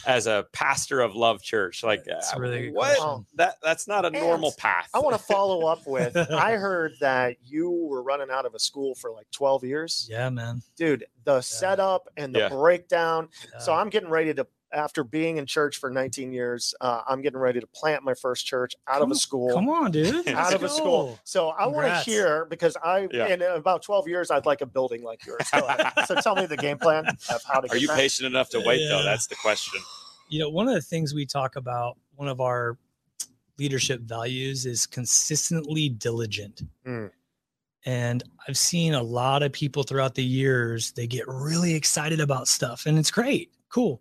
as 0.06 0.26
a 0.26 0.46
pastor 0.52 1.00
of 1.00 1.14
Love 1.14 1.42
Church? 1.42 1.82
Like 1.84 2.04
That's 2.04 2.34
uh, 2.34 2.38
really 2.38 2.70
what 2.70 2.96
question. 2.96 3.26
that 3.34 3.56
that's 3.62 3.86
not 3.86 4.04
a 4.04 4.08
And 4.08 4.16
normal 4.18 4.52
path. 4.58 4.88
I 4.94 4.98
want 5.00 5.16
to 5.16 5.22
follow 5.22 5.66
up 5.66 5.86
with 5.86 6.16
I 6.30 6.52
heard 6.52 6.94
that 7.00 7.36
you 7.44 7.70
were 7.70 8.02
running 8.02 8.28
out 8.30 8.44
of 8.46 8.54
a 8.54 8.58
school 8.58 8.94
for 8.94 9.10
like 9.12 9.30
12 9.30 9.64
years. 9.64 10.08
yeah, 10.10 10.28
man. 10.30 10.62
Dude, 10.76 11.04
the 11.24 11.40
setup 11.42 12.08
and 12.16 12.34
the 12.34 12.38
Yeah. 12.40 12.48
breakdown. 12.48 13.28
So 13.58 13.72
I'm 13.74 13.90
getting 13.90 14.08
ready 14.08 14.32
to 14.34 14.46
after 14.72 15.02
being 15.04 15.36
in 15.38 15.46
church 15.46 15.78
for 15.78 15.90
19 15.90 16.32
years, 16.32 16.74
uh, 16.80 17.02
I'm 17.08 17.22
getting 17.22 17.38
ready 17.38 17.60
to 17.60 17.66
plant 17.66 18.04
my 18.04 18.14
first 18.14 18.46
church 18.46 18.74
out 18.86 19.02
of 19.02 19.10
a 19.10 19.14
school. 19.14 19.52
Come 19.52 19.68
on, 19.68 19.90
dude. 19.90 20.28
out 20.28 20.54
of 20.54 20.62
a 20.62 20.68
school. 20.68 21.18
So 21.24 21.48
I 21.48 21.66
want 21.66 21.86
to 21.86 22.10
hear 22.10 22.44
because 22.46 22.76
I 22.82 23.08
Yeah. 23.12 23.26
in 23.28 23.42
about 23.42 23.82
12 23.82 24.08
years 24.08 24.30
I'd 24.30 24.46
like 24.46 24.60
a 24.60 24.66
building 24.66 25.02
like 25.02 25.24
yours. 25.26 25.46
So, 25.48 25.68
so 26.06 26.14
tell 26.20 26.36
me 26.36 26.46
the 26.46 26.56
game 26.56 26.78
plan 26.78 27.06
of 27.06 27.42
how 27.46 27.60
to 27.60 27.66
Are 27.66 27.74
get 27.74 27.80
you 27.82 27.88
that. 27.88 27.96
patient 27.96 28.26
enough 28.26 28.48
to 28.50 28.60
wait 28.64 28.86
though? 28.88 29.02
That's 29.02 29.26
the 29.26 29.36
question. 29.36 29.80
You 30.28 30.40
know, 30.40 30.48
one 30.48 30.68
of 30.68 30.74
the 30.74 30.82
things 30.82 31.12
we 31.12 31.26
talk 31.26 31.56
about, 31.56 31.96
one 32.14 32.28
of 32.28 32.40
our 32.40 32.78
leadership 33.58 34.00
values 34.02 34.64
is 34.66 34.86
consistently 34.86 35.88
diligent. 35.88 36.62
Mm. 36.86 37.10
And 37.84 38.22
I've 38.46 38.58
seen 38.58 38.94
a 38.94 39.02
lot 39.02 39.42
of 39.42 39.52
people 39.52 39.82
throughout 39.82 40.14
the 40.14 40.24
years, 40.24 40.92
they 40.92 41.06
get 41.06 41.26
really 41.26 41.74
excited 41.74 42.20
about 42.20 42.46
stuff 42.46 42.86
and 42.86 42.98
it's 42.98 43.10
great, 43.10 43.50
cool. 43.70 44.00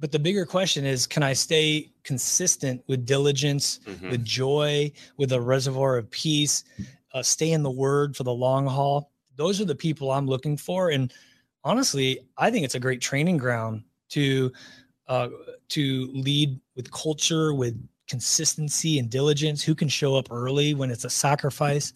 But 0.00 0.10
the 0.12 0.18
bigger 0.18 0.46
question 0.46 0.84
is 0.86 1.06
can 1.06 1.22
I 1.22 1.34
stay 1.34 1.90
consistent 2.04 2.82
with 2.88 3.04
diligence, 3.04 3.80
Mhm. 3.86 4.10
with 4.10 4.24
joy, 4.24 4.90
with 5.18 5.32
a 5.32 5.40
reservoir 5.40 5.98
of 5.98 6.10
peace, 6.10 6.64
uh, 7.12 7.22
stay 7.22 7.52
in 7.52 7.62
the 7.62 7.70
word 7.70 8.16
for 8.16 8.24
the 8.24 8.32
long 8.32 8.66
haul? 8.66 9.12
Those 9.36 9.60
are 9.60 9.66
the 9.66 9.74
people 9.74 10.10
I'm 10.10 10.26
looking 10.26 10.56
for. 10.56 10.90
And 10.90 11.12
honestly, 11.64 12.18
I 12.38 12.50
think 12.50 12.64
it's 12.64 12.74
a 12.74 12.80
great 12.80 13.00
training 13.00 13.36
ground 13.36 13.84
to 14.10 14.52
uh, 15.08 15.28
to 15.68 16.08
lead 16.14 16.60
with 16.76 16.88
culture, 16.92 17.52
with 17.52 17.76
consistency 18.06 18.98
and 19.00 19.10
diligence. 19.10 19.60
Who 19.60 19.74
can 19.74 19.88
show 19.88 20.14
up 20.14 20.28
early 20.30 20.72
when 20.72 20.88
it's 20.88 21.04
a 21.04 21.10
sacrifice? 21.10 21.92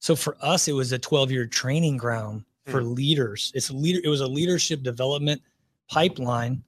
So 0.00 0.14
for 0.14 0.36
us, 0.42 0.68
it 0.68 0.72
was 0.72 0.92
a 0.92 0.98
12 0.98 1.30
year 1.30 1.46
training 1.46 1.96
ground 1.96 2.44
for 2.66 2.82
leaders. 2.82 3.50
It's 3.54 3.70
a 3.70 3.72
leader. 3.72 4.00
It 4.04 4.08
was 4.08 4.20
a 4.20 4.26
leadership 4.26 4.82
development 4.82 5.40
pipeline. 5.88 6.62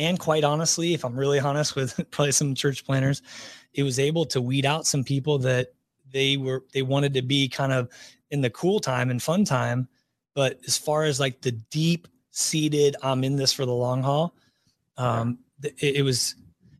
And 0.00 0.18
quite 0.18 0.44
honestly, 0.44 0.94
if 0.94 1.04
I'm 1.04 1.14
really 1.14 1.38
honest 1.38 1.76
with 1.76 2.00
probably 2.10 2.32
some 2.32 2.54
church 2.54 2.86
planners, 2.86 3.20
it 3.74 3.82
was 3.82 3.98
able 3.98 4.24
to 4.26 4.40
weed 4.40 4.64
out 4.64 4.86
some 4.86 5.04
people 5.04 5.38
that 5.40 5.74
they 6.10 6.38
were 6.38 6.64
they 6.72 6.82
wanted 6.82 7.12
to 7.14 7.22
be 7.22 7.48
kind 7.48 7.70
of 7.72 7.88
in 8.30 8.40
the 8.40 8.50
cool 8.50 8.80
time 8.80 9.10
and 9.10 9.22
fun 9.22 9.44
time. 9.44 9.86
But 10.34 10.58
as 10.66 10.78
far 10.78 11.04
as 11.04 11.20
like 11.20 11.42
the 11.42 11.52
deep 11.52 12.08
seated, 12.30 12.96
I'm 13.02 13.24
in 13.24 13.36
this 13.36 13.52
for 13.52 13.66
the 13.66 13.74
long 13.74 14.02
haul. 14.02 14.34
Um, 14.96 15.38
it, 15.62 15.96
it 15.96 16.02
was, 16.02 16.34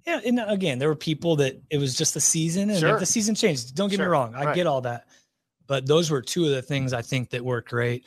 yeah. 0.07 0.21
And 0.25 0.41
again, 0.47 0.79
there 0.79 0.89
were 0.89 0.97
people 0.97 1.37
that 1.37 1.61
it 1.69 1.77
was 1.79 1.95
just 1.95 2.15
the 2.15 2.21
season, 2.21 2.71
and 2.71 2.79
Sure. 2.79 2.99
the 2.99 3.07
season 3.07 3.35
changed. 3.35 3.75
Don't 3.75 3.91
get 3.91 3.99
me 4.01 4.07
wrong, 4.07 4.35
I 4.35 4.45
Right. 4.47 4.55
get 4.55 4.67
all 4.67 4.81
that, 4.83 5.07
but 5.67 5.87
those 5.87 6.11
were 6.11 6.23
two 6.23 6.45
of 6.45 6.53
the 6.53 6.63
things 6.63 6.93
I 6.93 7.03
think 7.03 7.31
that 7.31 7.45
worked 7.45 7.69
great. 7.69 8.07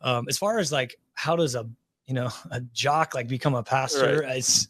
Um, 0.00 0.26
as 0.28 0.36
far 0.36 0.58
as 0.58 0.72
like 0.72 0.98
how 1.14 1.36
does 1.36 1.54
a 1.54 1.68
you 2.08 2.14
know 2.14 2.30
a 2.50 2.60
jock 2.60 3.14
like 3.14 3.28
become 3.28 3.54
a 3.54 3.62
pastor? 3.62 4.24
It's 4.24 4.66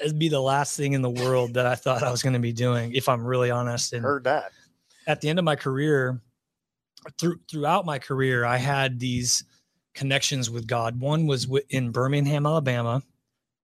it'd 0.00 0.18
be 0.18 0.28
the 0.28 0.40
last 0.40 0.76
thing 0.76 0.92
in 0.92 1.02
the 1.02 1.10
world 1.10 1.54
that 1.54 1.66
I 1.66 1.74
thought 1.74 2.02
I 2.02 2.10
was 2.10 2.22
going 2.22 2.34
to 2.34 2.38
be 2.38 2.52
doing, 2.52 2.94
if 2.94 3.08
I'm 3.08 3.24
really 3.26 3.50
honest. 3.50 3.92
And 3.92 4.04
Heard 4.04 4.24
that. 4.24 4.52
at 5.06 5.20
the 5.20 5.28
end 5.28 5.38
of 5.38 5.44
my 5.44 5.56
career, 5.56 6.20
through 7.18 7.40
throughout 7.50 7.84
my 7.84 7.98
career, 7.98 8.44
I 8.44 8.58
had 8.58 9.00
these 9.00 9.44
connections 9.94 10.50
with 10.50 10.66
God. 10.66 11.00
One 11.00 11.26
was 11.26 11.48
in 11.70 11.90
Birmingham, 11.90 12.46
Alabama. 12.46 13.02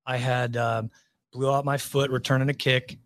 I 0.07 0.17
had 0.17 0.57
um, 0.57 0.91
blew 1.33 1.53
out 1.53 1.65
my 1.65 1.79
foot 1.79 2.11
returning 2.11 2.49
a 2.49 2.55
kick, 2.55 2.99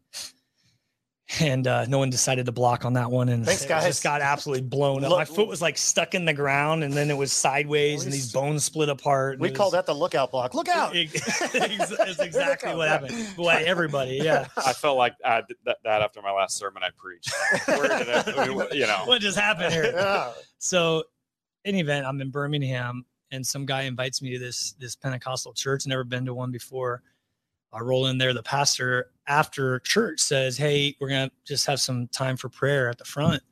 and 1.40 1.66
uh, 1.66 1.84
no 1.86 1.98
one 1.98 2.08
decided 2.08 2.46
to 2.46 2.52
block 2.52 2.84
on 2.84 2.92
that 2.92 3.10
one, 3.10 3.28
and 3.28 3.44
Thanks, 3.44 3.64
it 3.64 3.68
guys. 3.68 3.84
just 3.84 4.02
got 4.04 4.20
absolutely 4.20 4.62
blown 4.62 5.02
up. 5.04 5.10
Look- 5.10 5.18
my 5.18 5.24
foot 5.24 5.48
was 5.48 5.60
like 5.60 5.76
stuck 5.76 6.14
in 6.14 6.24
the 6.24 6.32
ground, 6.32 6.84
and 6.84 6.92
then 6.94 7.10
it 7.10 7.16
was 7.16 7.32
sideways, 7.32 8.04
and 8.04 8.12
these 8.12 8.32
bones 8.32 8.64
split 8.64 8.88
apart. 8.88 9.40
We 9.40 9.48
it 9.48 9.54
call 9.54 9.66
was- 9.66 9.72
that 9.72 9.86
the 9.86 9.94
lookout 9.94 10.30
block. 10.30 10.54
Look 10.54 10.68
out. 10.68 10.92
It's 10.94 11.14
exactly 12.20 12.74
what 12.74 12.88
happened. 12.88 13.14
What 13.36 13.62
everybody, 13.62 14.20
yeah. 14.22 14.46
I 14.56 14.72
felt 14.72 14.96
like 14.98 15.14
I 15.24 15.42
did 15.46 15.56
that, 15.64 15.78
that 15.84 16.02
after 16.02 16.22
my 16.22 16.30
last 16.32 16.56
sermon 16.56 16.82
I 16.84 16.90
preached. 16.96 17.32
Where 17.66 17.88
did 17.88 18.08
it, 18.08 18.38
I 18.38 18.46
mean, 18.48 18.66
you 18.72 18.86
know, 18.86 19.02
What 19.06 19.20
just 19.20 19.38
happened 19.38 19.72
here? 19.72 19.92
Yeah. 19.94 20.32
so 20.58 21.04
in 21.64 21.74
any 21.74 21.80
event 21.80 22.06
i'm 22.06 22.20
in 22.20 22.30
birmingham 22.30 23.04
and 23.32 23.44
some 23.44 23.66
guy 23.66 23.82
invites 23.82 24.22
me 24.22 24.32
to 24.32 24.38
this 24.38 24.74
this 24.78 24.94
pentecostal 24.94 25.52
church 25.52 25.84
never 25.86 26.04
been 26.04 26.24
to 26.24 26.32
one 26.32 26.52
before 26.52 27.02
i 27.76 27.80
roll 27.80 28.06
in 28.06 28.18
there 28.18 28.32
the 28.32 28.42
pastor 28.42 29.10
after 29.28 29.78
church 29.80 30.20
says 30.20 30.56
hey 30.56 30.96
we're 31.00 31.08
gonna 31.08 31.30
just 31.44 31.66
have 31.66 31.80
some 31.80 32.08
time 32.08 32.36
for 32.36 32.48
prayer 32.48 32.88
at 32.88 32.98
the 32.98 33.04
front. 33.04 33.42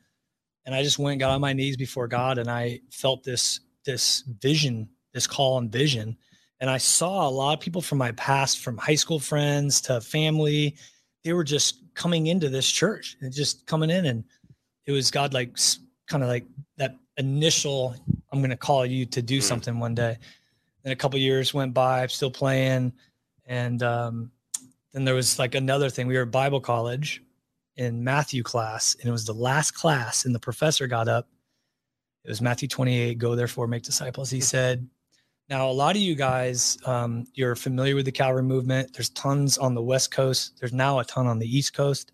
And 0.66 0.74
i 0.74 0.82
just 0.82 0.98
went 0.98 1.20
got 1.20 1.30
on 1.30 1.40
my 1.40 1.52
knees 1.52 1.76
before 1.76 2.08
god 2.08 2.38
and 2.38 2.50
i 2.50 2.80
felt 2.90 3.22
this 3.22 3.60
this 3.84 4.22
vision 4.40 4.88
this 5.12 5.26
call 5.26 5.58
and 5.58 5.70
vision. 5.70 6.16
And 6.60 6.70
i 6.70 6.78
saw 6.78 7.28
a 7.28 7.30
lot 7.30 7.52
of 7.54 7.60
people 7.60 7.82
from 7.82 7.98
my 7.98 8.12
past 8.12 8.60
from 8.60 8.78
high 8.78 8.94
school 8.94 9.18
friends 9.18 9.80
to 9.82 10.00
family 10.00 10.76
they 11.22 11.32
were 11.32 11.44
just 11.44 11.82
coming 11.94 12.26
into 12.28 12.48
this 12.48 12.70
church 12.70 13.16
and 13.20 13.32
just 13.32 13.66
coming 13.66 13.90
in. 13.90 14.06
And 14.06 14.24
it 14.86 14.92
was 14.92 15.10
god 15.10 15.34
like 15.34 15.56
kind 16.08 16.22
of 16.22 16.28
like 16.28 16.44
that 16.78 16.96
initial 17.18 17.94
i'm 18.32 18.40
going 18.40 18.50
to 18.50 18.56
call 18.56 18.84
you 18.86 19.04
to 19.06 19.22
do 19.22 19.38
Mm. 19.38 19.42
something 19.42 19.78
one 19.78 19.94
day. 19.94 20.16
And 20.84 20.92
a 20.92 20.96
couple 20.96 21.18
years 21.18 21.52
went 21.54 21.74
by 21.74 22.02
i'm 22.02 22.08
still 22.08 22.30
playing 22.30 22.92
and 23.46 23.82
um, 23.82 24.30
then 24.92 25.04
there 25.04 25.14
was 25.14 25.38
like 25.38 25.54
another 25.54 25.90
thing. 25.90 26.06
We 26.06 26.16
were 26.16 26.22
at 26.22 26.30
bible 26.30 26.60
college 26.60 27.22
in 27.76 28.04
matthew 28.04 28.42
class 28.42 28.96
and 29.00 29.08
it 29.08 29.12
was 29.12 29.24
the 29.24 29.34
last 29.34 29.72
class 29.72 30.24
and 30.24 30.34
the 30.34 30.40
professor 30.40 30.86
got 30.86 31.08
up. 31.08 31.28
It 32.24 32.28
was 32.28 32.40
matthew 32.40 32.68
28 32.68 33.18
go 33.18 33.34
therefore 33.34 33.66
make 33.66 33.82
disciples. 33.82 34.30
He 34.30 34.40
said 34.40 34.88
now 35.48 35.68
a 35.68 35.72
lot 35.72 35.96
of 35.96 36.02
you 36.02 36.14
guys 36.14 36.78
um, 36.86 37.26
you're 37.34 37.56
familiar 37.56 37.94
with 37.94 38.06
the 38.06 38.12
calvary 38.12 38.42
movement. 38.42 38.92
There's 38.94 39.10
tons 39.10 39.58
on 39.58 39.74
the 39.74 39.82
west 39.82 40.10
coast. 40.10 40.58
There's 40.60 40.72
now 40.72 41.00
a 41.00 41.04
ton 41.04 41.26
on 41.26 41.38
the 41.38 41.58
east 41.58 41.74
coast. 41.74 42.12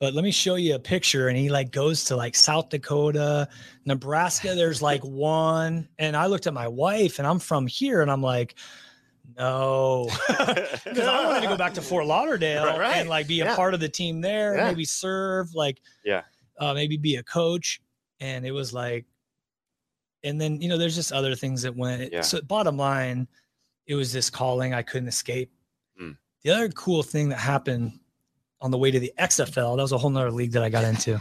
But 0.00 0.14
let 0.14 0.24
me 0.24 0.32
show 0.32 0.56
you 0.56 0.74
a 0.74 0.80
picture. 0.80 1.28
And 1.28 1.38
he 1.38 1.48
like 1.48 1.70
goes 1.70 2.04
to 2.06 2.16
like 2.16 2.34
south 2.34 2.70
dakota 2.70 3.48
nebraska. 3.86 4.56
There's 4.56 4.82
like 4.82 5.00
one. 5.04 5.88
And 5.98 6.16
i 6.16 6.26
looked 6.26 6.48
at 6.48 6.54
my 6.54 6.66
wife 6.66 7.20
and 7.20 7.28
i'm 7.28 7.38
from 7.38 7.68
here 7.68 8.02
and 8.02 8.10
i'm 8.10 8.22
like 8.22 8.56
no 9.38 10.08
because 10.28 10.98
i 11.06 11.24
wanted 11.26 11.40
to 11.42 11.46
go 11.48 11.56
back 11.56 11.72
to 11.74 11.82
fort 11.82 12.06
lauderdale 12.06 12.64
Right, 12.66 12.78
right. 12.78 12.96
and 12.98 13.08
like 13.08 13.26
be 13.26 13.40
a 13.40 13.44
Yeah. 13.46 13.56
part 13.56 13.72
of 13.74 13.80
the 13.80 13.88
team 13.88 14.20
there 14.20 14.56
Yeah. 14.56 14.68
maybe 14.68 14.84
serve 14.84 15.54
like 15.54 15.80
Yeah. 16.04 16.22
uh, 16.58 16.74
maybe 16.74 16.96
be 16.96 17.16
a 17.16 17.22
coach 17.22 17.80
and 18.20 18.44
it 18.46 18.52
was 18.52 18.72
like 18.74 19.06
and 20.24 20.40
then 20.40 20.60
you 20.60 20.68
know 20.68 20.76
there's 20.78 20.94
just 20.94 21.12
other 21.12 21.34
things 21.34 21.62
that 21.62 21.76
went 21.76 22.12
Yeah. 22.12 22.20
so 22.22 22.40
bottom 22.42 22.76
line 22.76 23.26
it 23.86 23.94
was 23.94 24.12
this 24.12 24.28
calling 24.30 24.74
i 24.74 24.82
couldn't 24.82 25.08
escape 25.08 25.50
Mm. 26.00 26.16
the 26.42 26.50
other 26.50 26.68
cool 26.70 27.02
thing 27.02 27.28
that 27.30 27.38
happened 27.38 27.98
on 28.60 28.70
the 28.70 28.78
way 28.78 28.90
to 28.90 28.98
the 29.00 29.12
xfl 29.18 29.76
that 29.76 29.82
was 29.82 29.92
a 29.92 29.98
whole 29.98 30.10
nother 30.10 30.30
league 30.30 30.52
that 30.52 30.62
i 30.62 30.68
got 30.68 30.84
into 30.84 31.18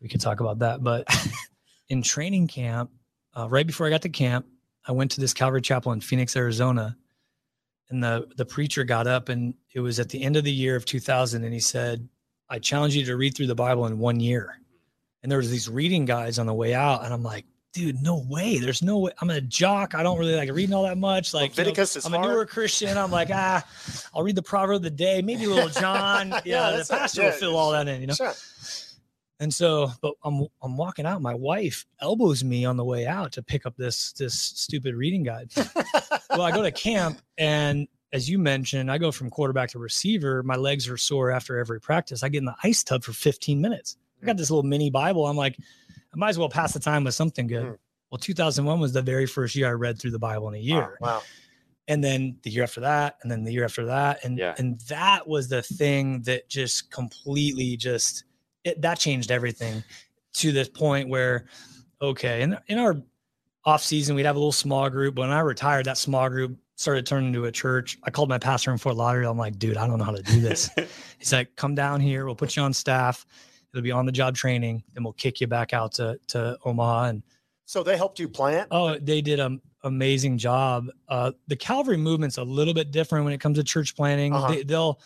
we 0.00 0.08
could 0.08 0.20
talk 0.20 0.40
about 0.40 0.58
that 0.60 0.82
but 0.82 1.06
in 1.88 2.02
training 2.02 2.46
camp 2.48 2.90
uh, 3.36 3.48
right 3.48 3.66
before 3.66 3.86
i 3.86 3.90
got 3.90 4.02
to 4.02 4.08
camp 4.08 4.46
i 4.86 4.92
went 4.92 5.10
to 5.10 5.20
this 5.20 5.32
calvary 5.34 5.60
chapel 5.62 5.92
in 5.92 6.00
phoenix 6.00 6.36
arizona 6.36 6.96
and 7.90 8.02
the 8.02 8.28
the 8.36 8.44
preacher 8.44 8.84
got 8.84 9.06
up 9.06 9.28
and 9.28 9.54
it 9.74 9.80
was 9.80 9.98
at 9.98 10.08
the 10.08 10.22
end 10.22 10.36
of 10.36 10.44
the 10.44 10.52
year 10.52 10.76
of 10.76 10.84
2000 10.84 11.44
and 11.44 11.52
he 11.52 11.60
said 11.60 12.08
i 12.50 12.58
challenge 12.58 12.94
you 12.94 13.04
to 13.04 13.16
read 13.16 13.36
through 13.36 13.46
the 13.46 13.54
bible 13.54 13.86
in 13.86 13.98
one 13.98 14.20
year. 14.20 14.60
And 15.22 15.32
there 15.32 15.38
was 15.38 15.50
these 15.50 15.68
reading 15.68 16.04
guides 16.04 16.38
on 16.38 16.46
the 16.46 16.54
way 16.54 16.74
out 16.74 17.04
and 17.04 17.12
i'm 17.12 17.22
like 17.22 17.44
dude 17.72 18.02
no 18.02 18.24
way. 18.28 18.58
There's 18.58 18.82
no 18.82 18.98
way. 18.98 19.12
I'm 19.20 19.30
a 19.30 19.40
jock. 19.40 19.94
I 19.94 20.02
don't 20.02 20.18
really 20.18 20.34
like 20.34 20.50
reading 20.52 20.74
all 20.74 20.84
that 20.84 20.96
much. 20.98 21.34
Like 21.34 21.56
you 21.56 21.64
know, 21.64 21.70
is 21.70 22.06
i'm 22.06 22.14
a 22.14 22.18
newer 22.18 22.46
christian. 22.46 22.96
I'm 22.96 23.10
like 23.10 23.28
ah 23.32 23.64
i'll 24.14 24.22
read 24.22 24.36
the 24.36 24.42
proverb 24.42 24.76
of 24.76 24.82
the 24.82 24.90
day. 24.90 25.22
Maybe 25.22 25.44
a 25.44 25.48
little 25.48 25.68
john. 25.68 26.30
Yeah, 26.44 26.70
Yeah, 26.70 26.76
the 26.78 26.86
pastor 26.88 27.22
Yeah, 27.22 27.30
will 27.30 27.36
fill 27.36 27.56
all 27.56 27.72
that 27.72 27.88
in 27.88 28.00
you 28.00 28.06
know? 28.06 28.14
Sure. 28.14 28.32
And 29.40 29.52
so, 29.52 29.90
but 30.02 30.14
I'm 30.24 30.46
I'm 30.62 30.76
walking 30.76 31.06
out. 31.06 31.22
My 31.22 31.34
wife 31.34 31.86
elbows 32.00 32.42
me 32.44 32.64
on 32.64 32.76
the 32.76 32.84
way 32.84 33.06
out 33.06 33.32
to 33.32 33.42
pick 33.42 33.66
up 33.66 33.76
this 33.76 34.12
this 34.12 34.34
stupid 34.38 34.94
reading 34.94 35.22
guide. 35.22 35.50
well, 36.30 36.42
I 36.42 36.50
go 36.50 36.62
to 36.62 36.72
camp, 36.72 37.20
and 37.36 37.86
as 38.12 38.28
you 38.28 38.38
mentioned, 38.38 38.90
I 38.90 38.98
go 38.98 39.12
from 39.12 39.30
quarterback 39.30 39.70
to 39.70 39.78
receiver. 39.78 40.42
My 40.42 40.56
legs 40.56 40.88
are 40.88 40.96
sore 40.96 41.30
after 41.30 41.58
every 41.58 41.80
practice. 41.80 42.22
I 42.22 42.28
get 42.28 42.38
in 42.38 42.46
the 42.46 42.56
ice 42.64 42.82
tub 42.82 43.04
for 43.04 43.12
15 43.12 43.60
minutes. 43.60 43.96
I 44.22 44.26
got 44.26 44.36
this 44.36 44.50
little 44.50 44.62
mini 44.62 44.90
Bible. 44.90 45.26
I'm 45.26 45.36
like, 45.36 45.56
I 45.60 46.16
might 46.16 46.30
as 46.30 46.38
well 46.38 46.48
pass 46.48 46.72
the 46.72 46.80
time 46.80 47.04
with 47.04 47.14
something 47.14 47.46
good. 47.46 47.64
Hmm. 47.64 47.72
Well, 48.10 48.18
2001 48.18 48.80
was 48.80 48.94
the 48.94 49.02
very 49.02 49.26
first 49.26 49.54
year 49.54 49.68
I 49.68 49.72
read 49.72 49.98
through 50.00 50.12
the 50.12 50.18
Bible 50.18 50.48
in 50.48 50.54
a 50.54 50.58
year 50.58 50.96
Wow. 51.02 51.20
and 51.86 52.02
then 52.02 52.38
the 52.42 52.48
year 52.50 52.62
after 52.62 52.80
that 52.80 53.16
and 53.20 53.30
then 53.30 53.44
the 53.44 53.52
year 53.52 53.64
after 53.64 53.84
that 53.84 54.24
and 54.24 54.38
Yeah. 54.38 54.54
and 54.56 54.80
that 54.88 55.28
was 55.28 55.48
the 55.50 55.60
thing 55.60 56.22
that 56.22 56.48
just 56.48 56.90
completely 56.90 57.76
just 57.76 58.24
it, 58.64 58.80
that 58.82 58.98
changed 58.98 59.30
everything 59.30 59.82
to 60.34 60.52
this 60.52 60.68
point 60.68 61.08
where 61.08 61.46
okay 62.00 62.42
in, 62.42 62.56
in 62.68 62.78
our 62.78 62.96
off 63.64 63.82
season 63.82 64.14
we'd 64.14 64.26
have 64.26 64.36
a 64.36 64.38
little 64.38 64.52
small 64.52 64.88
group 64.88 65.14
but 65.14 65.22
when 65.22 65.30
i 65.30 65.40
retired 65.40 65.86
that 65.86 65.98
small 65.98 66.28
group 66.28 66.56
started 66.76 67.04
turning 67.04 67.28
into 67.28 67.44
a 67.46 67.52
church 67.52 67.98
i 68.04 68.10
called 68.10 68.28
my 68.28 68.38
pastor 68.38 68.70
in 68.70 68.78
fort 68.78 68.96
lauderdale 68.96 69.30
i'm 69.30 69.38
like 69.38 69.58
dude 69.58 69.76
i 69.76 69.86
don't 69.86 69.98
know 69.98 70.04
how 70.04 70.14
to 70.14 70.22
do 70.22 70.40
this 70.40 70.70
he's 71.18 71.32
like 71.32 71.54
come 71.56 71.74
down 71.74 72.00
here 72.00 72.24
we'll 72.24 72.34
put 72.34 72.56
you 72.56 72.62
on 72.62 72.72
staff 72.72 73.26
it'll 73.72 73.82
be 73.82 73.90
on 73.90 74.06
the 74.06 74.12
job 74.12 74.34
training 74.34 74.82
then 74.94 75.02
we'll 75.02 75.12
kick 75.14 75.40
you 75.40 75.46
back 75.46 75.72
out 75.72 75.92
to 75.92 76.18
to 76.26 76.56
omaha 76.64 77.04
and 77.06 77.22
So 77.68 77.82
they 77.82 77.98
helped 77.98 78.18
you 78.18 78.30
plant. 78.30 78.68
Oh, 78.70 78.96
they 78.98 79.20
did 79.20 79.40
an 79.40 79.60
amazing 79.84 80.38
job. 80.38 80.88
Uh, 81.06 81.32
the 81.48 81.56
Calvary 81.56 81.98
movement's 81.98 82.38
a 82.38 82.42
little 82.42 82.72
bit 82.72 82.90
different 82.90 83.26
when 83.26 83.34
it 83.34 83.40
comes 83.42 83.58
to 83.58 83.62
church 83.62 83.94
planting. 83.94 84.32
Uh-huh. 84.32 84.48
They, 84.48 84.62
they'll, 84.62 85.00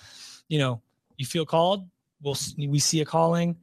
you 0.47 0.61
know, 0.61 0.81
you 1.17 1.27
feel 1.27 1.45
called. 1.45 1.89
We'll 2.23 2.37
we 2.59 2.79
see 2.79 3.01
a 3.01 3.05
calling, 3.05 3.57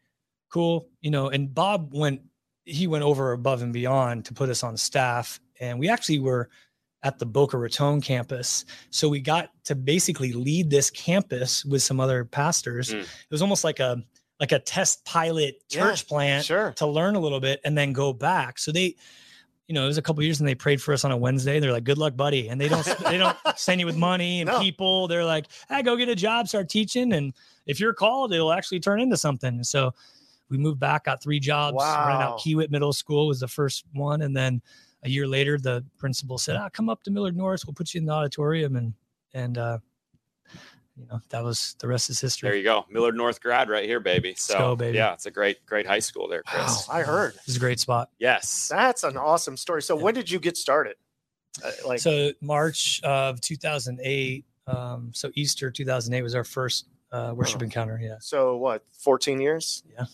cool. 0.52 0.88
You 1.02 1.12
know, 1.12 1.30
and 1.30 1.54
Bob 1.54 1.94
went 1.94 2.22
he 2.66 2.88
went 2.88 3.04
over 3.04 3.32
above 3.32 3.62
and 3.62 3.74
beyond 3.74 4.26
to 4.26 4.34
put 4.34 4.50
us 4.50 4.64
on 4.64 4.78
staff, 4.78 5.40
and 5.60 5.80
we 5.80 5.90
actually 5.90 6.20
were 6.20 6.50
at 7.02 7.18
the 7.18 7.26
Boca 7.26 7.58
Raton 7.58 8.02
campus, 8.02 8.66
so 8.90 9.08
we 9.08 9.22
got 9.22 9.52
to 9.64 9.74
basically 9.74 10.34
lead 10.34 10.70
this 10.70 10.90
campus 10.90 11.64
with 11.64 11.82
some 11.82 12.00
other 12.00 12.26
pastors. 12.26 12.90
Mm. 12.94 13.02
It 13.02 13.32
was 13.32 13.42
almost 13.42 13.64
like 13.64 13.80
a 13.80 14.04
like 14.40 14.52
a 14.52 14.60
test 14.60 15.04
pilot 15.06 15.62
Yeah, 15.70 15.82
church 15.82 16.08
plant 16.08 16.46
Sure. 16.46 16.72
to 16.78 16.86
learn 16.88 17.16
a 17.16 17.20
little 17.20 17.40
bit 17.40 17.60
and 17.66 17.78
then 17.78 17.92
go 17.94 18.14
back. 18.14 18.58
So 18.58 18.72
they, 18.72 18.96
you 19.70 19.76
know, 19.76 19.84
it 19.84 19.88
was 19.88 20.00
a 20.00 20.02
couple 20.02 20.24
years 20.24 20.40
and 20.40 20.50
they 20.50 20.56
prayed 20.56 20.82
for 20.82 20.94
us 20.96 21.06
on 21.06 21.12
a 21.12 21.18
Wednesday. 21.18 21.60
They're 21.60 21.72
like, 21.72 21.84
"Good 21.84 22.00
luck, 22.00 22.18
buddy," 22.18 22.50
and 22.50 22.60
they 22.60 22.68
don't 22.68 22.84
they 23.08 23.20
don't 23.20 23.38
send 23.56 23.80
you 23.80 23.86
with 23.86 23.96
money 23.96 24.42
and 24.42 24.48
No. 24.50 24.60
people. 24.60 25.08
They're 25.08 25.24
like, 25.24 25.46
"Hey, 25.70 25.84
go 25.84 25.96
get 25.96 26.10
a 26.10 26.16
job, 26.16 26.48
start 26.48 26.70
teaching, 26.70 27.14
and 27.14 27.34
if 27.68 27.80
you're 27.80 27.94
called, 27.94 28.34
it'll 28.34 28.52
actually 28.52 28.80
turn 28.80 29.00
into 29.00 29.16
something." 29.16 29.48
And 29.54 29.68
so 29.68 29.94
we 30.50 30.58
moved 30.58 30.80
back, 30.80 31.04
got 31.04 31.22
three 31.22 31.40
jobs. 31.40 31.76
Wow. 31.76 32.08
Ran 32.08 32.20
out 32.20 32.40
Kiewit 32.40 32.72
Middle 32.72 32.94
School 32.94 33.28
was 33.28 33.40
the 33.40 33.48
first 33.48 33.86
one, 33.94 34.24
and 34.24 34.36
then 34.36 34.60
a 35.04 35.10
year 35.10 35.28
later, 35.28 35.60
the 35.60 35.86
principal 36.00 36.40
said, 36.40 36.56
"Ah, 36.56 36.70
come 36.70 36.90
up 36.90 37.04
to 37.04 37.12
Millard 37.12 37.38
North. 37.38 37.62
We'll 37.68 37.76
put 37.76 37.94
you 37.94 38.00
in 38.00 38.06
the 38.06 38.12
auditorium," 38.14 38.76
and 38.76 38.94
and 39.36 39.60
uh, 39.60 39.78
you 41.00 41.06
know 41.08 41.20
that 41.30 41.44
was 41.44 41.76
the 41.80 41.88
rest 41.88 42.10
is 42.10 42.20
history. 42.20 42.50
There 42.50 42.58
you 42.58 42.64
go. 42.64 42.86
Millard 42.90 43.16
North 43.16 43.40
grad 43.42 43.70
right 43.70 43.86
here, 43.86 44.00
baby. 44.00 44.34
So 44.38 44.58
go, 44.58 44.76
baby. 44.76 44.98
yeah, 44.98 45.14
it's 45.14 45.26
a 45.26 45.32
great, 45.32 45.66
great 45.66 45.88
high 45.88 46.00
school 46.00 46.28
there, 46.28 46.44
Wow. 46.46 46.54
Chris. 46.66 46.90
I 46.90 47.02
heard. 47.04 47.36
it's 47.48 47.56
a 47.56 47.60
great 47.60 47.80
spot. 47.80 48.10
Yes. 48.20 48.68
That's 48.70 49.04
an 49.04 49.16
awesome 49.18 49.56
story. 49.58 49.82
So 49.82 49.96
Yeah. 49.98 50.04
when 50.04 50.14
did 50.14 50.30
you 50.30 50.40
get 50.40 50.58
started? 50.58 50.96
Uh, 51.64 51.72
like 51.88 52.00
so 52.00 52.32
March 52.42 53.02
of 53.04 53.40
2008. 53.42 54.46
Um, 54.68 55.12
so 55.16 55.32
Easter 55.36 55.72
2008 55.72 56.22
was 56.22 56.36
our 56.36 56.44
first 56.44 56.86
uh, 57.12 57.34
worship 57.36 57.62
Wow. 57.62 57.66
encounter. 57.66 58.00
Yeah. 58.02 58.18
so 58.20 58.58
what? 58.58 58.84
14 59.00 59.42
years? 59.42 59.82
Yeah. 59.92 60.06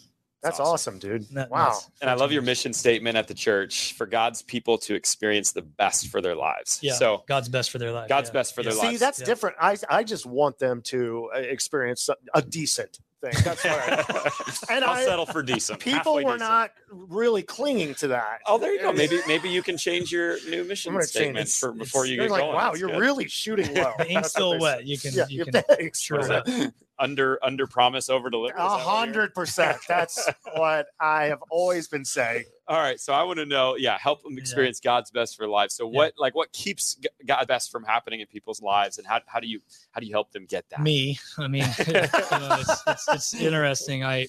That's 0.46 0.60
awesome. 0.60 0.96
awesome, 0.96 1.00
dude. 1.00 1.24
That- 1.36 1.50
wow. 1.50 1.70
that's 1.72 1.90
And 2.02 2.10
I 2.10 2.14
love 2.14 2.32
your 2.32 2.42
mission 2.42 2.72
statement 2.74 3.18
at 3.18 3.28
the 3.28 3.34
church 3.34 3.94
for 3.94 4.06
God's 4.06 4.42
people 4.42 4.78
to 4.80 4.96
experience 4.96 5.52
the 5.52 5.62
best 5.64 6.08
for 6.08 6.22
their 6.22 6.36
lives. 6.36 6.80
Yeah. 6.82 6.94
So 6.94 7.24
God's 7.28 7.50
best 7.50 7.72
for 7.72 7.78
their 7.80 7.92
lives. 7.92 8.08
God's 8.10 8.30
yeah. 8.30 8.34
best 8.34 8.56
for 8.56 8.64
their 8.64 8.74
Yeah. 8.74 8.80
lives. 8.80 8.92
See, 8.92 8.98
that's 8.98 9.20
Yeah. 9.20 9.26
different. 9.26 9.56
I 9.60 9.78
I 9.90 10.04
just 10.04 10.26
want 10.26 10.60
them 10.60 10.82
to 10.84 11.30
uh, 11.36 11.40
experience 11.40 12.10
a 12.34 12.42
decent 12.42 13.00
thing. 13.22 13.34
That's 13.44 13.66
right. 13.66 14.70
and 14.70 14.84
I'll 14.86 14.92
I, 14.92 15.06
settle 15.06 15.26
for 15.26 15.42
decent. 15.42 15.80
people 15.80 15.98
halfway 16.18 16.24
were 16.26 16.34
decent. 16.34 16.40
not 16.42 16.72
really 16.92 17.42
clinging 17.44 17.96
to 17.96 18.10
that. 18.10 18.40
Oh, 18.46 18.58
there 18.58 18.74
you 18.74 18.82
go. 18.82 18.94
Maybe 18.94 19.20
maybe 19.28 19.50
you 19.50 19.64
can 19.64 19.78
change 19.78 20.12
your 20.12 20.38
new 20.50 20.64
mission 20.64 21.02
statement 21.04 21.50
for 21.50 21.72
before 21.72 22.06
you 22.06 22.18
they're 22.18 22.28
get 22.28 22.32
like, 22.34 22.42
going. 22.42 22.56
wow, 22.56 22.68
That's 22.70 22.80
you're 22.80 22.90
good. 22.92 23.00
really 23.00 23.28
shooting 23.28 23.74
well. 23.74 23.94
The 24.00 24.10
ink's 24.12 24.30
still 24.30 24.60
wet. 24.60 24.86
You 24.86 24.98
can 24.98 25.14
Yeah, 25.14 25.26
you 25.30 25.40
you 25.40 25.46
can 25.46 25.64
thanks. 25.64 26.02
sure 26.02 26.20
Is 26.20 26.28
that. 26.28 26.46
that 26.46 26.74
under 27.00 27.38
under 27.44 27.68
promise 27.68 28.10
over 28.10 28.30
deliver. 28.30 28.56
A 28.56 28.60
that 28.60 28.66
what 28.66 28.78
you're- 28.80 28.90
hundred 28.90 29.34
percent. 29.34 29.78
That's 29.88 30.30
what 30.56 30.88
I 31.00 31.26
have 31.26 31.44
always 31.50 31.88
been 31.88 32.06
saying. 32.06 32.46
All 32.68 32.80
right, 32.80 33.00
so 33.00 33.14
I 33.14 33.22
want 33.24 33.38
to 33.38 33.46
know, 33.46 33.76
yeah, 33.76 33.98
help 34.00 34.24
them 34.24 34.38
experience 34.40 34.80
God's 34.80 35.12
best 35.12 35.38
for 35.38 35.48
life. 35.48 35.70
So 35.72 35.86
Yeah. 35.92 35.98
what 35.98 36.14
like 36.18 36.34
what 36.36 36.52
keeps 36.54 36.96
G- 36.96 37.10
God's 37.28 37.46
best 37.48 37.72
from 37.72 37.84
happening 37.84 38.22
in 38.22 38.28
people's 38.28 38.62
lives, 38.62 38.98
and 38.98 39.06
how, 39.06 39.20
how 39.28 39.40
do 39.40 39.48
you 39.48 39.60
how 39.92 40.00
do 40.00 40.08
you 40.08 40.14
help 40.14 40.32
them 40.32 40.46
get 40.46 40.68
that? 40.70 40.82
me 40.82 41.20
i 41.38 41.48
mean 41.48 41.64
you 41.88 41.94
know, 41.94 42.08
it's, 42.60 42.84
it's, 42.88 43.08
it's 43.10 43.34
interesting 43.42 44.04
i 44.04 44.20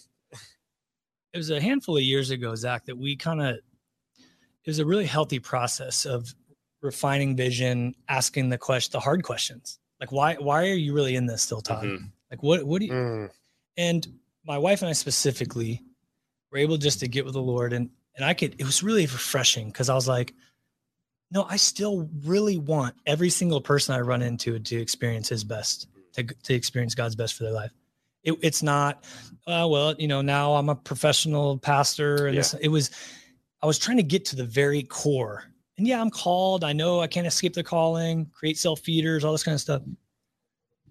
it 1.33 1.37
was 1.39 1.51
a 1.51 1.61
handful 1.61 1.97
of 1.97 2.03
years 2.03 2.31
ago 2.31 2.55
zach 2.55 2.85
that 2.87 2.97
we 2.97 3.14
kind 3.17 3.41
of 3.41 3.57
it 3.57 4.67
was 4.71 4.79
a 4.79 4.85
really 4.87 5.07
healthy 5.07 5.39
process 5.39 6.05
of 6.05 6.35
refining 6.83 7.37
vision 7.37 7.95
asking 8.09 8.49
the 8.49 8.59
question 8.59 8.91
the 8.93 9.01
hard 9.01 9.23
questions 9.23 9.79
like 10.01 10.12
why 10.12 10.35
why 10.35 10.62
are 10.69 10.75
you 10.75 10.93
really 10.95 11.17
in 11.17 11.27
this 11.27 11.43
still 11.43 11.61
todd 11.61 11.85
Mhm. 11.85 12.11
Like 12.31 12.43
what 12.43 12.64
what 12.64 12.81
do 12.81 12.87
you 12.87 12.93
Mm. 12.93 13.31
and 13.77 14.07
my 14.45 14.59
wife 14.59 14.83
and 14.83 14.89
i 14.89 14.93
specifically 14.93 15.83
were 16.51 16.59
able 16.59 16.77
just 16.77 17.01
to 17.01 17.09
get 17.09 17.24
with 17.24 17.35
the 17.35 17.43
lord 17.43 17.72
and 17.72 17.91
and 18.16 18.24
i 18.24 18.35
could 18.35 18.55
it 18.59 18.64
was 18.64 18.83
really 18.83 19.03
refreshing 19.03 19.66
because 19.68 19.89
i 19.89 19.95
was 19.95 20.09
like 20.09 20.35
no 21.31 21.45
i 21.49 21.57
still 21.57 22.09
really 22.24 22.59
want 22.59 22.95
every 23.07 23.31
single 23.31 23.61
person 23.61 23.95
i 23.95 24.01
run 24.01 24.22
into 24.22 24.59
to 24.59 24.77
experience 24.81 25.29
his 25.29 25.45
best 25.45 25.89
to, 26.12 26.22
to 26.24 26.55
experience 26.55 26.95
god's 26.95 27.14
best 27.16 27.35
for 27.35 27.45
their 27.45 27.53
life 27.53 27.72
it, 28.22 28.35
it's 28.43 28.62
not 28.62 29.05
uh, 29.47 29.66
well 29.70 29.95
you 29.99 30.09
know 30.09 30.22
now 30.22 30.55
i'm 30.55 30.68
a 30.68 30.74
professional 30.74 31.59
pastor 31.59 32.27
and 32.27 32.35
Yeah. 32.35 32.41
this, 32.41 32.55
it 32.55 32.68
was 32.68 32.91
i 33.62 33.66
was 33.66 33.79
trying 33.79 33.97
to 33.99 34.03
get 34.03 34.24
to 34.27 34.37
the 34.37 34.45
very 34.45 34.83
core 34.83 35.45
and 35.79 35.87
yeah 35.87 36.01
i'm 36.01 36.11
called 36.11 36.64
i 36.64 36.72
know 36.72 37.01
i 37.01 37.07
can't 37.07 37.27
escape 37.27 37.55
the 37.55 37.62
calling 37.62 38.27
create 38.33 38.59
self 38.59 38.81
feeders 38.81 39.24
all 39.24 39.33
this 39.33 39.45
kind 39.45 39.55
of 39.55 39.61
stuff 39.61 39.83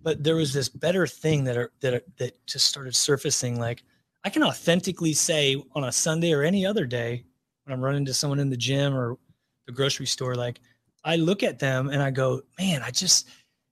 but 0.05 0.23
there 0.23 0.35
was 0.35 0.53
this 0.53 0.69
better 0.69 1.07
thing 1.07 1.43
that 1.43 1.57
are, 1.57 1.71
that 1.81 1.95
are, 1.95 2.01
that 2.17 2.33
just 2.45 2.67
started 2.67 2.95
surfacing 2.95 3.59
like 3.59 3.83
i 4.23 4.29
can 4.29 4.43
authentically 4.43 5.13
say 5.13 5.61
on 5.75 5.83
a 5.85 5.91
sunday 5.91 6.31
or 6.31 6.43
any 6.43 6.65
other 6.65 6.85
day 6.85 7.25
when 7.63 7.73
i'm 7.73 7.83
running 7.83 8.05
to 8.05 8.13
someone 8.13 8.39
in 8.39 8.49
the 8.49 8.55
gym 8.55 8.95
or 8.95 9.17
the 9.65 9.73
grocery 9.73 10.05
store 10.05 10.35
like 10.35 10.61
i 11.03 11.15
look 11.17 11.43
at 11.43 11.59
them 11.59 11.89
and 11.89 12.01
i 12.01 12.09
go 12.11 12.41
man 12.59 12.81
i 12.83 12.91
just 12.91 13.27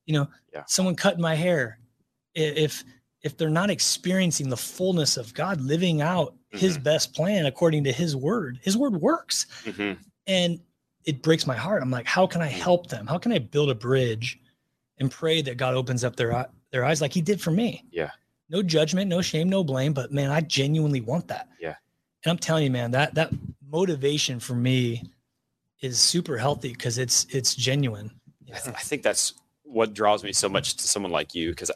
you 0.08 0.14
know 0.14 0.28
Yeah. 0.54 0.64
someone 0.68 0.96
cutting 0.96 1.22
my 1.22 1.36
hair 1.36 1.80
if 2.36 2.84
if 3.22 3.38
they're 3.38 3.50
not 3.62 3.70
experiencing 3.70 4.50
the 4.50 4.58
fullness 4.58 5.16
of 5.18 5.34
god 5.34 5.62
living 5.62 6.02
out 6.02 6.36
his 6.50 6.78
best 6.78 7.16
plan 7.16 7.46
according 7.48 7.84
to 7.86 7.92
his 7.92 8.16
word 8.16 8.60
his 8.62 8.76
word 8.76 8.96
works 8.98 9.46
Mhm. 9.66 9.98
and 10.28 10.60
it 11.06 11.22
breaks 11.22 11.46
my 11.46 11.56
heart. 11.58 11.82
I'm 11.84 11.92
like, 11.92 12.06
how 12.06 12.26
can 12.26 12.42
I 12.42 12.48
help 12.48 12.88
them? 12.88 13.06
How 13.08 13.18
can 13.18 13.34
I 13.34 13.38
build 13.38 13.70
a 13.70 13.76
bridge 13.76 14.40
and 15.00 15.10
pray 15.12 15.42
that 15.42 15.58
God 15.58 15.76
opens 15.76 16.04
up 16.04 16.16
their 16.16 16.48
their 16.72 16.86
eyes 16.86 17.02
like 17.02 17.14
He 17.14 17.22
did 17.22 17.40
for 17.42 17.52
me? 17.52 17.84
Yeah. 17.92 18.12
No 18.50 18.62
judgment, 18.62 19.10
no 19.10 19.22
shame, 19.22 19.50
no 19.50 19.64
blame, 19.64 19.94
but 19.94 20.12
man, 20.12 20.30
I 20.30 20.42
genuinely 20.42 21.02
want 21.02 21.28
that. 21.30 21.48
Yeah. 21.60 21.76
And 22.24 22.32
I'm 22.32 22.38
telling 22.38 22.64
you, 22.66 22.72
man, 22.72 22.92
that 22.92 23.16
that 23.16 23.32
motivation 23.70 24.40
for 24.40 24.54
me 24.54 25.04
is 25.82 26.00
super 26.00 26.38
healthy 26.38 26.70
because 26.74 26.98
it's 26.98 27.26
it's 27.30 27.56
genuine. 27.56 28.12
I, 28.54 28.60
th- 28.60 28.76
I 28.76 28.80
think 28.82 29.02
that's 29.04 29.34
what 29.64 29.94
draws 29.94 30.24
me 30.24 30.32
so 30.34 30.48
much 30.48 30.76
to 30.76 30.88
someone 30.88 31.12
like 31.12 31.34
you 31.34 31.50
because 31.50 31.72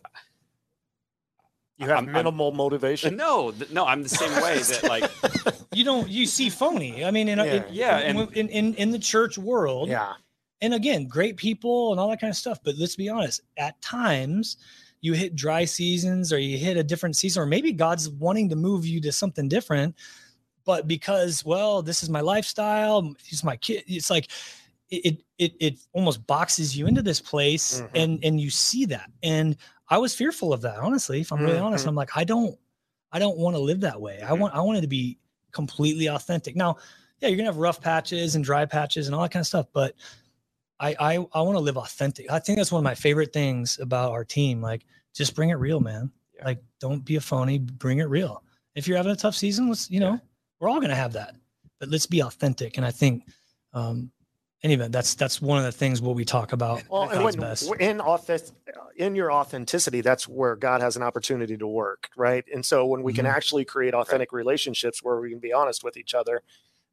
You 1.79 1.87
have 1.87 1.95
I'm- 1.97 2.05
I'm- 2.05 2.13
minimal 2.13 2.51
motivation. 2.51 3.15
no 3.17 3.51
th- 3.51 3.71
no 3.71 3.85
I'm 3.85 4.03
the 4.03 4.09
same 4.09 4.31
way 4.41 4.59
that 4.59 4.83
like 4.83 5.09
You 5.73 5.83
don't 5.83 6.07
you 6.09 6.25
see 6.25 6.49
phony. 6.49 7.03
I 7.05 7.11
mean, 7.11 7.27
in 7.27 7.37
Yeah. 7.39 7.43
in, 7.45 7.63
Yeah, 7.71 7.99
in, 7.99 8.17
and- 8.17 8.31
in, 8.37 8.49
in 8.49 8.73
in 8.75 8.91
the 8.91 8.99
church 8.99 9.37
world, 9.37 9.89
Yeah. 9.89 10.13
And 10.61 10.73
again, 10.73 11.07
great 11.07 11.37
people 11.37 11.91
and 11.91 11.99
all 11.99 12.09
that 12.09 12.19
kind 12.21 12.31
of 12.31 12.37
stuff. 12.37 12.59
But 12.63 12.75
let's 12.77 12.95
be 12.95 13.09
honest, 13.09 13.41
at 13.57 13.79
times 13.81 14.57
you 15.01 15.13
hit 15.13 15.35
dry 15.35 15.65
seasons 15.65 16.33
or 16.33 16.39
you 16.39 16.57
hit 16.57 16.77
a 16.77 16.83
different 16.83 17.15
season, 17.15 17.43
or 17.43 17.45
maybe 17.45 17.71
God's 17.71 18.09
wanting 18.09 18.49
to 18.49 18.55
move 18.55 18.85
you 18.85 18.99
to 19.01 19.11
something 19.11 19.47
different. 19.47 19.95
But 20.65 20.87
because, 20.87 21.45
well, 21.45 21.81
this 21.81 22.03
is 22.03 22.09
my 22.09 22.21
lifestyle, 22.21 23.13
he's 23.23 23.43
my 23.43 23.55
kid, 23.57 23.83
it's 23.87 24.09
like 24.09 24.29
it 24.89 25.23
it 25.37 25.53
it 25.59 25.79
almost 25.93 26.25
boxes 26.27 26.77
you 26.77 26.87
into 26.87 27.01
this 27.01 27.19
place 27.21 27.81
Mhm. 27.81 27.89
and 27.95 28.19
and 28.23 28.41
you 28.41 28.49
see 28.49 28.85
that. 28.85 29.11
And 29.23 29.57
I 29.89 29.97
was 29.97 30.15
fearful 30.15 30.53
of 30.53 30.61
that, 30.61 30.79
honestly. 30.79 31.21
If 31.21 31.31
I'm 31.31 31.41
really 31.41 31.59
honest, 31.59 31.85
Mhm. 31.85 31.89
I'm 31.89 31.95
like, 31.95 32.15
I 32.17 32.23
don't 32.23 32.57
I 33.11 33.19
don't 33.19 33.37
want 33.37 33.55
to 33.55 33.61
live 33.61 33.81
that 33.81 33.99
way. 34.01 34.21
I 34.21 34.31
Mhm. 34.31 34.39
want 34.39 34.53
I 34.55 34.61
wanted 34.61 34.81
to 34.81 34.87
be 34.87 35.17
completely 35.51 36.07
authentic. 36.07 36.55
Now, 36.55 36.77
yeah, 37.19 37.29
you're 37.29 37.37
gonna 37.37 37.49
have 37.49 37.57
rough 37.57 37.81
patches 37.81 38.35
and 38.35 38.43
dry 38.43 38.65
patches 38.65 39.07
and 39.07 39.15
all 39.15 39.21
that 39.23 39.31
kind 39.31 39.41
of 39.41 39.47
stuff, 39.47 39.67
but 39.73 39.95
I 40.79 40.95
I, 40.99 41.13
I 41.33 41.41
want 41.41 41.55
to 41.55 41.59
live 41.61 41.77
authentic. 41.77 42.29
I 42.31 42.39
think 42.39 42.57
that's 42.57 42.71
one 42.71 42.79
of 42.79 42.83
my 42.83 42.95
favorite 42.95 43.33
things 43.33 43.79
about 43.79 44.11
our 44.11 44.23
team. 44.25 44.61
Like, 44.61 44.85
just 45.15 45.35
bring 45.35 45.49
it 45.49 45.55
real, 45.55 45.79
man. 45.79 46.11
Yeah. 46.35 46.45
Like, 46.45 46.59
don't 46.79 47.03
be 47.03 47.15
a 47.15 47.21
phony. 47.21 47.57
Bring 47.59 47.99
it 47.99 48.05
real. 48.09 48.43
If 48.75 48.87
you're 48.87 48.97
having 48.97 49.11
a 49.11 49.15
tough 49.15 49.35
season, 49.35 49.67
let's 49.69 49.89
you 49.89 49.99
know, 49.99 50.11
Yeah. 50.13 50.19
we're 50.59 50.69
all 50.69 50.79
gonna 50.79 50.95
have 50.95 51.13
that, 51.13 51.35
but 51.79 51.89
let's 51.89 52.05
be 52.05 52.21
authentic. 52.21 52.77
And 52.77 52.85
I 52.85 52.91
think, 52.91 53.23
um, 53.73 54.11
anyway, 54.63 54.87
that's 54.89 55.15
that's 55.15 55.41
one 55.41 55.57
of 55.57 55.63
the 55.63 55.71
things 55.71 55.99
what 56.01 56.15
we 56.15 56.25
talk 56.25 56.53
about. 56.53 56.83
Well, 56.89 57.09
and 57.09 57.23
when, 57.23 57.35
best. 57.39 57.71
in 57.79 57.99
authentic, 57.99 58.49
in 58.97 59.15
your 59.15 59.31
authenticity, 59.31 60.01
that's 60.01 60.27
where 60.27 60.55
God 60.55 60.81
has 60.81 60.95
an 60.95 61.01
opportunity 61.03 61.57
to 61.57 61.67
work, 61.67 62.09
right? 62.15 62.43
And 62.53 62.63
so 62.65 62.85
when 62.85 63.01
we 63.03 63.13
can 63.13 63.25
Mhm. 63.25 63.29
actually 63.33 63.65
create 63.65 63.93
authentic 63.95 64.31
relationships 64.31 65.01
where 65.03 65.19
we 65.19 65.29
can 65.31 65.39
be 65.39 65.53
honest 65.53 65.83
with 65.83 65.97
each 65.97 66.13
other, 66.15 66.41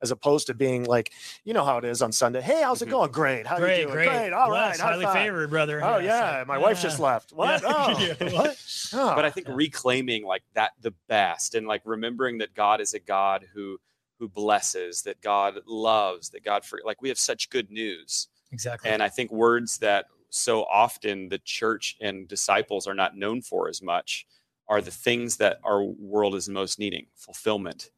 as 0.05 0.11
opposed 0.11 0.47
to 0.47 0.55
being 0.55 0.85
like, 0.85 1.13
you 1.45 1.55
know 1.55 1.65
how 1.65 1.79
it 1.79 1.85
is 1.85 2.03
on 2.03 2.13
Sunday. 2.13 2.43
Hey, 2.43 2.61
how's 2.63 2.83
it 2.83 2.87
Mhm. 2.89 2.91
going? 2.91 3.11
Great. 3.11 3.47
How 3.47 3.57
great, 3.57 3.79
you 3.79 3.83
doing? 3.85 3.95
great, 3.95 4.09
Great. 4.11 4.33
All 4.35 4.51
right. 4.51 4.67
Blessed, 4.69 4.81
high 4.83 4.91
highly 4.91 5.05
five. 5.07 5.15
favored, 5.15 5.51
brother. 5.51 5.83
Oh 5.83 5.95
it's 5.97 6.05
yeah, 6.05 6.39
like, 6.39 6.47
my 6.47 6.59
wife 6.59 6.77
ah. 6.79 6.83
just 6.83 7.01
left. 7.01 7.33
What? 7.33 7.63
Yeah. 7.65 7.73
Oh. 7.75 7.99
Yeah, 8.21 8.33
what? 8.33 8.91
Oh. 8.93 9.15
but 9.17 9.25
I 9.25 9.31
think 9.31 9.49
Yeah. 9.49 9.55
reclaiming 9.57 10.25
like 10.25 10.43
that 10.53 10.73
the 10.83 10.93
best 11.09 11.55
and 11.55 11.67
like 11.67 11.81
remembering 11.87 12.39
that 12.39 12.55
God 12.55 12.81
is 12.83 12.93
a 12.95 13.01
God 13.01 13.47
who 13.55 13.79
who 14.21 14.29
blesses, 14.29 15.03
that 15.03 15.21
God 15.23 15.59
loves, 15.67 16.29
that 16.31 16.45
God 16.45 16.65
for 16.65 16.81
like 16.85 17.01
we 17.03 17.09
have 17.09 17.19
such 17.19 17.49
good 17.51 17.71
news. 17.71 18.29
Exactly. 18.53 18.91
And 18.91 19.03
I 19.03 19.09
think 19.09 19.33
words 19.33 19.79
that 19.79 20.07
so 20.31 20.65
often 20.65 21.29
the 21.31 21.39
church 21.39 21.97
and 22.01 22.29
disciples 22.29 22.87
are 22.87 22.95
not 22.95 23.17
known 23.17 23.41
for 23.43 23.69
as 23.69 23.81
much 23.83 24.27
are 24.69 24.81
the 24.81 24.91
things 24.91 25.37
that 25.39 25.59
our 25.65 25.83
world 25.83 26.35
is 26.35 26.49
most 26.49 26.79
needing 26.79 27.07
fulfillment, 27.17 27.91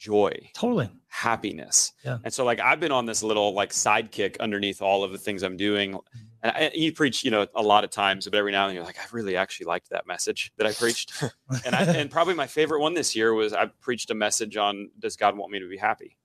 joy, 0.00 0.50
totally. 0.54 0.88
happiness. 1.06 1.92
Yeah. 2.04 2.18
And 2.24 2.32
so, 2.34 2.44
like, 2.44 2.58
I've 2.58 2.80
been 2.80 2.90
on 2.90 3.06
this 3.06 3.22
little 3.22 3.52
like 3.54 3.70
sidekick 3.70 4.40
underneath 4.40 4.82
all 4.82 5.04
of 5.04 5.12
the 5.12 5.18
things 5.18 5.42
I'm 5.44 5.56
doing. 5.56 5.98
And 6.42 6.52
I, 6.52 6.70
you 6.74 6.92
preach, 6.92 7.22
you 7.22 7.30
know, 7.30 7.46
a 7.54 7.62
lot 7.62 7.84
of 7.84 7.90
times, 7.90 8.24
but 8.24 8.34
every 8.34 8.50
now 8.50 8.62
and 8.64 8.70
then 8.70 8.76
you're 8.76 8.84
like, 8.84 8.98
I 8.98 9.04
really 9.12 9.36
actually 9.36 9.66
liked 9.66 9.90
that 9.90 10.06
message 10.06 10.52
that 10.56 10.66
I 10.66 10.72
preached. 10.72 11.12
and 11.66 11.74
I, 11.76 11.82
and 11.84 12.10
probably 12.10 12.34
my 12.34 12.46
favorite 12.46 12.80
one 12.80 12.94
this 12.94 13.14
year 13.14 13.34
was 13.34 13.52
I 13.52 13.66
preached 13.80 14.10
a 14.10 14.14
message 14.14 14.56
on 14.56 14.90
Does 14.98 15.16
God 15.16 15.36
want 15.36 15.52
me 15.52 15.60
to 15.60 15.68
be 15.68 15.76
happy? 15.76 16.16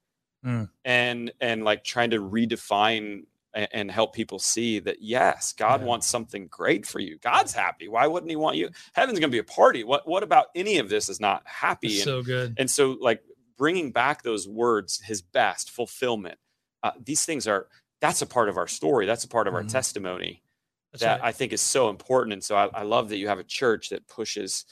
Mm. 0.46 0.70
And 0.86 1.32
and 1.42 1.64
like 1.66 1.84
trying 1.84 2.12
to 2.12 2.20
redefine 2.22 3.24
and 3.54 3.90
help 3.90 4.14
people 4.14 4.38
see 4.38 4.80
that 4.80 4.98
yes, 5.02 5.54
God 5.54 5.80
Yeah. 5.82 5.88
wants 5.88 6.08
something 6.08 6.48
great 6.48 6.86
for 6.86 7.00
you. 7.00 7.18
God's 7.20 7.54
happy. 7.54 7.88
Why 7.88 8.06
wouldn't 8.06 8.30
He 8.30 8.36
want 8.36 8.58
you? 8.58 8.70
Heaven's 8.94 9.18
going 9.20 9.32
to 9.32 9.36
be 9.36 9.40
a 9.40 9.44
party. 9.46 9.84
What 9.84 10.08
what 10.08 10.24
about 10.24 10.48
any 10.56 10.78
of 10.78 10.88
this 10.90 11.10
is 11.10 11.20
not 11.20 11.42
happy? 11.46 11.88
And- 11.96 12.04
so 12.04 12.22
good. 12.22 12.56
and 12.58 12.70
so, 12.70 12.98
like 13.02 13.24
bringing 13.58 13.92
back 13.92 14.24
those 14.24 14.48
words, 14.48 15.02
his 15.02 15.22
best 15.22 15.70
fulfillment, 15.72 16.40
uh, 16.84 16.92
these 17.04 17.26
things 17.26 17.48
are 17.48 17.68
that's 18.02 18.22
a 18.22 18.26
part 18.28 18.50
of 18.50 18.58
our 18.58 18.68
story. 18.68 19.06
That's 19.06 19.24
a 19.24 19.28
part 19.28 19.48
of 19.48 19.54
our 19.54 19.64
Mhm. 19.64 19.70
testimony 19.72 20.44
That's 20.92 21.02
that 21.02 21.20
right. 21.22 21.30
I 21.30 21.32
think 21.32 21.54
is 21.54 21.62
so 21.62 21.90
important. 21.90 22.34
And 22.34 22.44
so, 22.44 22.56
I, 22.56 22.66
I 22.68 22.84
love 22.84 23.10
that 23.10 23.18
you 23.18 23.28
have 23.28 23.40
a 23.40 23.44
church 23.44 23.90
that 23.90 24.08
pushes 24.08 24.66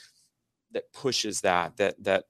that 0.72 0.92
pushes 0.94 1.42
that 1.42 1.78
that 1.78 2.04
that 2.04 2.26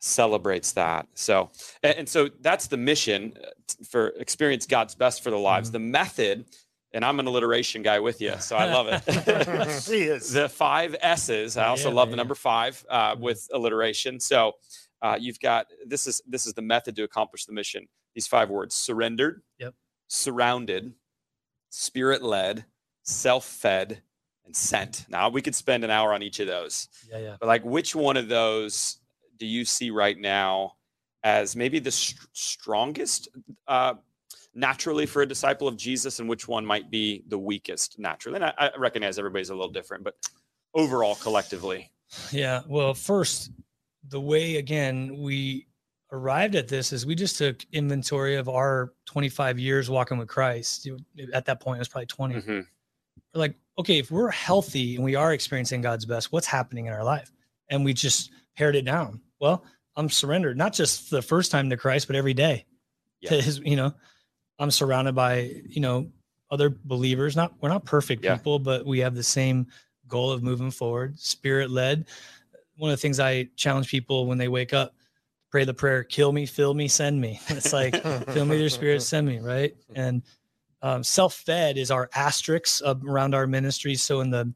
celebrates 0.00 0.72
that. 0.72 1.08
So, 1.14 1.50
and, 1.82 1.94
and 2.00 2.08
so 2.08 2.28
that's 2.40 2.66
the 2.66 2.76
mission 2.76 3.38
uh, 3.42 3.50
for 3.88 4.08
experience 4.18 4.66
God's 4.66 4.94
best 4.94 5.22
for 5.22 5.30
the 5.30 5.38
lives. 5.38 5.70
Mhm. 5.70 5.72
The 5.72 5.78
method, 5.78 6.44
and 6.92 7.04
I'm 7.04 7.18
an 7.20 7.26
alliteration 7.26 7.82
guy 7.82 8.00
with 8.00 8.20
you, 8.20 8.34
so 8.40 8.56
I 8.56 8.66
love 8.72 8.88
it. 8.88 9.02
he 9.86 10.02
is. 10.02 10.32
the 10.32 10.48
five 10.48 10.94
S's. 11.00 11.56
I 11.56 11.66
also 11.68 11.88
Yeah, 11.88 11.96
love 11.96 12.10
the 12.10 12.16
number 12.16 12.34
five 12.34 12.84
uh, 12.88 13.16
with 13.18 13.48
alliteration. 13.52 14.20
So 14.20 14.52
uh, 15.04 15.16
you've 15.20 15.38
got 15.38 15.66
this 15.86 16.06
is 16.08 16.20
this 16.26 16.46
is 16.46 16.54
the 16.54 16.62
method 16.62 16.96
to 16.96 17.04
accomplish 17.04 17.44
the 17.44 17.52
mission. 17.52 17.86
These 18.14 18.26
five 18.26 18.48
words: 18.50 18.74
surrendered, 18.74 19.42
Yep. 19.58 19.74
surrounded, 20.08 20.94
spirit 21.70 22.22
led, 22.22 22.64
self 23.02 23.44
fed, 23.44 24.02
and 24.46 24.56
sent. 24.56 25.04
Now 25.08 25.28
we 25.28 25.42
could 25.42 25.54
spend 25.54 25.84
an 25.84 25.90
hour 25.90 26.12
on 26.14 26.22
each 26.22 26.40
of 26.40 26.46
those, 26.46 26.88
yeah, 27.10 27.18
yeah. 27.18 27.36
but 27.38 27.46
like 27.46 27.64
which 27.64 27.94
one 27.94 28.16
of 28.16 28.28
those 28.28 28.98
do 29.36 29.46
you 29.46 29.64
see 29.64 29.90
right 29.90 30.18
now 30.18 30.74
as 31.22 31.54
maybe 31.54 31.78
the 31.78 31.90
str- 31.90 32.26
strongest? 32.32 33.28
Uh, 33.68 33.94
naturally 34.56 35.04
for 35.04 35.22
a 35.22 35.26
disciple 35.26 35.66
of 35.66 35.76
Jesus 35.76 36.20
and 36.20 36.28
which 36.28 36.46
one 36.46 36.64
might 36.64 36.88
be 36.88 37.24
the 37.26 37.36
weakest 37.36 37.98
naturally. 37.98 38.36
And 38.36 38.44
I, 38.44 38.54
I 38.56 38.70
recognize 38.78 39.18
everybody's 39.18 39.50
a 39.50 39.54
little 39.54 39.72
different, 39.72 40.04
but 40.04 40.14
overall, 40.74 41.16
collectively, 41.16 41.90
Yeah. 42.30 42.62
Well, 42.68 42.94
first, 42.94 43.50
the 44.08 44.20
way 44.20 44.56
again 44.56 45.16
we 45.18 45.66
arrived 46.12 46.54
at 46.54 46.68
this 46.68 46.92
is 46.92 47.04
we 47.04 47.14
just 47.14 47.36
took 47.38 47.64
inventory 47.72 48.36
of 48.36 48.48
our 48.48 48.92
25 49.06 49.58
years 49.58 49.90
walking 49.90 50.18
with 50.18 50.28
Christ. 50.28 50.88
At 51.32 51.44
that 51.46 51.60
point, 51.60 51.78
it 51.78 51.80
was 51.80 51.88
probably 51.88 52.06
20. 52.06 52.34
Mm-hmm. 52.36 52.50
We're 52.50 52.64
like, 53.34 53.54
okay, 53.78 53.98
if 53.98 54.10
we're 54.10 54.30
healthy 54.30 54.94
and 54.94 55.04
we 55.04 55.16
are 55.16 55.32
experiencing 55.32 55.80
God's 55.80 56.06
best, 56.06 56.32
what's 56.32 56.46
happening 56.46 56.86
in 56.86 56.92
our 56.92 57.04
life? 57.04 57.32
And 57.68 57.84
we 57.84 57.92
just 57.92 58.30
pared 58.56 58.76
it 58.76 58.84
down. 58.84 59.20
Well, 59.40 59.64
I'm 59.96 60.08
surrendered, 60.08 60.56
not 60.56 60.72
just 60.72 61.10
the 61.10 61.22
first 61.22 61.50
time 61.50 61.70
to 61.70 61.76
Christ, 61.76 62.06
but 62.06 62.16
every 62.16 62.34
day. 62.34 62.66
Yeah. 63.20 63.30
To 63.30 63.42
his, 63.42 63.58
you 63.60 63.76
know, 63.76 63.94
I'm 64.58 64.70
surrounded 64.70 65.14
by, 65.14 65.50
you 65.66 65.80
know, 65.80 66.10
other 66.50 66.70
believers. 66.84 67.36
Not 67.36 67.54
we're 67.60 67.70
not 67.70 67.84
perfect 67.84 68.24
yeah. 68.24 68.36
people, 68.36 68.58
but 68.58 68.86
we 68.86 68.98
have 69.00 69.14
the 69.14 69.22
same 69.22 69.66
goal 70.06 70.30
of 70.30 70.42
moving 70.42 70.70
forward, 70.70 71.18
spirit 71.18 71.70
led. 71.70 72.06
One 72.76 72.90
of 72.90 72.96
the 72.96 73.00
things 73.00 73.20
I 73.20 73.48
challenge 73.56 73.88
people 73.88 74.26
when 74.26 74.38
they 74.38 74.48
wake 74.48 74.72
up, 74.72 74.94
pray 75.50 75.64
the 75.64 75.74
prayer, 75.74 76.04
kill 76.04 76.32
me, 76.32 76.46
fill 76.46 76.74
me, 76.74 76.88
send 76.88 77.20
me. 77.20 77.40
It's 77.48 77.72
like 77.72 78.02
fill 78.02 78.44
me 78.44 78.58
your 78.58 78.68
spirit, 78.68 79.02
send 79.02 79.26
me, 79.26 79.38
right? 79.38 79.74
And 79.94 80.22
um, 80.82 81.02
self-fed 81.02 81.78
is 81.78 81.90
our 81.90 82.10
asterisk 82.14 82.82
around 82.84 83.34
our 83.34 83.46
ministry. 83.46 83.94
So 83.94 84.20
in 84.20 84.30
the 84.30 84.52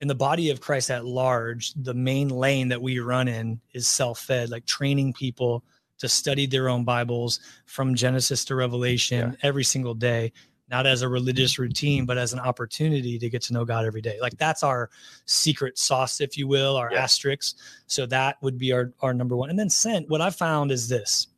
in 0.00 0.08
the 0.08 0.14
body 0.14 0.50
of 0.50 0.60
Christ 0.60 0.90
at 0.90 1.04
large, 1.04 1.72
the 1.74 1.94
main 1.94 2.28
lane 2.28 2.68
that 2.68 2.82
we 2.82 2.98
run 2.98 3.26
in 3.26 3.60
is 3.72 3.88
self-fed, 3.88 4.50
like 4.50 4.66
training 4.66 5.14
people 5.14 5.64
to 5.98 6.08
study 6.08 6.46
their 6.46 6.68
own 6.68 6.84
Bibles 6.84 7.40
from 7.64 7.94
Genesis 7.94 8.44
to 8.46 8.54
Revelation 8.54 9.30
yeah. 9.30 9.36
every 9.42 9.64
single 9.64 9.94
day, 9.94 10.32
not 10.74 10.86
as 10.86 11.02
a 11.02 11.08
religious 11.08 11.56
routine, 11.56 12.04
but 12.04 12.18
as 12.18 12.32
an 12.32 12.40
opportunity 12.40 13.16
to 13.16 13.30
get 13.30 13.40
to 13.42 13.52
know 13.52 13.64
God 13.64 13.84
every 13.84 14.00
day. 14.00 14.18
Like 14.20 14.36
that's 14.38 14.64
our 14.64 14.90
secret 15.24 15.78
sauce, 15.78 16.20
if 16.20 16.36
you 16.36 16.48
will, 16.48 16.76
our 16.76 16.90
yeah. 16.90 17.04
asterisk. 17.04 17.56
So 17.86 18.06
that 18.06 18.42
would 18.42 18.58
be 18.58 18.72
our, 18.72 18.92
our 19.00 19.14
number 19.14 19.36
one. 19.36 19.50
And 19.50 19.58
then 19.58 19.70
sent, 19.70 20.08
what 20.08 20.20
I 20.20 20.30
found 20.30 20.72
is 20.72 20.88
this, 20.88 21.28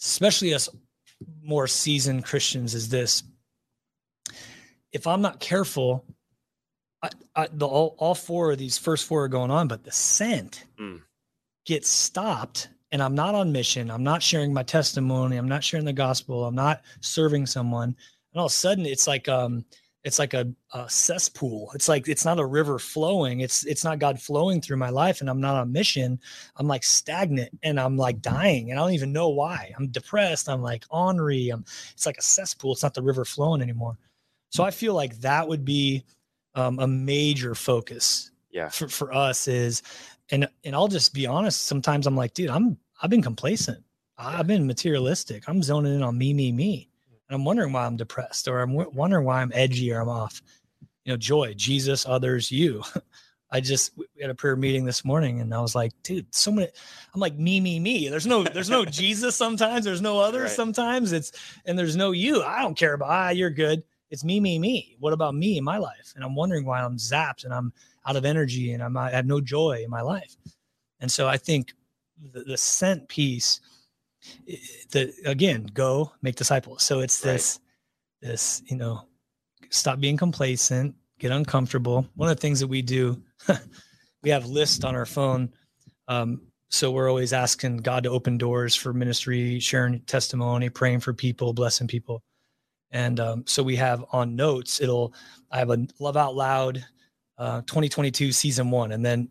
especially 0.00 0.54
us 0.54 0.70
more 1.42 1.66
seasoned 1.66 2.24
Christians, 2.24 2.74
is 2.74 2.88
this. 2.88 3.24
If 4.90 5.06
I'm 5.06 5.20
not 5.20 5.38
careful, 5.38 6.06
I, 7.02 7.10
I, 7.36 7.48
the 7.52 7.66
all, 7.66 7.94
all 7.98 8.14
four 8.14 8.52
of 8.52 8.58
these 8.58 8.78
first 8.78 9.04
four 9.06 9.24
are 9.24 9.28
going 9.28 9.50
on, 9.50 9.68
but 9.68 9.84
the 9.84 9.92
sent 9.92 10.64
mm. 10.80 11.02
gets 11.66 11.90
stopped 11.90 12.68
and 12.90 13.02
I'm 13.02 13.14
not 13.14 13.34
on 13.34 13.52
mission. 13.52 13.90
I'm 13.90 14.02
not 14.02 14.22
sharing 14.22 14.54
my 14.54 14.62
testimony. 14.62 15.36
I'm 15.36 15.48
not 15.48 15.62
sharing 15.62 15.84
the 15.84 15.92
gospel. 15.92 16.46
I'm 16.46 16.54
not 16.54 16.80
serving 17.00 17.44
someone. 17.46 17.94
And 18.32 18.40
all 18.40 18.46
of 18.46 18.52
a 18.52 18.54
sudden 18.54 18.86
it's 18.86 19.06
like 19.06 19.28
um 19.28 19.64
it's 20.02 20.18
like 20.18 20.32
a, 20.32 20.50
a, 20.72 20.88
cesspool. 20.88 21.70
It's 21.74 21.86
like 21.86 22.08
it's 22.08 22.24
not 22.24 22.38
a 22.38 22.46
river 22.46 22.78
flowing. 22.78 23.40
It's 23.40 23.66
it's 23.66 23.84
not 23.84 23.98
God 23.98 24.20
flowing 24.20 24.62
through 24.62 24.78
my 24.78 24.88
life, 24.88 25.20
and 25.20 25.28
I'm 25.28 25.42
not 25.42 25.56
on 25.56 25.72
mission. 25.72 26.18
I'm 26.56 26.66
like 26.66 26.84
stagnant, 26.84 27.58
and 27.62 27.78
I'm 27.78 27.98
like 27.98 28.22
dying, 28.22 28.70
and 28.70 28.80
I 28.80 28.82
don't 28.82 28.94
even 28.94 29.12
know 29.12 29.28
why. 29.28 29.74
I'm 29.76 29.88
depressed. 29.88 30.48
I'm 30.48 30.62
like 30.62 30.84
ornery. 30.88 31.50
I'm. 31.50 31.64
It's 31.92 32.06
like 32.06 32.16
a 32.16 32.22
cesspool. 32.22 32.72
It's 32.72 32.82
not 32.82 32.94
the 32.94 33.02
river 33.02 33.26
flowing 33.26 33.60
anymore. 33.60 33.98
So 34.48 34.64
I 34.64 34.70
feel 34.70 34.94
like 34.94 35.20
that 35.20 35.46
would 35.46 35.64
be 35.64 36.04
um, 36.54 36.78
a 36.78 36.86
major 36.86 37.54
focus. 37.54 38.30
Yeah. 38.50 38.70
For 38.70 38.88
for 38.88 39.14
us 39.14 39.48
is 39.48 39.82
and 40.30 40.48
and 40.64 40.74
I'll 40.74 40.88
just 40.88 41.14
be 41.14 41.26
honest. 41.26 41.64
Sometimes 41.66 42.06
I'm 42.06 42.16
like, 42.16 42.34
dude, 42.34 42.50
I'm 42.50 42.78
I've 43.02 43.10
been 43.10 43.22
complacent. 43.22 43.84
I've 44.18 44.46
been 44.46 44.66
materialistic. 44.66 45.44
I'm 45.46 45.62
zoning 45.62 45.94
in 45.94 46.02
on 46.02 46.18
me, 46.18 46.34
me, 46.34 46.52
me, 46.52 46.89
and 47.30 47.36
I'm 47.36 47.44
wondering 47.44 47.72
why 47.72 47.86
I'm 47.86 47.96
depressed, 47.96 48.48
or 48.48 48.58
I'm 48.58 48.74
wondering 48.74 49.24
why 49.24 49.40
I'm 49.40 49.52
edgy, 49.54 49.92
or 49.92 50.00
I'm 50.00 50.08
off. 50.08 50.42
You 51.04 51.12
know, 51.12 51.16
joy, 51.16 51.54
Jesus, 51.54 52.04
others, 52.04 52.50
you. 52.50 52.82
I 53.52 53.60
just 53.60 53.96
we 53.96 54.06
had 54.20 54.30
a 54.30 54.34
prayer 54.34 54.56
meeting 54.56 54.84
this 54.84 55.04
morning, 55.04 55.40
and 55.40 55.54
I 55.54 55.60
was 55.60 55.76
like, 55.76 55.92
dude, 56.02 56.34
so 56.34 56.50
many. 56.50 56.68
I'm 57.14 57.20
like 57.20 57.36
me, 57.36 57.60
me, 57.60 57.78
me. 57.78 58.08
There's 58.08 58.26
no, 58.26 58.42
there's 58.42 58.68
no 58.68 58.84
Jesus. 59.00 59.36
Sometimes 59.36 59.84
there's 59.84 60.02
no 60.02 60.18
others. 60.18 60.42
Right. 60.42 60.50
Sometimes 60.50 61.12
it's 61.12 61.30
and 61.64 61.78
there's 61.78 61.94
no 61.94 62.10
you. 62.10 62.42
I 62.42 62.62
don't 62.62 62.76
care 62.76 62.94
about. 62.94 63.10
Ah, 63.10 63.30
you're 63.30 63.50
good. 63.50 63.84
It's 64.10 64.24
me, 64.24 64.40
me, 64.40 64.58
me. 64.58 64.96
What 64.98 65.12
about 65.12 65.36
me 65.36 65.56
in 65.56 65.62
my 65.62 65.78
life? 65.78 66.12
And 66.16 66.24
I'm 66.24 66.34
wondering 66.34 66.64
why 66.64 66.82
I'm 66.82 66.96
zapped 66.96 67.44
and 67.44 67.54
I'm 67.54 67.72
out 68.06 68.16
of 68.16 68.24
energy 68.24 68.72
and 68.72 68.82
I'm, 68.82 68.96
I 68.96 69.10
have 69.10 69.26
no 69.26 69.40
joy 69.40 69.82
in 69.84 69.90
my 69.90 70.00
life. 70.00 70.36
And 70.98 71.10
so 71.10 71.28
I 71.28 71.36
think 71.36 71.74
the, 72.32 72.42
the 72.42 72.56
sent 72.56 73.08
piece, 73.08 73.60
the 74.90 75.12
again, 75.24 75.70
go 75.72 76.12
make 76.22 76.36
disciples. 76.36 76.82
So 76.82 77.00
it's 77.00 77.20
this, 77.20 77.58
right. 78.22 78.30
this, 78.30 78.62
you 78.66 78.76
know, 78.76 79.06
stop 79.70 80.00
being 80.00 80.16
complacent, 80.16 80.94
get 81.18 81.32
uncomfortable. 81.32 82.06
One 82.14 82.28
of 82.28 82.36
the 82.36 82.40
things 82.40 82.60
that 82.60 82.68
we 82.68 82.82
do, 82.82 83.22
we 84.22 84.30
have 84.30 84.46
lists 84.46 84.84
on 84.84 84.94
our 84.94 85.06
phone. 85.06 85.52
Um, 86.08 86.42
so 86.68 86.90
we're 86.90 87.08
always 87.08 87.32
asking 87.32 87.78
God 87.78 88.04
to 88.04 88.10
open 88.10 88.38
doors 88.38 88.74
for 88.76 88.92
ministry, 88.92 89.58
sharing 89.58 90.00
testimony, 90.00 90.68
praying 90.68 91.00
for 91.00 91.12
people, 91.12 91.52
blessing 91.52 91.88
people. 91.88 92.22
And 92.92 93.18
um, 93.20 93.44
so 93.46 93.62
we 93.62 93.76
have 93.76 94.04
on 94.12 94.36
notes, 94.36 94.80
it'll, 94.80 95.14
I 95.50 95.58
have 95.58 95.70
a 95.70 95.86
love 95.98 96.16
out 96.16 96.34
loud 96.34 96.84
uh, 97.38 97.62
2022 97.62 98.32
season 98.32 98.70
one. 98.70 98.92
And 98.92 99.04
then 99.04 99.28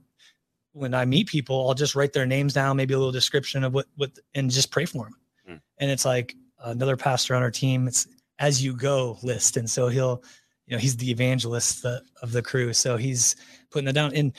when 0.73 0.93
I 0.93 1.05
meet 1.05 1.27
people, 1.27 1.67
I'll 1.67 1.73
just 1.73 1.95
write 1.95 2.13
their 2.13 2.25
names 2.25 2.53
down, 2.53 2.77
maybe 2.77 2.93
a 2.93 2.97
little 2.97 3.11
description 3.11 3.63
of 3.63 3.73
what, 3.73 3.87
what, 3.95 4.11
and 4.35 4.49
just 4.49 4.71
pray 4.71 4.85
for 4.85 5.05
them. 5.05 5.15
Mm. 5.49 5.61
And 5.79 5.91
it's 5.91 6.05
like 6.05 6.35
another 6.63 6.97
pastor 6.97 7.35
on 7.35 7.41
our 7.41 7.51
team, 7.51 7.87
it's 7.87 8.07
as 8.39 8.63
you 8.63 8.73
go 8.73 9.17
list. 9.23 9.57
And 9.57 9.69
so 9.69 9.87
he'll, 9.87 10.23
you 10.65 10.75
know, 10.75 10.79
he's 10.79 10.97
the 10.97 11.09
evangelist 11.09 11.83
the, 11.83 12.01
of 12.21 12.31
the 12.31 12.41
crew. 12.41 12.73
So 12.73 12.97
he's 12.97 13.35
putting 13.71 13.87
it 13.87 13.93
down 13.93 14.13
and, 14.15 14.33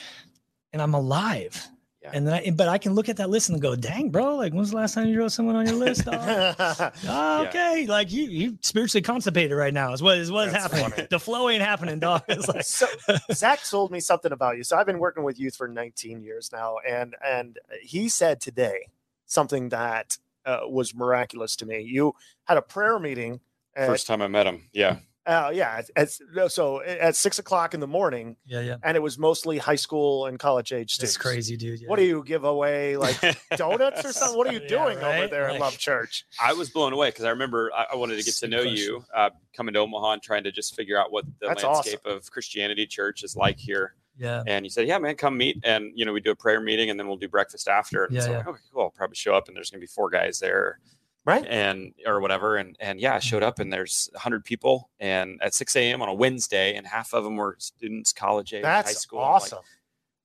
and 0.72 0.80
I'm 0.80 0.94
alive. 0.94 1.66
Yeah. 2.02 2.12
And 2.14 2.26
then 2.26 2.34
I, 2.34 2.50
but 2.50 2.66
I 2.68 2.78
can 2.78 2.94
look 2.94 3.10
at 3.10 3.18
that 3.18 3.28
list 3.28 3.50
and 3.50 3.60
go, 3.60 3.76
dang, 3.76 4.08
bro, 4.08 4.36
like 4.36 4.54
when's 4.54 4.70
the 4.70 4.76
last 4.76 4.94
time 4.94 5.08
you 5.08 5.18
wrote 5.18 5.32
someone 5.32 5.54
on 5.54 5.66
your 5.66 5.76
list? 5.76 6.04
oh, 6.06 6.54
oh 7.08 7.46
okay. 7.46 7.82
Yeah. 7.82 7.90
Like 7.92 8.10
you, 8.10 8.24
you 8.24 8.58
spiritually 8.62 9.02
constipated 9.02 9.56
right 9.56 9.74
now 9.74 9.92
is 9.92 10.02
what 10.02 10.16
is 10.16 10.30
what 10.30 10.48
is 10.48 10.54
happening. 10.54 10.90
Funny. 10.90 11.08
The 11.10 11.20
flow 11.20 11.50
ain't 11.50 11.62
happening, 11.62 11.98
dog. 11.98 12.22
Like, 12.28 12.64
so 12.64 12.86
Zach 13.32 13.62
told 13.68 13.90
me 13.90 14.00
something 14.00 14.32
about 14.32 14.56
you. 14.56 14.64
So 14.64 14.78
I've 14.78 14.86
been 14.86 14.98
working 14.98 15.24
with 15.24 15.38
youth 15.38 15.56
for 15.56 15.68
19 15.68 16.22
years 16.22 16.50
now. 16.52 16.76
And, 16.88 17.14
and 17.22 17.58
he 17.82 18.08
said 18.08 18.40
today 18.40 18.86
something 19.26 19.68
that 19.68 20.16
uh, 20.46 20.60
was 20.64 20.94
miraculous 20.94 21.54
to 21.56 21.66
me. 21.66 21.80
You 21.82 22.14
had 22.44 22.56
a 22.56 22.62
prayer 22.62 22.98
meeting. 22.98 23.40
At, 23.76 23.88
First 23.88 24.06
time 24.06 24.22
I 24.22 24.28
met 24.28 24.46
him. 24.46 24.68
Yeah. 24.72 25.00
Uh, 25.26 25.50
yeah. 25.52 25.82
At, 25.96 26.10
so 26.50 26.82
at 26.82 27.14
six 27.14 27.38
o'clock 27.38 27.74
in 27.74 27.80
the 27.80 27.86
morning. 27.86 28.36
Yeah, 28.46 28.60
yeah. 28.60 28.76
And 28.82 28.96
it 28.96 29.00
was 29.00 29.18
mostly 29.18 29.58
high 29.58 29.76
school 29.76 30.26
and 30.26 30.38
college 30.38 30.72
age 30.72 30.94
students. 30.94 31.14
That's 31.14 31.22
crazy, 31.22 31.56
dude. 31.56 31.80
Yeah. 31.80 31.88
What 31.88 31.96
do 31.96 32.04
you 32.04 32.24
give 32.24 32.44
away, 32.44 32.96
like 32.96 33.20
donuts 33.56 34.04
or 34.04 34.12
something? 34.12 34.36
What 34.36 34.46
are 34.46 34.52
you 34.52 34.66
doing 34.66 34.98
yeah, 34.98 35.06
right? 35.06 35.18
over 35.18 35.28
there 35.28 35.44
like, 35.48 35.54
at 35.54 35.60
Love 35.60 35.78
Church? 35.78 36.24
I 36.42 36.52
was 36.52 36.70
blown 36.70 36.92
away 36.92 37.08
because 37.08 37.24
I 37.24 37.30
remember 37.30 37.70
I, 37.76 37.86
I, 37.92 37.96
wanted 37.96 38.16
to 38.18 38.24
get 38.24 38.34
to 38.36 38.48
know 38.48 38.62
you, 38.62 39.04
uh, 39.14 39.30
coming 39.54 39.74
to 39.74 39.80
Omaha 39.80 40.12
and 40.14 40.22
trying 40.22 40.44
to 40.44 40.52
just 40.52 40.74
figure 40.74 40.98
out 40.98 41.12
what 41.12 41.26
the 41.40 41.48
That's 41.48 41.64
landscape 41.64 42.00
awesome. 42.06 42.18
of 42.18 42.30
Christianity 42.30 42.86
church 42.86 43.22
is 43.22 43.36
like 43.36 43.58
here. 43.58 43.94
Yeah. 44.18 44.42
And 44.46 44.66
you 44.66 44.70
said, 44.70 44.86
yeah, 44.86 44.98
man, 44.98 45.16
come 45.16 45.36
meet. 45.36 45.60
And, 45.64 45.92
you 45.94 46.04
know, 46.04 46.12
we 46.12 46.20
do 46.20 46.30
a 46.30 46.36
prayer 46.36 46.60
meeting 46.60 46.90
and 46.90 47.00
then 47.00 47.06
we'll 47.06 47.16
do 47.16 47.28
breakfast 47.28 47.68
after. 47.68 48.04
And 48.04 48.14
yeah, 48.14 48.20
so 48.20 48.30
yeah. 48.30 48.36
Like, 48.38 48.48
okay, 48.48 48.58
cool. 48.72 48.82
I'll 48.82 48.90
probably 48.90 49.16
show 49.16 49.34
up 49.34 49.48
and 49.48 49.56
there's 49.56 49.70
going 49.70 49.80
to 49.80 49.84
be 49.84 49.90
four 49.90 50.10
guys 50.10 50.38
there 50.38 50.78
right. 51.24 51.46
and 51.46 51.92
or 52.06 52.20
whatever 52.20 52.56
and 52.56 52.76
and 52.80 53.00
yeah 53.00 53.14
i 53.14 53.18
showed 53.18 53.42
up 53.42 53.58
and 53.58 53.72
there's 53.72 54.08
100 54.12 54.44
people 54.44 54.90
and 54.98 55.38
at 55.42 55.54
6 55.54 55.76
a.m 55.76 56.02
on 56.02 56.08
a 56.08 56.14
wednesday 56.14 56.74
and 56.74 56.86
half 56.86 57.12
of 57.12 57.24
them 57.24 57.36
were 57.36 57.56
students 57.58 58.12
college 58.12 58.52
age 58.52 58.64
high 58.64 58.82
school 58.84 59.18
awesome 59.18 59.58
like, 59.58 59.66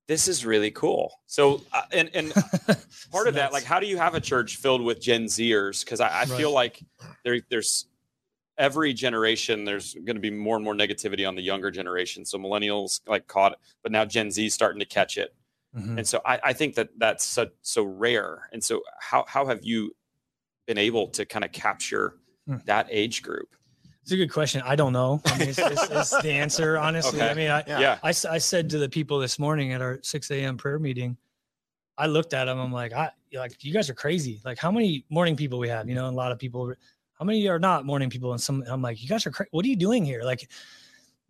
this 0.08 0.28
is 0.28 0.46
really 0.46 0.72
cool. 0.72 1.20
So 1.26 1.62
uh, 1.74 1.84
and 1.91 2.10
and 2.14 2.34
part 3.12 3.28
of 3.28 3.36
that 3.36 3.54
like 3.54 3.64
how 3.64 3.80
do 3.80 3.88
you 3.88 3.98
have 3.98 4.14
a 4.16 4.22
church 4.22 4.58
filled 4.58 4.82
with 4.82 5.02
gen 5.02 5.26
zers? 5.26 5.84
Because 5.84 6.00
i, 6.00 6.08
I 6.08 6.20
right. 6.20 6.30
feel 6.30 6.52
like 6.52 6.84
there 7.24 7.39
there's 7.50 7.88
every 8.58 8.93
generation 8.93 9.66
there's 9.66 9.93
going 9.93 10.16
to 10.16 10.22
be 10.22 10.32
more 10.32 10.56
and 10.56 10.64
more 10.64 10.76
negativity 10.76 11.28
on 11.28 11.36
the 11.36 11.41
younger 11.41 11.72
generation. 11.72 12.24
So 12.26 12.38
millennials 12.38 13.02
like 13.08 13.28
caught 13.28 13.54
it 13.54 13.58
but 13.84 13.91
now 13.91 14.06
gen 14.06 14.32
z 14.32 14.50
starting 14.50 14.80
to 14.80 14.86
catch 14.86 15.18
it. 15.18 15.34
Mm-hmm. 15.76 15.98
and 15.98 16.08
so 16.08 16.22
I, 16.26 16.39
I 16.41 16.54
think 16.54 16.76
that 16.76 16.89
that's 16.98 17.26
so, 17.26 17.48
so 17.62 17.84
rare. 17.84 18.50
And 18.54 18.64
so 18.64 18.82
how 19.00 19.26
how 19.28 19.48
have 19.48 19.66
you 19.66 19.96
been 20.68 20.78
able 20.78 21.07
to 21.09 21.26
kind 21.26 21.45
of 21.45 21.51
capture 21.51 22.16
hmm. 22.47 22.57
that 22.66 22.88
age 22.89 23.22
group? 23.22 23.55
It's 24.05 24.11
a 24.11 24.18
good 24.18 24.32
question. 24.32 24.61
I 24.63 24.76
don't 24.76 24.93
know. 24.93 25.20
I 25.26 25.39
mean, 25.39 25.49
it's, 25.49 25.57
it's, 25.57 25.89
it's 25.89 26.22
the 26.22 26.30
answer, 26.30 26.78
honestly. 26.78 27.20
Okay. 27.20 27.30
I 27.30 27.34
mean, 27.34 27.49
I, 27.49 27.63
yeah. 27.66 27.97
I, 28.03 28.09
I 28.09 28.38
said 28.38 28.70
to 28.70 28.78
the 28.78 28.88
people 28.88 29.18
this 29.18 29.39
morning 29.39 29.74
at 29.74 29.82
our 29.82 29.97
6 30.03 30.30
a.m. 30.30 30.57
prayer 30.57 30.78
meeting, 30.78 31.18
I 31.97 32.05
looked 32.05 32.36
at 32.36 32.45
them. 32.45 32.59
I'm 32.59 32.72
like, 32.72 32.93
I 32.93 33.09
like 33.34 33.63
you 33.63 33.74
guys 33.74 33.89
are 33.89 33.95
crazy. 33.95 34.41
Like 34.45 34.59
how 34.59 34.72
many 34.72 35.05
morning 35.09 35.36
people 35.36 35.57
we 35.57 35.70
have, 35.70 35.89
you 35.89 35.95
know, 35.95 36.07
a 36.07 36.11
lot 36.11 36.32
of 36.32 36.38
people, 36.38 36.72
how 37.18 37.26
many 37.26 37.47
are 37.47 37.57
not 37.57 37.86
morning 37.86 38.11
people? 38.11 38.32
And 38.32 38.39
some, 38.39 38.63
I'm 38.68 38.82
like, 38.82 39.01
you 39.01 39.09
guys 39.09 39.26
are 39.26 39.32
crazy. 39.32 39.49
What 39.51 39.66
are 39.66 39.70
you 39.70 39.76
doing 39.76 40.05
here? 40.05 40.22
Like, 40.22 40.49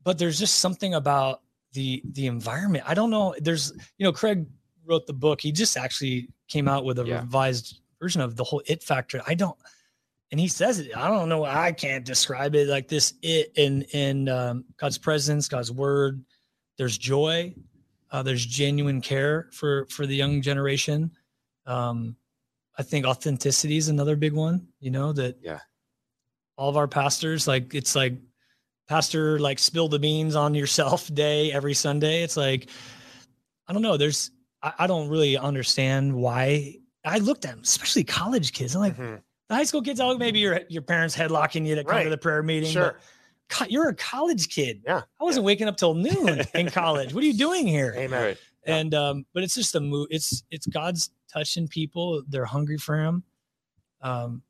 but 0.04 0.18
there's 0.18 0.38
just 0.38 0.56
something 0.56 0.96
about 0.96 1.44
the, 1.72 2.04
the 2.12 2.28
environment. 2.28 2.84
I 2.88 2.94
don't 2.94 3.10
know. 3.10 3.36
There's, 3.40 3.72
you 3.98 4.04
know, 4.04 4.12
Craig 4.12 4.46
wrote 4.86 5.08
the 5.08 5.14
book. 5.14 5.40
He 5.40 5.54
just 5.54 5.78
actually 5.78 6.30
came 6.48 6.68
out 6.68 6.84
with 6.84 7.00
a 7.00 7.06
yeah. 7.06 7.22
revised 7.22 7.80
version 8.00 8.22
of 8.22 8.36
the 8.36 8.44
whole 8.44 8.62
it 8.66 8.84
factor. 8.84 9.22
I 9.26 9.34
don't, 9.34 9.58
and 10.32 10.40
he 10.40 10.48
says 10.48 10.80
it. 10.80 10.96
I 10.96 11.08
don't 11.08 11.30
know. 11.30 11.46
I 11.46 11.72
can't 11.72 12.06
describe 12.06 12.56
it 12.56 12.68
like 12.68 12.88
this. 12.88 13.14
It 13.22 13.52
in 13.56 13.84
in 13.94 14.30
um, 14.30 14.66
God's 14.78 14.98
presence, 14.98 15.48
God's 15.48 15.72
word. 15.72 16.24
There's 16.78 16.98
joy. 16.98 17.54
Uh, 18.12 18.24
there's 18.24 18.46
genuine 18.46 19.02
care 19.02 19.50
for 19.52 19.86
for 19.88 20.06
the 20.06 20.16
young 20.16 20.42
generation. 20.42 21.12
Um, 21.66 22.16
I 22.78 22.84
think 22.84 23.06
authenticity 23.06 23.78
is 23.78 23.88
another 23.88 24.16
big 24.16 24.34
one. 24.34 24.68
You 24.80 24.92
know 24.92 25.14
that. 25.14 25.38
Yeah. 25.42 25.60
All 26.58 26.70
of 26.70 26.78
our 26.78 26.88
pastors, 26.88 27.50
like 27.50 27.76
it's 27.76 27.98
like, 27.98 28.14
pastor, 28.88 29.40
like 29.40 29.60
spill 29.60 29.90
the 29.90 30.00
beans 30.00 30.38
on 30.38 30.56
yourself 30.56 31.08
day 31.14 31.52
every 31.52 31.74
Sunday. 31.74 32.24
It's 32.24 32.38
like, 32.38 32.70
I 33.68 33.74
don't 33.74 33.82
know. 33.82 33.98
There's 33.98 34.32
I, 34.62 34.74
I 34.80 34.88
don't 34.88 35.10
really 35.10 35.38
understand 35.38 36.14
why. 36.14 36.78
I 37.06 37.20
looked 37.20 37.46
at 37.46 37.52
them, 37.52 37.62
especially 37.64 38.04
college 38.04 38.52
kids. 38.54 38.76
I'm 38.76 38.82
like, 38.82 38.98
Mhm. 38.98 39.22
the 39.48 39.56
high 39.56 39.64
school 39.64 39.82
kids, 39.82 40.00
oh, 40.00 40.18
maybe 40.18 40.40
your 40.40 40.62
your 40.70 40.82
parents 40.82 41.16
headlocking 41.16 41.66
you 41.66 41.76
to 41.76 41.84
come 41.84 41.92
Right. 41.96 42.04
to 42.04 42.10
the 42.10 42.18
prayer 42.18 42.42
meeting. 42.44 42.72
Sure. 42.72 43.00
But 43.60 43.70
you're 43.72 43.90
a 43.90 43.96
college 43.96 44.50
kid. 44.50 44.82
Yeah. 44.86 45.02
I 45.20 45.24
wasn't 45.24 45.46
waking 45.46 45.68
up 45.68 45.78
till 45.78 45.94
noon 45.94 46.42
in 46.56 46.70
college. 46.72 47.14
What 47.14 47.24
are 47.24 47.28
you 47.28 47.38
doing 47.38 47.68
here? 47.68 47.94
Amen. 47.96 48.24
Right. 48.24 48.38
Yeah. 48.66 48.76
And 48.78 48.94
um, 48.96 49.26
but 49.34 49.44
it's 49.44 49.54
just 49.56 49.76
a 49.76 49.80
move. 49.80 50.08
It's 50.10 50.44
it's 50.50 50.66
God's 50.66 51.12
touching 51.32 51.68
people. 51.68 52.24
They're 52.28 52.46
hungry 52.46 52.78
for 52.78 52.98
Him. 52.98 53.24
Um, 54.02 54.42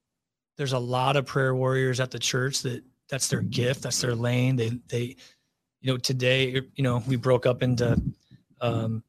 there's 0.57 0.71
a 0.73 0.79
lot 0.79 1.17
of 1.17 1.25
prayer 1.25 1.53
warriors 1.53 1.99
at 1.99 2.11
the 2.11 2.19
church 2.19 2.61
that 2.61 2.83
that's 3.09 3.27
their 3.27 3.41
gift. 3.41 3.81
That's 3.81 3.99
their 3.99 4.15
lane. 4.15 4.55
They 4.55 4.69
they, 4.87 5.17
you 5.81 5.91
know, 5.91 5.97
today 5.97 6.61
you 6.75 6.83
know 6.83 7.03
we 7.05 7.17
broke 7.17 7.45
up 7.45 7.61
into 7.61 8.01
um, 8.61 9.03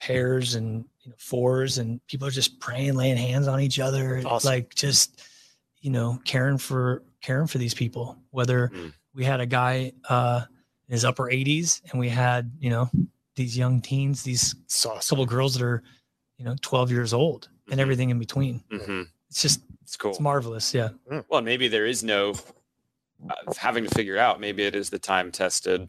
pairs 0.00 0.54
and 0.54 0.86
you 1.06 1.10
know 1.12 1.16
fours, 1.18 1.78
and 1.78 2.04
people 2.08 2.26
are 2.26 2.32
just 2.32 2.58
praying, 2.58 2.94
laying 2.96 3.16
hands 3.16 3.46
on 3.46 3.60
each 3.60 3.78
other, 3.78 4.20
Awesome. 4.26 4.48
like 4.50 4.74
just 4.74 5.22
you 5.80 5.90
know 5.90 6.18
caring 6.24 6.58
for 6.58 7.04
caring 7.22 7.46
for 7.46 7.58
these 7.58 7.74
people. 7.74 8.18
Whether 8.30 8.68
Mm. 8.74 8.92
we 9.14 9.24
had 9.24 9.40
a 9.40 9.46
guy 9.46 9.92
uh, 10.08 10.42
in 10.88 10.92
his 10.92 11.04
upper 11.04 11.30
80s, 11.30 11.80
and 11.90 12.00
we 12.00 12.08
had 12.08 12.50
you 12.58 12.70
know 12.70 12.90
these 13.36 13.56
young 13.56 13.80
teens, 13.80 14.24
these 14.24 14.54
awesome. 14.84 15.00
couple 15.16 15.26
girls 15.26 15.54
that 15.54 15.62
are, 15.62 15.82
you 16.38 16.44
know, 16.44 16.56
12 16.62 16.90
years 16.90 17.12
old 17.12 17.48
and 17.70 17.78
Mhm. 17.78 17.82
everything 17.82 18.10
in 18.10 18.18
between. 18.18 18.64
hmm 18.70 19.02
It's 19.28 19.42
just, 19.42 19.60
It's 19.82 19.96
cool. 19.96 20.12
it's 20.12 20.20
marvelous. 20.20 20.72
Yeah. 20.74 20.88
Well, 21.28 21.42
maybe 21.42 21.68
there 21.68 21.84
is 21.86 22.02
no 22.02 22.32
uh, 23.28 23.52
having 23.58 23.84
to 23.84 23.90
figure 23.94 24.16
out. 24.18 24.40
Maybe 24.40 24.62
it 24.64 24.74
is 24.74 24.88
the 24.90 24.98
time 24.98 25.30
tested 25.32 25.88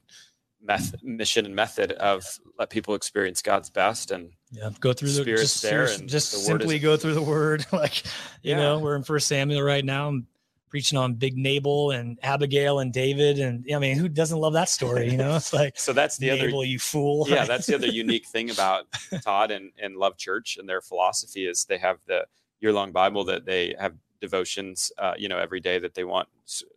method, 0.68 1.04
mission 1.04 1.46
and 1.46 1.56
method 1.56 1.94
of 1.94 2.26
let 2.60 2.70
people 2.70 2.94
experience 2.94 3.42
God's 3.42 3.70
best. 3.70 4.12
And 4.12 4.32
Yeah. 4.52 4.70
Go 4.80 4.94
through 4.94 5.10
the, 5.10 5.22
Spirit's 5.22 5.42
just, 5.54 5.64
there 5.64 5.86
and 5.86 6.08
just 6.10 6.32
the 6.34 6.38
simply 6.38 6.76
is- 6.76 6.82
go 6.82 6.98
through 6.98 7.14
the 7.14 7.22
word. 7.22 7.66
like, 7.72 8.06
you 8.44 8.52
Yeah. 8.52 8.58
know, 8.58 8.80
we're 8.80 8.96
in 8.96 9.04
first 9.04 9.28
Samuel 9.28 9.62
right 9.62 9.84
now. 9.86 10.10
I'm 10.10 10.28
preaching 10.70 10.98
on 10.98 11.14
big 11.14 11.38
Nabal 11.38 11.92
and 11.92 12.20
Abigail 12.22 12.80
and 12.80 12.92
David. 12.92 13.40
And 13.40 13.66
I 13.74 13.80
mean, 13.80 13.98
who 13.98 14.10
doesn't 14.10 14.38
love 14.38 14.54
that 14.54 14.68
story? 14.68 15.10
You 15.10 15.18
know, 15.18 15.36
it's 15.38 15.54
like, 15.54 15.80
so 15.80 15.94
that's 15.94 16.18
the 16.18 16.30
other 16.30 16.50
you 16.50 16.78
fool. 16.78 17.26
yeah, 17.30 17.46
that's 17.46 17.66
the 17.68 17.76
other 17.76 17.88
unique 17.88 18.28
thing 18.34 18.50
about 18.52 18.86
Todd 19.24 19.52
and, 19.52 19.72
and 19.82 19.96
Love 19.96 20.18
Church 20.18 20.58
and 20.58 20.68
their 20.68 20.82
philosophy 20.82 21.48
is 21.48 21.64
they 21.66 21.78
have 21.78 22.00
the 22.06 22.26
year 22.60 22.74
long 22.74 22.92
Bible 22.92 23.24
that 23.26 23.46
they 23.46 23.76
have 23.80 23.94
devotions, 24.20 24.92
uh, 24.98 25.14
you 25.18 25.30
know, 25.30 25.38
every 25.38 25.60
day 25.62 25.80
that 25.80 25.94
they 25.94 26.04
want 26.04 26.28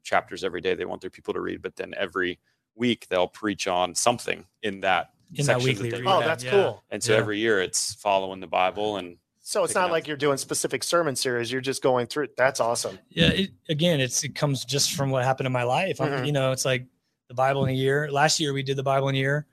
chapters 0.05 0.45
every 0.45 0.61
day 0.61 0.75
they 0.75 0.85
want 0.85 1.01
their 1.01 1.11
people 1.11 1.35
to 1.35 1.41
read, 1.41 1.61
but 1.63 1.75
then 1.77 1.93
every 1.97 2.39
week 2.81 3.07
they'll 3.09 3.29
preach 3.29 3.69
on 3.69 3.95
something 3.95 4.47
in 4.63 4.81
that. 4.81 5.11
in 5.35 5.47
that 5.47 5.63
weekly 5.63 5.91
that 5.91 5.99
they. 6.03 6.07
Oh, 6.07 6.21
that's 6.21 6.43
yeah. 6.43 6.51
cool. 6.51 6.83
And 6.91 7.01
so 7.03 7.13
Yeah. 7.13 7.19
every 7.21 7.39
year 7.39 7.61
it's 7.61 7.95
following 7.95 8.41
the 8.41 8.49
Bible 8.49 8.97
and 8.97 9.19
So 9.41 9.63
it's 9.63 9.75
not 9.77 9.85
up. 9.87 9.91
like 9.93 10.09
you're 10.09 10.17
doing 10.17 10.39
specific 10.39 10.83
sermon 10.83 11.15
series. 11.15 11.53
You're 11.53 11.61
just 11.61 11.83
going 11.83 12.07
through. 12.09 12.29
That's 12.37 12.59
awesome. 12.59 12.99
Yeah. 13.11 13.29
It, 13.29 13.51
again, 13.69 14.01
it's, 14.01 14.25
it 14.25 14.35
comes 14.35 14.65
just 14.65 14.93
from 14.93 15.11
what 15.11 15.23
happened 15.25 15.47
in 15.47 15.53
my 15.53 15.63
life. 15.63 16.01
I'm, 16.01 16.09
Mhm. 16.11 16.27
you 16.27 16.33
know, 16.33 16.51
it's 16.53 16.65
like 16.65 16.87
the 17.29 17.35
Bible 17.35 17.63
in 17.65 17.71
a 17.71 17.75
year. 17.75 18.11
Last 18.11 18.41
year 18.41 18.53
we 18.53 18.63
did 18.65 18.77
the 18.77 18.83
Bible 18.83 19.09
in 19.09 19.15
a 19.15 19.19
year. 19.19 19.47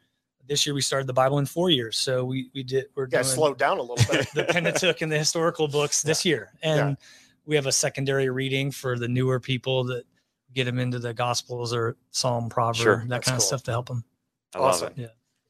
This 0.48 0.66
year 0.66 0.74
we 0.74 0.82
started 0.82 1.06
the 1.08 1.14
Bible 1.14 1.38
in 1.40 1.46
four 1.46 1.70
years. 1.70 1.98
So 1.98 2.24
we, 2.26 2.50
we 2.56 2.64
did, 2.64 2.86
we're 2.96 3.04
You 3.04 3.10
guys 3.12 3.28
doing 3.28 3.36
slowed 3.36 3.58
down 3.60 3.78
a 3.78 3.82
little 3.82 4.04
bit. 4.12 4.28
the 4.34 4.46
Pentateuch 4.46 5.02
and 5.02 5.12
the 5.12 5.18
historical 5.20 5.68
books 5.68 6.02
this 6.02 6.24
year. 6.26 6.54
And 6.64 6.98
we 7.46 7.56
have 7.56 7.66
a 7.68 7.72
secondary 7.72 8.30
reading 8.30 8.72
for 8.72 8.98
the 8.98 9.08
newer 9.08 9.40
people 9.40 9.84
that 9.86 10.06
get 10.54 10.64
them 10.66 10.80
into 10.80 11.00
the 11.00 11.14
Gospels 11.14 11.74
or 11.74 11.96
Psalm, 12.12 12.50
Proverb, 12.50 12.76
Sure, 12.76 12.98
that 13.00 13.10
that's 13.10 13.28
kind 13.28 13.38
of 13.38 13.44
stuff 13.44 13.64
to 13.64 13.72
help 13.72 13.88
them. 13.88 14.04
I 14.56 14.60
love 14.60 14.70
Awesome. 14.76 14.94
it. 14.96 14.98
Yeah. 14.98 15.08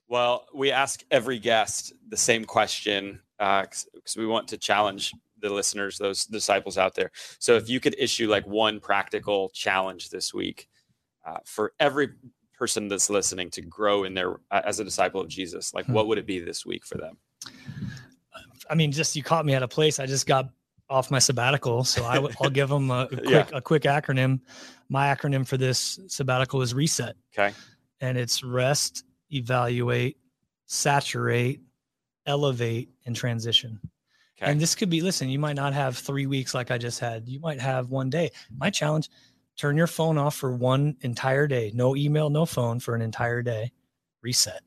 Well, 0.10 0.46
we 0.54 0.72
ask 0.72 1.04
every 1.12 1.38
guest 1.40 1.94
the 2.10 2.18
same 2.18 2.46
question 2.46 3.20
because 3.38 3.86
we 4.18 4.26
want 4.26 4.48
to 4.50 4.58
challenge 4.58 5.14
the 5.40 5.50
listeners, 5.50 5.98
those 5.98 6.26
disciples 6.26 6.78
out 6.78 6.96
there. 6.96 7.12
So, 7.40 7.56
if 7.56 7.70
you 7.70 7.80
could 7.80 7.96
issue 8.00 8.28
like 8.30 8.48
one 8.48 8.80
practical 8.80 9.50
challenge 9.50 10.10
this 10.10 10.34
week 10.34 10.68
uh, 11.26 11.38
for 11.46 11.74
every 11.80 12.10
person 12.58 12.88
that's 12.88 13.10
listening 13.10 13.52
to 13.52 13.62
grow 13.62 14.04
in 14.04 14.14
their 14.16 14.38
uh, 14.50 14.62
as 14.66 14.80
a 14.80 14.84
disciple 14.84 15.22
of 15.22 15.28
Jesus, 15.28 15.74
like 15.76 15.86
Hmm. 15.86 15.94
what 15.94 16.08
would 16.08 16.18
it 16.18 16.26
be 16.26 16.40
this 16.40 16.66
week 16.66 16.86
for 16.86 16.98
them? 16.98 17.18
I 18.70 18.76
mean, 18.76 18.92
just 18.92 19.16
you 19.16 19.24
caught 19.24 19.46
me 19.46 19.54
at 19.54 19.64
a 19.64 19.68
place. 19.68 20.00
I 20.00 20.06
just 20.06 20.26
got 20.26 20.50
off 20.90 21.12
my 21.12 21.20
sabbatical, 21.20 21.84
so 21.84 22.06
I 22.06 22.16
w- 22.16 22.34
I'll 22.42 22.50
give 22.50 22.70
them 22.70 22.90
a, 22.92 23.02
a 23.04 23.08
quick 23.18 23.30
Yeah. 23.30 23.46
a 23.54 23.62
quick 23.62 23.84
acronym. 23.84 24.40
My 24.90 25.14
acronym 25.14 25.46
for 25.48 25.58
this 25.58 26.00
sabbatical 26.08 26.62
is 26.62 26.74
RESET, 26.74 27.16
Okay. 27.38 27.54
and 28.00 28.18
it's 28.18 28.44
rest, 28.44 29.04
evaluate, 29.32 30.18
saturate, 30.66 31.62
elevate, 32.26 32.90
and 33.06 33.16
transition. 33.16 33.80
Okay. 34.40 34.52
And 34.52 34.62
this 34.62 34.76
could 34.76 34.90
be, 34.90 35.02
listen, 35.02 35.30
you 35.30 35.40
might 35.40 35.56
not 35.56 35.74
have 35.74 35.98
three 35.98 36.28
weeks 36.28 36.54
like 36.54 36.70
I 36.72 36.78
just 36.78 37.00
had. 37.00 37.28
You 37.28 37.40
might 37.40 37.60
have 37.60 37.90
one 37.90 38.10
day. 38.10 38.30
My 38.56 38.70
challenge, 38.70 39.10
turn 39.58 39.76
your 39.76 39.88
phone 39.88 40.18
off 40.18 40.36
for 40.36 40.56
one 40.56 40.96
entire 41.02 41.48
day. 41.48 41.72
No 41.74 41.96
email, 41.96 42.30
no 42.30 42.46
phone 42.46 42.80
for 42.80 42.94
an 42.96 43.02
entire 43.02 43.42
day. 43.42 43.72
Reset. 44.22 44.62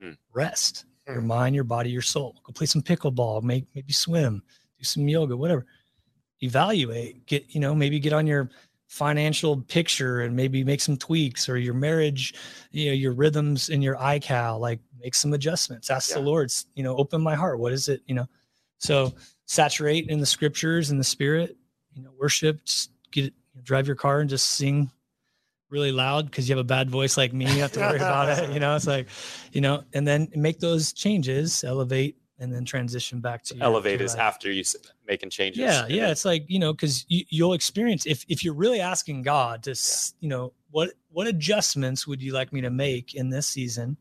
Hmm. 0.00 0.12
Rest. 0.32 0.84
Your 1.08 1.20
Hmm. 1.20 1.26
mind, 1.26 1.54
your 1.54 1.64
body, 1.64 1.90
your 1.90 2.02
soul. 2.02 2.40
Go 2.44 2.52
play 2.52 2.66
some 2.66 2.82
pickleball, 2.82 3.42
make 3.42 3.66
maybe 3.74 3.92
swim, 3.92 4.42
do 4.78 4.84
some 4.84 5.08
yoga, 5.08 5.36
whatever. 5.36 5.66
Evaluate. 6.42 7.26
Get, 7.26 7.44
you 7.48 7.60
know, 7.60 7.74
maybe 7.74 7.98
get 7.98 8.12
on 8.12 8.26
your 8.26 8.50
financial 8.88 9.62
picture 9.62 10.20
and 10.20 10.36
maybe 10.36 10.62
make 10.62 10.80
some 10.80 10.96
tweaks 10.96 11.48
or 11.48 11.58
your 11.58 11.74
marriage, 11.74 12.34
you 12.70 12.86
know, 12.86 12.92
your 12.92 13.12
rhythms 13.12 13.68
in 13.68 13.82
your 13.82 13.96
iCal, 13.96 14.60
like 14.60 14.78
make 15.00 15.14
some 15.14 15.32
adjustments. 15.32 15.90
Ask 15.90 16.12
the 16.12 16.20
Yeah. 16.20 16.26
Lord, 16.26 16.52
you 16.74 16.82
know, 16.82 16.96
open 16.96 17.20
my 17.20 17.34
heart. 17.34 17.58
What 17.58 17.72
is 17.72 17.88
it? 17.88 18.02
You 18.06 18.14
know, 18.14 18.28
so 18.78 19.12
saturate 19.46 20.08
in 20.08 20.20
the 20.20 20.26
scriptures 20.26 20.90
and 20.90 21.00
the 21.00 21.04
spirit, 21.04 21.56
you 21.94 22.02
know, 22.02 22.10
worship, 22.18 22.64
just 22.64 22.90
get 23.10 23.26
it, 23.26 23.34
drive 23.64 23.86
your 23.86 23.96
car 23.96 24.20
and 24.20 24.30
just 24.30 24.50
sing 24.50 24.90
really 25.68 25.90
loud 25.90 26.26
because 26.26 26.48
you 26.48 26.54
have 26.54 26.64
a 26.64 26.68
bad 26.68 26.88
voice 26.90 27.16
like 27.16 27.32
me. 27.32 27.46
You 27.46 27.62
have 27.62 27.72
to 27.72 27.80
worry 27.80 27.96
about 27.96 28.38
it. 28.38 28.52
You 28.52 28.60
know, 28.60 28.76
it's 28.76 28.86
like, 28.86 29.08
you 29.52 29.60
know, 29.60 29.82
and 29.94 30.06
then 30.06 30.28
make 30.36 30.60
those 30.60 30.92
changes, 30.92 31.64
elevate, 31.64 32.16
and 32.38 32.52
then 32.52 32.64
transition 32.64 33.20
back 33.20 33.42
to 33.44 33.54
your- 33.56 33.64
Elevate 33.64 34.00
is 34.00 34.14
after 34.14 34.50
you 34.52 34.62
making 35.06 35.30
changes. 35.30 35.60
Yeah, 35.60 35.86
yeah. 35.88 36.02
then- 36.02 36.10
It's 36.10 36.24
like 36.24 36.44
you 36.48 36.58
know, 36.58 36.72
because 36.72 37.04
you, 37.08 37.24
you'll 37.30 37.52
experience 37.54 38.06
if 38.06 38.24
if 38.28 38.44
you're 38.44 38.54
really 38.54 38.80
asking 38.80 39.22
God 39.22 39.62
to, 39.64 39.70
s 39.72 40.14
you 40.20 40.28
know, 40.28 40.52
what 40.70 40.90
what 41.10 41.26
adjustments 41.26 42.06
would 42.06 42.20
you 42.22 42.32
like 42.32 42.52
me 42.52 42.60
to 42.60 42.70
make 42.70 43.14
in 43.14 43.30
this 43.30 43.46
season, 43.46 43.96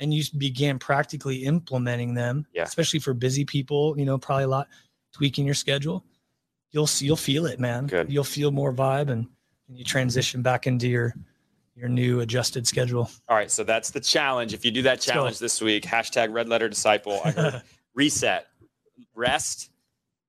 and 0.00 0.14
you 0.14 0.22
begin 0.38 0.78
practically 0.78 1.44
implementing 1.44 2.14
them. 2.14 2.46
Yeah. 2.54 2.62
Especially 2.62 3.00
for 3.00 3.14
busy 3.14 3.44
people, 3.44 3.98
you 3.98 4.04
know, 4.06 4.16
probably 4.18 4.44
a 4.44 4.48
lot 4.48 4.68
tweaking 5.12 5.44
your 5.44 5.54
schedule. 5.54 6.04
You'll 6.70 6.86
see, 6.86 7.06
you'll 7.06 7.16
feel 7.16 7.46
it, 7.46 7.58
man. 7.58 7.86
Good. 7.86 8.10
You'll 8.12 8.24
feel 8.24 8.50
more 8.50 8.72
vibe, 8.74 9.08
and, 9.10 9.26
and 9.68 9.78
you 9.78 9.84
transition 9.84 10.42
back 10.42 10.66
into 10.66 10.86
your 10.86 11.14
your 11.78 11.88
new 11.88 12.20
adjusted 12.20 12.66
schedule. 12.66 13.08
All 13.28 13.36
right. 13.36 13.50
So 13.50 13.62
that's 13.62 13.90
the 13.90 14.00
challenge. 14.00 14.52
If 14.52 14.64
you 14.64 14.70
do 14.72 14.82
that 14.82 15.00
challenge 15.00 15.38
this 15.38 15.60
week, 15.62 15.84
hashtag 15.84 16.32
red 16.32 16.48
letter 16.48 16.68
disciple. 16.68 17.20
I 17.24 17.30
heard 17.30 17.62
reset, 17.94 18.48
rest, 19.14 19.70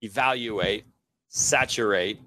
evaluate, 0.01 0.85
saturate. 1.29 2.19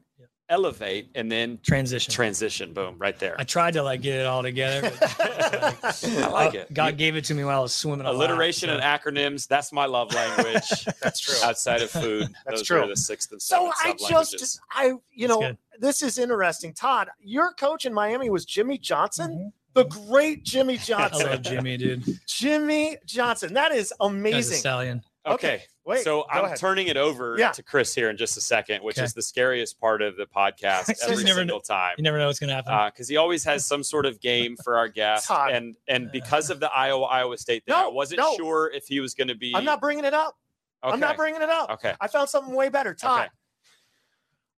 Elevate, 0.53 1.09
and 1.15 1.33
then 1.33 1.59
transition. 1.63 2.13
transition. 2.13 2.73
Boom, 2.75 2.97
right 2.99 3.19
there. 3.19 3.35
I 3.39 3.45
tried 3.45 3.73
to 3.75 3.83
like 3.83 4.03
get 4.03 4.21
it 4.21 4.27
all 4.27 4.43
together. 4.43 4.93
But 5.01 5.19
I 6.05 6.29
like 6.29 6.55
uh, 6.55 6.59
it. 6.59 6.75
God 6.75 6.93
You- 6.93 6.99
gave 6.99 7.17
it 7.17 7.25
to 7.25 7.35
me 7.35 7.43
while 7.45 7.59
I 7.59 7.63
was 7.63 7.75
swimming. 7.75 8.07
a 8.07 8.13
lot, 8.13 8.29
Alliteration 8.31 8.69
so- 8.69 8.75
and 8.77 8.83
acronyms. 8.83 9.49
That's 9.49 9.73
my 9.73 9.87
love 9.87 10.15
language. 10.15 10.85
That's 11.03 11.19
true. 11.21 11.37
Outside 11.43 11.83
of 11.83 11.91
food, 11.91 12.29
That's 12.45 12.61
those 12.61 12.67
true. 12.67 12.83
are 12.83 12.87
the 12.87 12.97
sixth 12.97 13.33
and 13.33 13.41
So 13.41 13.73
I 13.83 13.95
just, 14.09 14.61
I, 14.71 14.93
you 15.13 15.27
know, 15.29 15.57
this 15.81 16.03
is 16.03 16.19
interesting. 16.19 16.75
Todd, 16.75 17.09
your 17.21 17.53
coach 17.55 17.87
in 17.87 17.95
Miami 17.95 18.29
was 18.31 18.45
Jimmy 18.45 18.77
Johnson, 18.79 19.31
Mhm. 19.33 19.53
the 19.75 19.85
great 19.85 20.45
Jimmy 20.45 20.77
Johnson. 20.77 20.99
I 21.03 21.09
Johnson. 21.09 21.31
love 21.31 21.43
Jimmy, 21.43 21.77
dude. 21.79 22.19
Jimmy 22.27 22.97
Johnson. 23.07 23.55
That 23.55 23.73
is 23.73 23.93
Guy's 23.99 24.07
a 24.07 24.11
amazing. 24.11 24.59
stallion. 24.59 25.03
Okay. 25.25 25.63
Wait, 25.85 26.03
so 26.03 26.25
I'm 26.31 26.45
ahead. 26.47 26.59
turning 26.59 26.89
it 26.89 26.97
over 26.97 27.37
Yeah. 27.39 27.53
to 27.53 27.63
Chris 27.63 27.95
here 27.95 28.11
in 28.11 28.17
just 28.17 28.37
a 28.37 28.41
second, 28.41 28.83
which 28.83 28.99
Okay. 28.99 29.05
is 29.05 29.15
the 29.15 29.23
scariest 29.23 29.79
part 29.81 30.03
of 30.03 30.17
the 30.17 30.27
podcast 30.27 30.87
So 30.97 31.09
every 31.13 31.25
single 31.27 31.61
time. 31.61 31.95
You 31.97 32.03
never 32.03 32.19
know 32.19 32.27
what's 32.27 32.41
gonna 32.41 32.55
happen. 32.55 32.73
Uh, 32.73 32.87
because 32.91 33.07
he 33.09 33.17
always 33.17 33.45
has 33.45 33.65
some 33.65 33.83
sort 33.85 34.05
of 34.05 34.21
game 34.21 34.57
for 34.65 34.77
our 34.77 34.89
guests, 34.89 35.31
and 35.31 35.77
and 35.87 36.11
because 36.11 36.51
of 36.51 36.59
the 36.59 36.71
Iowa 36.73 37.05
Iowa 37.05 37.39
State 37.39 37.65
thing, 37.65 37.73
No, 37.75 37.89
I 37.89 37.93
wasn't 37.93 38.19
no. 38.21 38.35
sure 38.37 38.71
if 38.75 38.87
he 38.89 38.99
was 39.01 39.15
going 39.15 39.29
to 39.29 39.37
be. 39.37 39.53
I'm 39.55 39.65
not 39.65 39.81
bringing 39.81 40.05
it 40.05 40.15
up. 40.15 40.37
Okay. 40.83 40.93
I'm 40.93 40.99
not 41.01 41.17
bringing 41.17 41.41
it 41.43 41.49
up. 41.51 41.71
Okay. 41.71 41.95
I 42.01 42.09
found 42.09 42.29
something 42.29 42.53
way 42.55 42.69
better. 42.69 42.93
Todd, 42.95 43.21
Okay. 43.27 43.29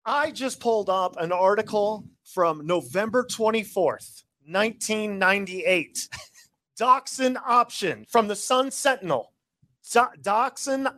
I 0.05 0.31
just 0.31 0.61
pulled 0.61 0.89
up 0.89 1.17
an 1.17 1.33
article 1.33 2.05
from 2.23 2.65
November 2.65 3.25
24th, 3.25 4.23
1998. 4.45 6.07
Doxzon 6.79 7.35
option 7.45 8.05
from 8.09 8.27
the 8.29 8.35
Sun 8.37 8.71
Sentinel. 8.71 9.32
Do- 9.91 10.07
Doxzon 10.21 10.93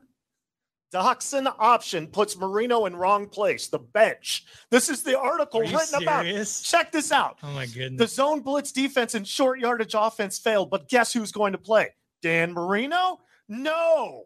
Doxzon 0.93 1.53
option 1.59 2.07
puts 2.07 2.37
Marino 2.37 2.85
in 2.85 2.95
wrong 2.95 3.27
place, 3.27 3.67
the 3.67 3.79
bench. 3.79 4.45
This 4.69 4.87
is 4.87 5.03
the 5.03 5.19
article 5.19 5.59
written 5.59 6.01
about. 6.01 6.25
Check 6.63 6.91
this 6.91 7.11
out. 7.11 7.37
Oh 7.43 7.51
my 7.51 7.65
goodness. 7.65 7.99
The 7.99 8.07
zone 8.07 8.41
blitz 8.41 8.71
defense 8.71 9.13
and 9.13 9.27
short 9.27 9.59
yardage 9.59 9.95
offense 9.97 10.37
failed, 10.39 10.69
but 10.69 10.87
guess 10.87 11.11
who's 11.11 11.31
going 11.31 11.51
to 11.51 11.57
play? 11.57 11.89
Dan 12.21 12.53
Marino? 12.53 13.19
No, 13.49 14.23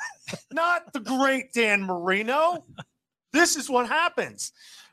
not 0.52 0.92
the 0.92 1.00
great 1.00 1.52
Dan 1.52 1.82
Marino. 1.82 2.64
This 3.32 3.56
is 3.56 3.70
what 3.70 3.88
happens. 3.88 4.52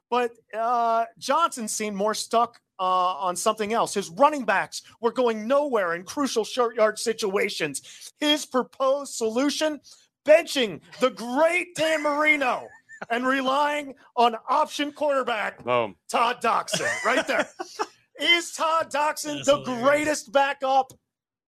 But 0.10 0.32
uh, 0.58 1.06
Johnson 1.20 1.68
seemed 1.68 1.98
more 1.98 2.14
stuck 2.14 2.60
uh, 2.80 2.84
on 3.18 3.36
something 3.36 3.74
else. 3.74 3.94
His 3.94 4.10
running 4.10 4.46
backs 4.46 4.82
were 5.02 5.12
going 5.12 5.48
nowhere 5.48 5.96
in 5.96 6.04
crucial 6.04 6.44
short 6.44 6.76
yard 6.76 7.00
situations. 7.00 8.12
His 8.20 8.46
proposed 8.46 9.14
solution 9.14 9.80
benching 10.26 10.82
the 11.00 11.10
great 11.12 11.76
Dan 11.76 12.04
Marino 12.04 12.68
and 13.10 13.26
relying 13.26 13.94
on 14.16 14.36
option 14.50 14.92
quarterback 14.92 15.64
Boom. 15.64 15.96
Todd 16.10 16.38
Doxzon 16.42 17.04
right 17.06 17.26
there. 17.28 17.48
Is 18.20 18.52
Todd 18.54 18.92
Doxzon 18.92 19.44
the 19.46 19.58
hilarious. 19.60 19.84
greatest 19.84 20.32
backup 20.32 20.92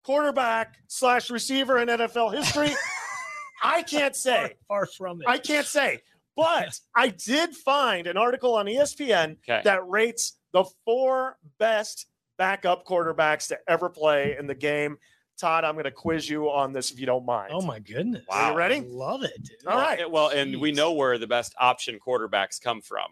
quarterback 0.05 0.77
slash 0.89 1.31
receiver 1.31 1.79
in 1.79 1.89
NFL 1.89 2.35
history? 2.35 2.71
I 3.63 3.83
can't 3.83 4.15
say. 4.15 4.55
Far 4.69 4.87
from 4.87 5.21
it. 5.23 5.29
I 5.29 5.39
can't 5.39 5.67
say. 5.67 6.01
But 6.37 6.79
I 6.95 7.09
did 7.09 7.55
find 7.57 8.07
an 8.07 8.17
article 8.19 8.55
on 8.57 8.67
ESPN 8.67 9.37
Okay. 9.49 9.63
that 9.65 9.89
rates 9.89 10.35
the 10.57 10.65
four 10.87 11.37
best 11.59 12.07
backup 12.39 12.87
quarterbacks 12.87 13.47
to 13.49 13.59
ever 13.69 13.91
play 13.91 14.37
in 14.39 14.47
the 14.47 14.55
game. 14.55 14.97
Todd, 15.39 15.65
I'm 15.65 15.75
going 15.75 15.85
to 15.85 15.91
quiz 15.91 16.31
you 16.31 16.51
on 16.51 16.73
this 16.73 16.91
if 16.91 16.99
you 16.99 17.05
don't 17.05 17.27
mind. 17.27 17.51
oh 17.53 17.61
my 17.61 17.79
goodness. 17.79 18.25
Wow. 18.27 18.37
Are 18.37 18.51
you 18.53 18.57
ready? 18.57 18.81
Love 18.81 19.23
it, 19.23 19.37
dude. 19.43 19.67
All 19.67 19.77
right. 19.77 19.99
Well, 20.11 20.29
well, 20.29 20.29
and 20.31 20.59
we 20.59 20.73
know 20.73 20.93
where 20.93 21.19
the 21.19 21.27
best 21.27 21.55
option 21.61 21.99
quarterbacks 21.99 22.59
come 22.59 22.81
from 22.81 23.09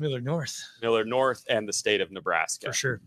Millard 0.00 0.24
North 0.24 0.60
Millard 0.82 1.06
North 1.06 1.44
and 1.48 1.68
the 1.68 1.72
state 1.72 2.00
of 2.00 2.10
Nebraska. 2.10 2.66
for 2.66 2.72
sure. 2.72 3.00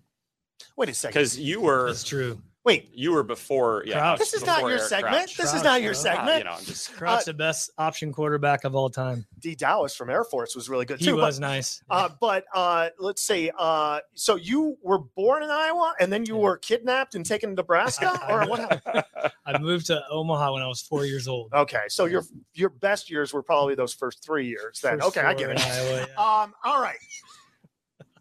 Wait 0.78 0.88
a 0.88 0.94
second. 0.94 1.14
Because 1.20 1.38
you 1.38 1.60
were 1.60 1.88
That's 1.88 2.06
true. 2.06 2.42
Wait, 2.68 2.90
you 2.94 3.14
were 3.14 3.24
before. 3.24 3.82
Yeah, 3.86 3.94
Crouch. 4.00 4.20
this 4.20 4.34
is 4.34 4.46
not 4.46 4.60
your 4.64 4.72
Eric 4.72 4.82
segment. 4.82 5.14
Crouch. 5.16 5.38
This 5.38 5.54
is 5.54 5.64
not 5.64 5.82
your 5.82 5.94
bro. 5.94 6.00
Ah, 6.02 6.04
segment. 6.04 6.38
you 6.40 6.44
know, 6.44 6.52
I'm 6.52 6.66
just 6.66 6.92
Crouch, 6.94 7.22
Uh, 7.22 7.24
the 7.24 7.34
best 7.34 7.72
option 7.78 8.12
quarterback 8.12 8.66
of 8.66 8.76
all 8.76 8.90
time. 8.90 9.26
Dee 9.40 9.56
Dowis 9.56 9.96
from 9.96 10.10
Air 10.10 10.26
Force 10.26 10.54
was 10.54 10.68
really 10.68 10.84
good 10.84 11.00
He 11.00 11.06
too. 11.06 11.16
but- 11.16 11.22
was 11.22 11.40
nice. 11.40 11.82
Uh, 11.90 12.10
but 12.20 12.44
uh, 12.54 12.90
let's 13.00 13.22
say, 13.22 13.52
uh, 13.58 14.02
so 14.16 14.36
you 14.36 14.78
were 14.84 15.00
born 15.00 15.44
in 15.44 15.50
Iowa 15.50 15.94
and 16.02 16.12
then 16.12 16.26
you 16.26 16.36
Yeah. 16.36 16.42
were 16.42 16.58
kidnapped 16.58 17.16
and 17.16 17.26
taken 17.26 17.52
to 17.52 17.56
Nebraska, 17.56 18.20
or 18.30 18.46
what? 18.48 18.60
happened? 18.60 19.32
I 19.46 19.58
moved 19.60 19.86
to 19.86 20.04
Omaha 20.12 20.52
when 20.52 20.62
I 20.62 20.68
was 20.68 20.82
four 20.82 21.06
years 21.06 21.26
old. 21.30 21.54
Okay, 21.54 21.84
so 21.88 22.04
your 22.04 22.24
your 22.54 22.68
best 22.70 23.10
years 23.10 23.32
were 23.32 23.44
probably 23.44 23.76
those 23.76 23.94
first 23.94 24.22
three 24.26 24.46
years. 24.46 24.82
Then, 24.82 25.00
First 25.00 25.18
okay, 25.18 25.22
I 25.26 25.32
four 25.36 25.40
get 25.40 25.50
it. 25.52 25.60
Iowa, 25.66 26.08
yeah. 26.10 26.42
Um, 26.44 26.54
all 26.66 26.82
right. 26.82 27.00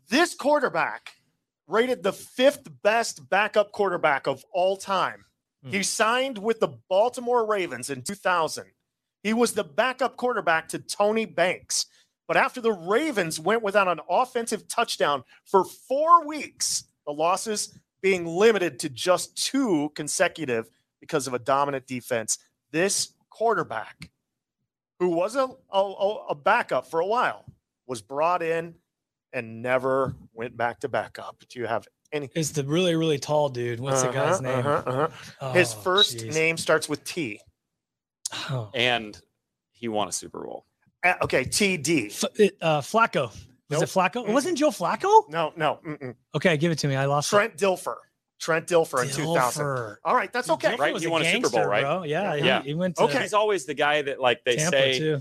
This 0.08 0.36
quarterback 0.36 1.10
rated 1.68 2.02
the 2.02 2.12
fifth 2.12 2.68
best 2.82 3.28
backup 3.28 3.72
quarterback 3.72 4.26
of 4.26 4.44
all 4.52 4.76
time. 4.76 5.24
Hmm. 5.62 5.70
He 5.70 5.82
signed 5.82 6.38
with 6.38 6.60
the 6.60 6.76
Baltimore 6.88 7.46
Ravens 7.46 7.90
in 7.90 8.02
2000. 8.02 8.64
He 9.22 9.32
was 9.32 9.52
the 9.52 9.64
backup 9.64 10.16
quarterback 10.16 10.68
to 10.68 10.78
Tony 10.78 11.24
Banks. 11.24 11.86
But 12.28 12.36
after 12.36 12.60
the 12.60 12.72
Ravens 12.72 13.38
went 13.38 13.62
without 13.62 13.88
an 13.88 14.00
offensive 14.08 14.68
touchdown 14.68 15.22
for 15.44 15.64
four 15.64 16.26
weeks, 16.26 16.84
the 17.06 17.12
losses 17.12 17.78
being 18.02 18.26
limited 18.26 18.78
to 18.80 18.88
just 18.88 19.36
two 19.36 19.90
consecutive 19.94 20.68
because 21.00 21.26
of 21.26 21.34
a 21.34 21.38
dominant 21.38 21.86
defense, 21.86 22.38
this 22.72 23.12
quarterback, 23.30 24.10
who 24.98 25.08
was 25.08 25.36
a, 25.36 25.48
a, 25.72 26.16
a 26.30 26.34
backup 26.34 26.90
for 26.90 27.00
a 27.00 27.06
while, 27.06 27.44
was 27.86 28.02
brought 28.02 28.42
in 28.42 28.74
and 29.32 29.62
never 29.62 30.14
went 30.34 30.56
back 30.56 30.80
to 30.80 30.88
backup. 30.88 31.36
Do 31.48 31.58
you 31.58 31.66
have 31.66 31.86
any? 32.12 32.30
It's 32.34 32.50
the 32.50 32.64
really, 32.64 32.94
really 32.94 33.18
tall 33.18 33.48
dude. 33.48 33.80
What's 33.80 34.02
the 34.02 34.08
guy's 34.12 34.40
Uh-huh, 34.40 34.56
name? 34.56 34.66
uh-huh, 34.66 35.08
uh-huh. 35.40 35.52
His 35.52 35.74
Oh, 35.74 35.78
first 35.78 36.18
jeez. 36.18 36.34
name 36.34 36.56
starts 36.56 36.88
with 36.88 37.04
T. 37.04 37.40
Oh. 38.50 38.70
and 38.74 39.20
he 39.72 39.88
won 39.88 40.08
a 40.08 40.12
Super 40.12 40.40
Bowl. 40.44 40.66
Uh, 41.04 41.14
okay, 41.22 41.44
TD. 41.44 42.06
F- 42.24 42.24
it, 42.40 42.56
uh, 42.60 42.80
Flacco. 42.80 43.30
Was 43.68 43.80
Nope. 43.80 43.82
it 43.82 43.86
Flacco? 43.86 44.26
Mm-mm. 44.26 44.32
Wasn't 44.32 44.58
Joe 44.58 44.70
Flacco? 44.70 45.28
No, 45.28 45.52
no. 45.56 45.78
mm-mm. 45.86 46.14
Okay, 46.34 46.56
give 46.56 46.72
it 46.72 46.78
to 46.80 46.88
me. 46.88 46.96
I 46.96 47.04
lost 47.06 47.32
it. 47.32 47.36
Trent 47.36 47.56
Dilfer. 47.56 47.96
Trent 48.40 48.66
Dilfer 48.66 49.02
in 49.04 49.10
2000. 49.10 49.96
All 50.04 50.14
right, 50.14 50.32
that's 50.32 50.50
okay. 50.50 50.72
Dilfer 50.74 50.78
Right, 50.78 50.92
was 50.92 51.02
he 51.02 51.08
a 51.08 51.10
won 51.10 51.22
a 51.22 51.30
Super 51.30 51.48
Bowl, 51.50 51.64
right? 51.66 51.82
Bro. 51.82 52.02
Yeah, 52.04 52.34
Yeah. 52.34 52.62
He, 52.62 52.68
he 52.70 52.74
went 52.74 52.96
to 52.96 53.02
Okay. 53.04 53.22
He's 53.22 53.32
always 53.34 53.64
the 53.64 53.74
guy 53.74 54.02
that 54.02 54.20
like 54.20 54.42
they 54.44 54.56
Tampa 54.56 54.70
say 54.76 54.98
too. 54.98 55.20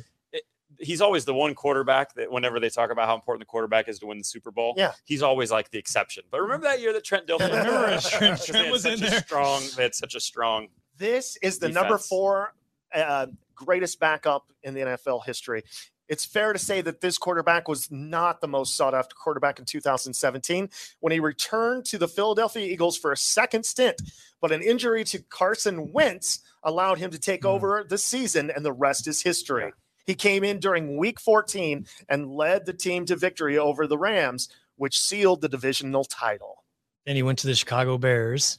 He's 0.79 1.01
always 1.01 1.25
the 1.25 1.33
one 1.33 1.53
quarterback 1.55 2.13
that 2.15 2.31
whenever 2.31 2.59
they 2.59 2.69
talk 2.69 2.91
about 2.91 3.07
how 3.07 3.15
important 3.15 3.41
the 3.41 3.45
quarterback 3.45 3.87
is 3.87 3.99
to 3.99 4.05
win 4.07 4.17
the 4.17 4.23
Super 4.23 4.51
Bowl, 4.51 4.73
Yeah. 4.77 4.93
he's 5.05 5.21
always 5.21 5.51
like 5.51 5.71
the 5.71 5.77
exception. 5.77 6.23
But 6.31 6.41
remember 6.41 6.65
that 6.67 6.79
year 6.81 6.93
that 6.93 7.03
Trent 7.03 7.27
Dilfer, 7.27 7.47
remember 7.49 7.99
Trent- 8.01 8.43
Trent 8.43 8.65
had 8.65 8.71
was 8.71 8.83
such 8.83 8.99
in 8.99 9.03
a 9.05 9.09
there. 9.09 9.19
Strong, 9.21 9.63
they 9.77 9.83
had 9.83 9.95
such 9.95 10.15
a 10.15 10.19
strong. 10.19 10.67
This 10.97 11.37
is 11.41 11.59
the 11.59 11.69
number 11.69 11.97
four 11.97 12.53
uh, 12.93 13.27
greatest 13.53 13.99
backup 13.99 14.51
in 14.63 14.73
the 14.73 14.81
NFL 14.81 15.25
history. 15.25 15.63
It's 16.07 16.23
fair 16.23 16.53
to 16.53 16.59
say 16.59 16.81
that 16.81 17.01
this 17.01 17.17
quarterback 17.17 17.67
was 17.67 17.89
not 17.89 18.39
the 18.39 18.47
most 18.47 18.75
sought 18.77 18.93
after 18.93 19.15
quarterback 19.15 19.57
in 19.57 19.65
2017 19.65 20.69
when 20.99 21.11
he 21.11 21.19
returned 21.19 21.83
to 21.85 21.97
the 21.97 22.07
Philadelphia 22.07 22.63
Eagles 22.71 22.95
for 22.95 23.11
a 23.11 23.17
second 23.17 23.65
stint. 23.65 23.99
But 24.39 24.51
an 24.51 24.61
injury 24.61 25.03
to 25.05 25.19
Carson 25.19 25.91
Wentz 25.91 26.41
allowed 26.61 26.99
him 26.99 27.09
to 27.09 27.17
take 27.19 27.41
Hmm. 27.41 27.47
over 27.47 27.83
the 27.89 27.97
season, 27.97 28.51
and 28.51 28.63
the 28.63 28.71
rest 28.71 29.07
is 29.07 29.23
history. 29.23 29.73
He 30.05 30.13
came 30.15 30.43
in 30.43 30.59
during 30.59 30.97
week 30.97 31.19
14 31.19 31.85
and 32.09 32.31
led 32.31 32.65
the 32.65 32.73
team 32.73 33.05
to 33.05 33.15
victory 33.15 33.57
over 33.57 33.87
the 33.87 33.97
Rams, 33.97 34.49
which 34.75 34.99
sealed 34.99 35.41
the 35.41 35.49
divisional 35.49 36.03
title. 36.05 36.63
Then 37.05 37.15
he 37.15 37.23
went 37.23 37.39
to 37.39 37.47
the 37.47 37.55
Chicago 37.55 37.97
Bears. 37.97 38.57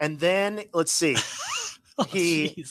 And 0.00 0.18
then 0.20 0.62
let's 0.72 0.92
see. 0.92 1.16
Oh, 1.98 2.04
He- 2.04 2.64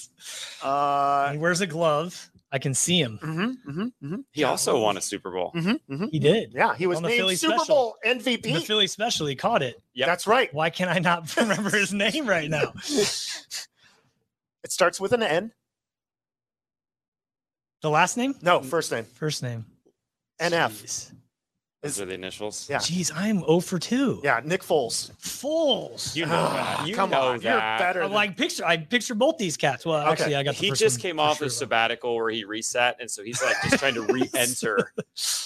Uh, 0.63 1.31
he 1.33 1.37
wears 1.37 1.61
a 1.61 1.67
glove. 1.67 2.31
I 2.51 2.57
can 2.57 2.73
see 2.73 2.99
him. 2.99 3.19
mhm, 3.21 3.53
mhm, 3.69 3.91
mhm, 4.03 4.23
He 4.31 4.43
also 4.43 4.81
won 4.81 4.97
a 4.97 5.01
Super 5.01 5.29
Bowl. 5.29 5.51
mhm, 5.55 5.79
mhm. 5.87 6.09
He 6.11 6.17
did. 6.17 6.53
Yeah, 6.53 6.75
he 6.75 6.87
was 6.87 6.97
On 6.97 7.03
the 7.03 7.09
named 7.09 7.19
Philly 7.19 7.35
Super 7.35 7.59
special. 7.59 7.75
Bowl 7.75 7.97
The 8.03 8.63
Philly 8.65 8.87
special, 8.87 9.27
he 9.27 9.35
caught 9.35 9.61
it. 9.61 9.79
Yep. 9.93 10.07
That's 10.07 10.25
right. 10.25 10.51
Why 10.55 10.71
can 10.71 10.89
I 10.89 10.97
not 10.97 11.33
remember 11.37 11.69
his 11.69 11.93
name 11.93 12.25
right 12.27 12.49
now? 12.49 12.73
It 14.63 14.71
starts 14.71 14.99
with 14.99 15.11
an 15.13 15.23
N. 15.23 15.51
The 17.81 17.89
last 17.89 18.17
name? 18.17 18.35
No, 18.41 18.61
first 18.61 18.91
name. 18.91 19.03
First 19.05 19.43
name. 19.43 19.65
NF. 20.39 20.69
Jeez. 20.83 21.11
Those 21.81 21.99
are 21.99 22.05
the 22.05 22.13
initials. 22.13 22.67
Yeah. 22.69 22.77
Jeez, 22.77 23.11
I'm 23.15 23.39
0 23.39 23.59
for 23.61 23.79
2. 23.79 24.21
Yeah, 24.23 24.39
Nick 24.45 24.61
Foles. 24.61 25.11
Fools. 25.19 26.15
You 26.15 26.27
know 26.27 26.35
Ah, 26.35 26.75
that. 26.81 26.87
You 26.87 26.93
Come 26.93 27.09
know 27.09 27.21
on, 27.29 27.39
that. 27.39 27.43
you're 27.43 27.57
better. 27.87 28.01
I 28.01 28.05
Than, 28.05 28.13
like 28.13 28.37
picture. 28.37 28.63
I 28.63 28.77
picture 28.77 29.15
both 29.15 29.39
these 29.39 29.57
cats. 29.57 29.83
Well, 29.83 29.99
Okay. 30.01 30.11
actually, 30.11 30.35
I 30.35 30.43
got 30.43 30.53
the 30.55 30.61
He 30.61 30.69
first 30.69 30.79
just 30.81 30.97
one 30.99 31.01
came 31.01 31.19
off 31.19 31.37
sure, 31.37 31.47
a 31.47 31.49
though. 31.49 31.53
sabbatical 31.53 32.15
where 32.15 32.29
he 32.29 32.43
reset, 32.43 32.97
and 32.99 33.09
so 33.09 33.23
he's 33.23 33.41
like 33.41 33.55
just 33.63 33.79
trying 33.79 33.95
to 33.95 34.01
re-enter. 34.13 34.93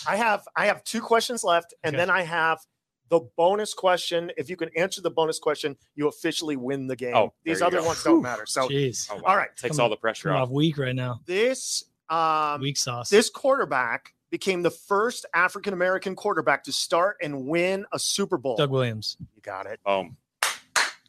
I 0.05 0.17
have 0.17 0.45
I 0.57 0.65
have 0.65 0.83
two 0.83 0.99
questions 0.99 1.45
left, 1.45 1.73
and 1.85 1.95
Okay. 1.95 2.01
then 2.01 2.09
I 2.09 2.23
have 2.23 2.59
the 3.07 3.21
bonus 3.37 3.73
question. 3.73 4.29
If 4.35 4.49
you 4.49 4.57
can 4.57 4.69
answer 4.75 4.99
the 4.99 5.11
bonus 5.11 5.39
question, 5.39 5.77
you 5.95 6.09
officially 6.09 6.57
win 6.57 6.87
the 6.87 6.97
game. 6.97 7.15
Oh, 7.15 7.33
These 7.45 7.61
other 7.61 7.79
go. 7.79 7.85
ones 7.85 8.03
don't 8.03 8.21
matter. 8.21 8.45
So 8.45 8.67
Jeez, 8.67 9.07
Oh, 9.09 9.15
wow. 9.17 9.21
All 9.25 9.37
right. 9.37 9.55
takes 9.55 9.77
Come- 9.77 9.83
all 9.85 9.89
the 9.89 9.95
pressure 9.95 10.23
coming 10.29 10.41
off. 10.41 10.49
off 10.49 10.53
weak 10.53 10.77
right 10.77 10.95
now. 10.95 11.21
this 11.25 11.85
um, 12.09 12.61
Weak 12.61 12.77
sauce. 12.77 13.09
this 13.09 13.29
quarterback 13.29 14.13
became 14.29 14.61
the 14.63 14.71
first 14.71 15.25
African 15.33 15.73
American 15.73 16.15
quarterback 16.15 16.63
to 16.65 16.71
start 16.71 17.17
and 17.21 17.47
win 17.47 17.85
a 17.91 17.99
Super 17.99 18.37
Bowl. 18.37 18.55
Doug 18.57 18.71
Williams. 18.71 19.17
You 19.35 19.41
got 19.41 19.65
it. 19.65 19.79
Boom. 19.85 20.17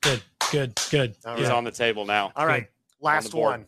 Good, 0.00 0.22
good, 0.52 0.80
good. 0.90 1.16
All 1.24 1.36
He's 1.36 1.48
right. 1.48 1.54
on 1.56 1.64
the 1.64 1.70
table 1.72 2.04
now. 2.04 2.32
All 2.36 2.46
right. 2.46 2.68
Last 3.00 3.32
board. 3.32 3.50
one. 3.60 3.66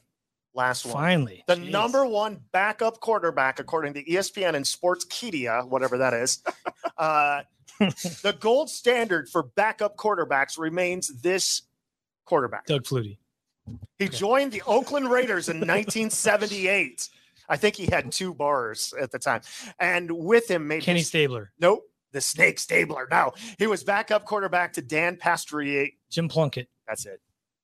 Last 0.54 0.86
one. 0.86 0.94
Finally, 0.94 1.44
The 1.46 1.56
Jeez. 1.56 1.70
number 1.70 2.04
one 2.06 2.40
backup 2.52 3.00
quarterback, 3.00 3.58
according 3.60 3.94
to 3.94 4.04
ESPN 4.04 4.54
and 4.54 4.64
Sportskeeda, 4.64 5.68
whatever 5.68 5.98
that 5.98 6.14
is, 6.14 6.42
uh, 6.98 7.42
the 7.78 8.36
gold 8.40 8.68
standard 8.70 9.28
for 9.28 9.42
backup 9.42 9.96
quarterbacks 9.96 10.58
remains 10.58 11.08
this 11.20 11.62
quarterback. 12.24 12.66
Doug 12.66 12.84
Flutie. 12.84 13.18
He 13.98 14.08
joined 14.08 14.52
the 14.52 14.62
Oakland 14.66 15.10
Raiders 15.10 15.48
in 15.48 15.56
1978. 15.60 17.08
I 17.48 17.56
think 17.56 17.76
he 17.76 17.86
had 17.86 18.12
two 18.12 18.34
bars 18.34 18.92
at 19.00 19.10
the 19.10 19.18
time, 19.18 19.40
and 19.80 20.10
with 20.10 20.50
him 20.50 20.68
made 20.68 20.82
Kenny 20.82 21.00
his- 21.00 21.08
Stabler. 21.08 21.52
nope 21.58 21.84
the 22.12 22.20
Snake 22.22 22.58
Stabler. 22.58 23.06
No, 23.10 23.32
he 23.58 23.66
was 23.66 23.84
backup 23.84 24.24
quarterback 24.24 24.72
to 24.74 24.82
Dan 24.82 25.16
Pastorini. 25.16 25.92
Jim 26.10 26.26
Plunkett. 26.28 26.68
That's 26.86 27.04
it. 27.04 27.20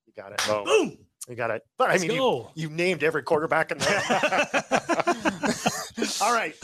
You 0.07 0.13
got 0.15 0.33
it. 0.33 0.43
Boom. 0.47 0.65
Boom. 0.65 0.99
You 1.31 1.35
got 1.35 1.51
it. 1.51 1.63
But 1.79 1.89
I 1.89 1.93
Let's 1.93 2.03
mean, 2.03 2.11
you, 2.13 2.19
go. 2.19 2.51
you 2.55 2.69
named 2.69 3.03
every 3.03 3.23
quarterback 3.23 3.73
in 3.73 3.79
there. 3.79 4.03
All 6.21 6.35
right. 6.35 6.55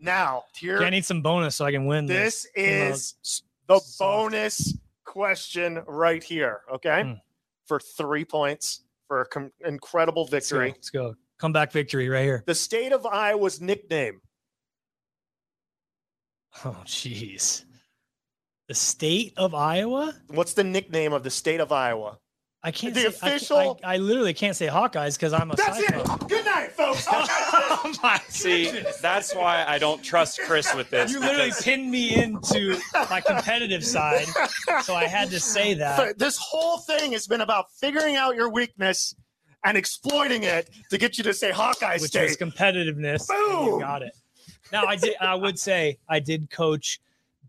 Now, 0.00 0.42
here, 0.56 0.78
Okay, 0.78 0.86
I 0.86 0.90
need 0.90 1.04
some 1.04 1.22
bonus 1.22 1.54
so 1.54 1.64
I 1.64 1.70
can 1.70 1.86
win 1.86 2.06
this. 2.06 2.48
this 2.56 2.56
is 2.56 3.14
the 3.68 3.78
soft. 3.78 3.98
bonus 4.32 4.74
question 5.04 5.80
right 5.86 6.24
here. 6.24 6.62
Okay. 6.74 7.02
Hmm. 7.04 7.12
For 7.70 7.78
three 7.78 8.24
points 8.24 8.82
for 9.06 9.20
a 9.20 9.26
com- 9.26 9.52
incredible 9.64 10.28
Let's 10.32 10.50
go. 10.50 10.58
victory. 10.58 10.72
Let's 10.72 10.90
go. 10.90 11.14
Comeback 11.38 11.70
victory 11.70 12.08
right 12.08 12.24
here. 12.24 12.42
The 12.44 12.54
state 12.56 12.90
of 12.90 13.06
Iowa's 13.06 13.60
nickname. 13.60 14.22
Oh, 16.64 16.82
jeez. 16.84 17.64
The 18.66 18.74
state 18.74 19.34
of 19.36 19.54
Iowa? 19.54 20.16
What's 20.30 20.54
the 20.54 20.64
nickname 20.64 21.12
of 21.12 21.22
the 21.22 21.30
state 21.30 21.60
of 21.60 21.70
Iowa? 21.70 22.18
I 22.62 22.70
can't 22.70 22.92
The 22.92 23.00
say, 23.00 23.06
I 23.06 23.10
can't- 23.10 23.22
official- 23.36 23.80
I, 23.82 23.94
I 23.94 23.96
literally 23.96 24.34
can't 24.34 24.54
say 24.54 24.66
Hawkeyes 24.66 25.14
because 25.14 25.32
I'm 25.32 25.50
a 25.50 25.56
That's 25.56 25.78
it. 25.78 26.28
Good 26.28 26.44
night, 26.44 26.72
folks. 26.72 27.06
oh 27.10 27.92
my 28.02 28.20
See, 28.28 28.70
goodness. 28.70 28.98
that's 28.98 29.34
why 29.34 29.64
I 29.66 29.78
don't 29.78 30.02
trust 30.02 30.40
Chris 30.46 30.74
with 30.74 30.90
this. 30.90 31.10
You 31.10 31.20
literally 31.20 31.46
because- 31.46 31.62
pinned 31.62 31.90
me 31.90 32.14
into 32.22 32.78
my 33.08 33.22
competitive 33.22 33.82
side, 33.84 34.26
so 34.82 34.94
I 34.94 35.04
had 35.04 35.30
to 35.30 35.40
say 35.40 35.72
that. 35.74 35.96
So 35.96 36.12
this 36.18 36.36
whole 36.36 36.78
thing 36.78 37.12
has 37.12 37.26
been 37.26 37.40
about 37.40 37.70
figuring 37.72 38.16
out 38.16 38.34
your 38.36 38.50
weakness 38.50 39.14
and 39.64 39.76
exploiting 39.76 40.42
it 40.42 40.68
to 40.90 40.98
get 40.98 41.16
you 41.16 41.24
to 41.24 41.32
say 41.34 41.50
Hawkeye 41.50 41.94
which 41.94 42.10
State. 42.10 42.22
was 42.28 42.36
competitiveness. 42.36 43.26
Boom. 43.28 43.66
You 43.74 43.80
got 43.80 44.02
it. 44.02 44.12
Now 44.72 44.84
I 44.84 44.96
did. 44.96 45.14
I 45.20 45.34
would 45.34 45.58
say 45.58 45.98
I 46.08 46.20
did 46.20 46.50
coach 46.50 47.00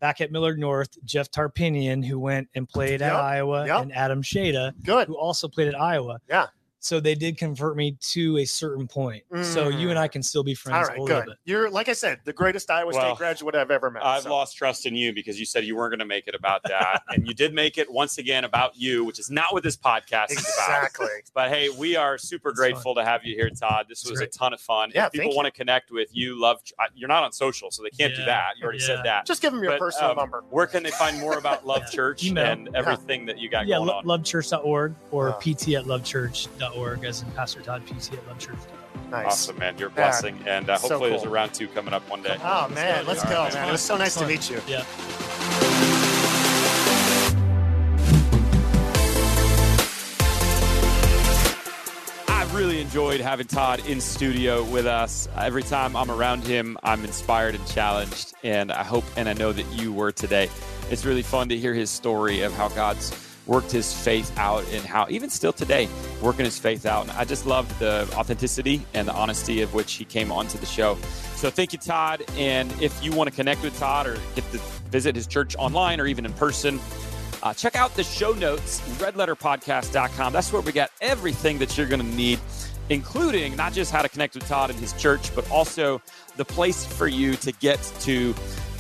back 0.02 0.20
at 0.20 0.32
Millard 0.32 0.60
North. 0.60 0.98
Jeff 1.06 1.32
Tarpinian, 1.32 2.04
who 2.06 2.20
went 2.20 2.50
and 2.56 2.68
played 2.68 3.02
at 3.02 3.14
Yep, 3.14 3.22
Iowa, 3.22 3.66
yep. 3.68 3.82
and 3.84 3.94
Adam 3.96 4.22
Shada, 4.22 4.74
Good. 4.84 5.08
who 5.08 5.18
also 5.18 5.48
played 5.48 5.70
at 5.70 5.80
Iowa. 5.80 6.20
Yeah. 6.28 6.48
So 6.84 7.00
they 7.00 7.14
did 7.14 7.38
convert 7.38 7.78
me 7.78 7.96
to 8.12 8.40
a 8.40 8.46
certain 8.46 8.88
point. 8.88 9.24
So 9.44 9.70
you 9.70 9.92
and 9.92 10.00
I 10.00 10.08
can 10.08 10.24
still 10.24 10.44
be 10.44 10.56
friends 10.56 10.90
All 10.90 10.96
right, 10.96 11.04
a 11.04 11.06
good. 11.22 11.26
bit. 11.28 11.38
You're 11.46 11.70
like 11.70 11.90
I 11.90 11.94
said, 11.94 12.22
the 12.26 12.34
greatest 12.34 12.72
Iowa 12.72 12.92
Well, 12.92 13.00
State 13.16 13.18
graduate 13.20 13.54
I've 13.54 13.70
ever 13.70 13.92
met. 13.92 14.04
I've 14.04 14.24
so. 14.24 14.32
lost 14.32 14.58
trust 14.58 14.88
in 14.88 14.96
you 14.96 15.14
because 15.14 15.40
you 15.40 15.46
said 15.46 15.64
you 15.64 15.76
weren't 15.76 15.92
going 15.92 16.00
to 16.00 16.06
make 16.06 16.28
it 16.28 16.34
about 16.34 16.64
that, 16.64 17.04
and 17.10 17.28
you 17.28 17.36
did 17.36 17.54
make 17.54 17.78
it 17.78 17.92
once 17.92 18.18
again 18.18 18.46
about 18.46 18.76
you, 18.76 19.06
which 19.06 19.20
is 19.20 19.30
not 19.30 19.54
what 19.54 19.62
this 19.62 19.78
podcast 19.78 20.32
is 20.32 20.40
about. 20.40 20.48
Exactly. 20.86 21.08
But 21.36 21.50
hey, 21.50 21.70
we 21.70 21.96
are 21.96 22.18
super 22.18 22.50
It's 22.50 22.58
grateful 22.60 22.96
to 22.96 23.06
have 23.06 23.24
you 23.24 23.36
here, 23.36 23.52
Todd. 23.52 23.86
This 23.88 24.02
It's 24.02 24.10
was 24.10 24.20
great. 24.20 24.34
a 24.34 24.38
ton 24.38 24.52
of 24.54 24.60
fun. 24.60 24.92
Yeah, 24.96 25.06
if 25.06 25.12
people 25.12 25.36
want 25.36 25.46
to 25.46 25.52
connect 25.52 25.92
with 25.92 26.10
you, 26.12 26.40
love 26.42 26.62
uh, 26.80 26.86
you're 26.96 27.08
not 27.10 27.22
on 27.24 27.32
social, 27.32 27.70
so 27.70 27.84
they 27.84 27.92
can't 27.92 28.16
do 28.16 28.26
that. 28.26 28.54
You 28.58 28.64
already 28.64 28.80
yeah. 28.80 28.86
said 28.88 29.02
that. 29.04 29.28
Just 29.28 29.44
give 29.44 29.54
them 29.54 29.62
your 29.62 29.74
But, 29.74 29.80
personal 29.82 30.12
um, 30.12 30.18
number. 30.18 30.44
Where 30.50 30.66
can 30.66 30.82
they 30.82 30.90
find 30.92 31.20
more 31.20 31.38
about 31.38 31.64
Love 31.72 31.84
Yeah. 31.86 31.90
Church 31.92 32.24
Email. 32.26 32.46
and 32.46 32.76
everything 32.76 33.28
that 33.28 33.38
you 33.38 33.50
got 33.50 33.68
Yeah, 33.68 33.76
going 33.78 33.88
lo- 33.90 33.94
on? 33.98 34.06
lovechurch.org 34.06 34.96
or 35.12 35.28
Wow. 35.30 35.32
pt 35.34 35.70
at 35.76 35.86
lovechurch.org, 35.86 36.71
as 37.04 37.22
in 37.22 37.32
Pastor 37.32 37.62
Todd, 37.62 37.86
PC 37.86 38.14
at 38.14 38.28
lovechurch.org. 38.28 39.10
Nice. 39.12 39.26
Awesome, 39.28 39.58
man. 39.60 39.78
You're 39.78 39.90
a 39.90 39.92
blessing, 39.92 40.40
and 40.48 40.70
uh, 40.70 40.78
So 40.78 40.88
hopefully 40.90 41.10
there's 41.10 41.24
a 41.24 41.30
round 41.30 41.54
two 41.54 41.68
coming 41.68 41.94
up 41.94 42.08
one 42.10 42.22
day. 42.22 42.38
Oh 42.44 42.70
man, 42.70 43.06
let's 43.06 43.24
All 43.26 43.30
go, 43.30 43.44
right, 43.44 43.54
man. 43.54 43.62
man. 43.64 43.70
It 43.70 43.72
was 43.74 43.82
so 43.82 43.98
nice 43.98 44.16
to 44.16 44.26
meet 44.26 44.50
you. 44.50 44.62
Yeah. 44.68 44.86
I 52.28 52.50
really 52.54 52.82
enjoyed 52.82 53.22
having 53.22 53.48
Todd 53.48 53.86
in 53.86 54.02
studio 54.02 54.64
with 54.64 54.86
us. 54.86 55.28
Every 55.38 55.64
time 55.64 55.96
I'm 55.96 56.10
around 56.10 56.44
him, 56.44 56.78
I'm 56.84 57.04
inspired 57.04 57.56
and 57.56 57.66
challenged, 57.68 58.34
and 58.44 58.72
I 58.72 58.84
hope 58.84 59.04
and 59.16 59.28
I 59.30 59.34
know 59.34 59.52
that 59.52 59.66
you 59.72 59.92
were 59.94 60.12
today. 60.12 60.50
It's 60.90 61.06
really 61.06 61.22
fun 61.22 61.50
to 61.50 61.58
hear 61.58 61.74
his 61.74 61.90
story 61.90 62.42
of 62.42 62.54
how 62.54 62.70
God's 62.70 63.12
worked 63.48 63.72
his 63.72 63.94
faith 63.94 64.32
out 64.38 64.64
and 64.72 64.86
how 64.86 65.08
even 65.10 65.30
still 65.30 65.54
today 65.54 65.88
working 66.22 66.46
his 66.46 66.58
faith 66.58 66.86
out. 66.86 67.08
And 67.08 67.12
I 67.12 67.26
just 67.26 67.46
loved 67.46 67.78
the 67.80 68.08
authenticity 68.14 68.86
and 68.94 69.08
the 69.08 69.14
honesty 69.14 69.62
of 69.62 69.74
which 69.74 69.94
he 69.94 70.06
came 70.06 70.32
onto 70.32 70.58
the 70.58 70.66
show. 70.66 70.96
So 71.36 71.50
thank 71.50 71.74
you, 71.74 71.80
Todd. 71.80 72.24
And 72.38 72.72
if 72.82 73.04
you 73.04 73.12
want 73.12 73.30
to 73.30 73.36
connect 73.36 73.64
with 73.64 73.78
Todd 73.80 74.08
or 74.08 74.18
get 74.36 74.50
to 74.52 74.60
visit 74.90 75.16
his 75.16 75.28
church 75.28 75.56
online 75.58 76.00
or 76.00 76.06
even 76.06 76.26
in 76.26 76.34
person, 76.34 76.80
uh, 77.44 77.54
check 77.54 77.76
out 77.76 77.96
the 77.96 78.04
show 78.04 78.34
notes, 78.34 78.80
redletterpodcast.com. 79.00 80.34
That's 80.34 80.54
where 80.54 80.62
we 80.62 80.72
got 80.72 80.92
everything 81.02 81.58
that 81.60 81.76
you're 81.78 81.88
going 81.88 82.02
to 82.02 82.16
need, 82.16 82.40
including 82.90 83.56
not 83.56 83.74
just 83.74 83.92
how 83.92 84.04
to 84.04 84.10
connect 84.10 84.36
with 84.36 84.48
Todd 84.48 84.70
and 84.70 84.80
his 84.80 84.94
church, 84.94 85.34
but 85.34 85.50
also 85.50 86.02
the 86.38 86.46
place 86.46 86.86
for 86.86 87.08
you 87.08 87.34
to 87.38 87.52
get 87.54 87.82
to 88.02 88.36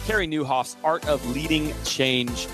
Carey 0.05 0.27
Nieuwhof's 0.27 0.77
Art 0.83 1.07
of 1.07 1.27
Leading 1.35 1.73
Change 1.83 2.47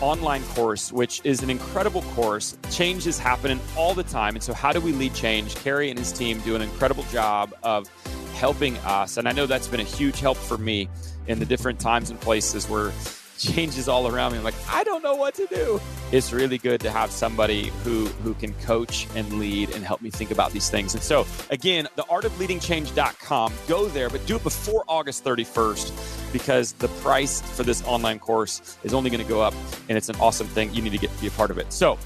online 0.00 0.42
course, 0.44 0.92
which 0.92 1.20
is 1.24 1.42
an 1.42 1.50
incredible 1.50 2.02
course. 2.02 2.56
Change 2.70 3.06
is 3.06 3.18
happening 3.18 3.60
all 3.76 3.94
the 3.94 4.02
time. 4.02 4.34
And 4.34 4.42
so, 4.42 4.52
how 4.52 4.72
do 4.72 4.80
we 4.80 4.92
lead 4.92 5.14
change? 5.14 5.54
Carey 5.56 5.90
and 5.90 5.98
his 5.98 6.12
team 6.12 6.40
do 6.40 6.54
an 6.54 6.62
incredible 6.62 7.04
job 7.04 7.54
of 7.62 7.88
helping 8.34 8.76
us. 8.78 9.16
And 9.16 9.28
I 9.28 9.32
know 9.32 9.46
that's 9.46 9.68
been 9.68 9.80
a 9.80 9.84
huge 9.84 10.20
help 10.20 10.36
for 10.36 10.58
me 10.58 10.88
in 11.26 11.38
the 11.38 11.46
different 11.46 11.80
times 11.80 12.10
and 12.10 12.20
places 12.20 12.68
where 12.68 12.92
change 13.38 13.76
is 13.76 13.88
all 13.88 14.06
around 14.06 14.32
me. 14.32 14.38
I'm 14.38 14.44
like, 14.44 14.54
I 14.68 14.84
don't 14.84 15.02
know 15.02 15.16
what 15.16 15.34
to 15.34 15.46
do. 15.46 15.80
It's 16.12 16.32
really 16.32 16.58
good 16.58 16.80
to 16.82 16.90
have 16.90 17.10
somebody 17.10 17.70
who 17.82 18.06
who 18.22 18.34
can 18.34 18.52
coach 18.54 19.06
and 19.14 19.40
lead 19.40 19.70
and 19.70 19.84
help 19.84 20.02
me 20.02 20.10
think 20.10 20.30
about 20.30 20.52
these 20.52 20.70
things. 20.70 20.94
And 20.94 21.02
so, 21.02 21.26
again, 21.50 21.88
the 21.96 22.04
artofleadingchange.com. 22.04 23.52
Go 23.66 23.86
there, 23.86 24.08
but 24.08 24.24
do 24.26 24.36
it 24.36 24.42
before 24.42 24.84
August 24.88 25.24
31st 25.24 26.23
because 26.34 26.72
the 26.72 26.88
price 26.88 27.40
for 27.40 27.62
this 27.62 27.82
online 27.84 28.18
course 28.18 28.76
is 28.82 28.92
only 28.92 29.08
going 29.08 29.22
to 29.22 29.28
go 29.28 29.40
up, 29.40 29.54
and 29.88 29.96
it's 29.96 30.08
an 30.08 30.16
awesome 30.16 30.48
thing. 30.48 30.74
You 30.74 30.82
need 30.82 30.90
to 30.90 30.98
get 30.98 31.14
to 31.14 31.20
be 31.20 31.28
a 31.28 31.30
part 31.30 31.50
of 31.50 31.56
it. 31.56 31.72
So. 31.72 31.98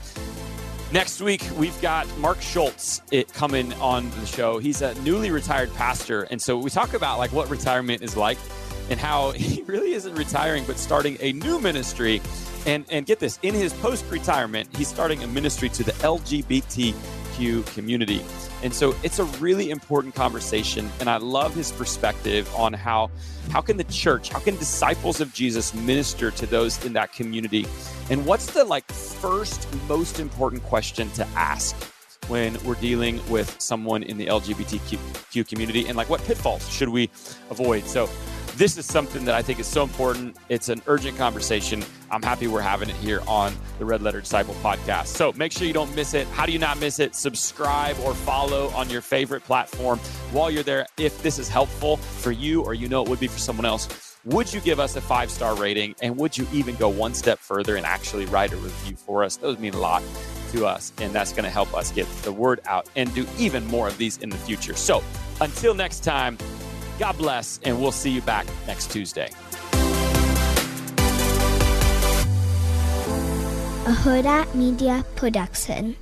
Next 0.90 1.20
week, 1.20 1.46
we've 1.58 1.78
got 1.82 2.06
Mark 2.16 2.40
Schultz 2.40 3.02
it 3.10 3.30
coming 3.34 3.74
on 3.74 4.08
the 4.08 4.24
show. 4.24 4.58
He's 4.58 4.80
a 4.80 4.94
newly 5.02 5.30
retired 5.30 5.70
pastor. 5.74 6.22
And 6.22 6.40
so 6.40 6.56
we 6.56 6.70
talk 6.70 6.94
about 6.94 7.18
like 7.18 7.30
what 7.30 7.50
retirement 7.50 8.00
is 8.00 8.16
like 8.16 8.38
and 8.88 8.98
how 8.98 9.30
he 9.32 9.62
really 9.64 9.92
isn't 9.92 10.14
retiring, 10.14 10.64
but 10.66 10.78
starting 10.78 11.18
a 11.20 11.34
new 11.34 11.60
ministry. 11.60 12.22
And, 12.64 12.86
and 12.90 13.04
get 13.04 13.18
this 13.20 13.38
in 13.42 13.54
his 13.54 13.74
post 13.74 14.04
retirement, 14.10 14.74
he's 14.76 14.88
starting 14.88 15.22
a 15.22 15.26
ministry 15.26 15.68
to 15.68 15.84
the 15.84 15.92
Community. 17.74 18.20
And 18.62 18.74
so 18.74 18.94
it's 19.04 19.18
a 19.20 19.24
really 19.24 19.70
important 19.70 20.14
conversation. 20.14 20.90
And 21.00 21.08
I 21.08 21.18
love 21.18 21.54
his 21.54 21.70
perspective 21.70 22.52
on 22.56 22.72
how 22.72 23.10
how 23.50 23.60
can 23.60 23.76
the 23.76 23.84
church, 23.84 24.28
how 24.28 24.40
can 24.40 24.56
disciples 24.56 25.20
of 25.20 25.32
Jesus 25.32 25.72
minister 25.72 26.30
to 26.32 26.46
those 26.46 26.84
in 26.84 26.92
that 26.94 27.12
community? 27.12 27.64
And 28.10 28.26
what's 28.26 28.52
the 28.52 28.64
like 28.64 28.90
first 28.90 29.68
most 29.88 30.20
important 30.20 30.62
question 30.64 31.10
to 31.12 31.26
ask 31.28 31.76
when 32.26 32.62
we're 32.64 32.74
dealing 32.74 33.26
with 33.30 33.54
someone 33.60 34.02
in 34.02 34.18
the 34.18 34.26
LGBTQ 34.26 35.48
community 35.48 35.86
and 35.86 35.96
like 35.96 36.10
what 36.10 36.22
pitfalls 36.24 36.68
should 36.68 36.88
we 36.88 37.08
avoid? 37.50 37.86
So 37.86 38.08
this 38.58 38.76
is 38.76 38.84
something 38.84 39.24
that 39.24 39.36
I 39.36 39.40
think 39.40 39.60
is 39.60 39.68
so 39.68 39.84
important. 39.84 40.36
It's 40.48 40.68
an 40.68 40.82
urgent 40.88 41.16
conversation. 41.16 41.84
I'm 42.10 42.22
happy 42.22 42.48
we're 42.48 42.60
having 42.60 42.88
it 42.88 42.96
here 42.96 43.22
on 43.28 43.54
the 43.78 43.84
Red 43.84 44.02
Letter 44.02 44.20
Disciple 44.20 44.54
podcast. 44.54 45.06
So 45.06 45.32
make 45.36 45.52
sure 45.52 45.64
you 45.64 45.72
don't 45.72 45.94
miss 45.94 46.12
it. 46.12 46.26
How 46.28 46.44
do 46.44 46.50
you 46.50 46.58
not 46.58 46.80
miss 46.80 46.98
it? 46.98 47.14
Subscribe 47.14 47.96
or 48.00 48.14
follow 48.14 48.66
on 48.70 48.90
your 48.90 49.00
favorite 49.00 49.44
platform 49.44 50.00
while 50.32 50.50
you're 50.50 50.64
there. 50.64 50.86
If 50.96 51.22
this 51.22 51.38
is 51.38 51.48
helpful 51.48 51.98
for 51.98 52.32
you 52.32 52.64
or 52.64 52.74
you 52.74 52.88
know 52.88 53.00
it 53.04 53.08
would 53.08 53.20
be 53.20 53.28
for 53.28 53.38
someone 53.38 53.64
else, 53.64 54.16
would 54.24 54.52
you 54.52 54.60
give 54.60 54.80
us 54.80 54.96
a 54.96 55.00
five 55.00 55.30
star 55.30 55.54
rating? 55.54 55.94
And 56.02 56.16
would 56.16 56.36
you 56.36 56.44
even 56.52 56.74
go 56.74 56.88
one 56.88 57.14
step 57.14 57.38
further 57.38 57.76
and 57.76 57.86
actually 57.86 58.26
write 58.26 58.52
a 58.52 58.56
review 58.56 58.96
for 58.96 59.22
us? 59.22 59.36
Those 59.36 59.60
mean 59.60 59.74
a 59.74 59.78
lot 59.78 60.02
to 60.50 60.66
us, 60.66 60.92
and 60.98 61.12
that's 61.12 61.30
going 61.30 61.44
to 61.44 61.50
help 61.50 61.72
us 61.74 61.92
get 61.92 62.08
the 62.22 62.32
word 62.32 62.60
out 62.66 62.88
and 62.96 63.14
do 63.14 63.24
even 63.38 63.64
more 63.68 63.86
of 63.86 63.96
these 63.98 64.16
in 64.16 64.30
the 64.30 64.38
future. 64.38 64.74
So 64.74 65.04
until 65.40 65.74
next 65.74 66.02
time, 66.02 66.36
God 66.98 67.16
bless, 67.16 67.60
and 67.64 67.80
we'll 67.80 67.92
see 67.92 68.10
you 68.10 68.22
back 68.22 68.46
next 68.66 68.90
Tuesday. 68.90 69.30
a 73.88 73.90
Huda 73.90 74.54
Media 74.54 75.02
Production. 75.16 75.96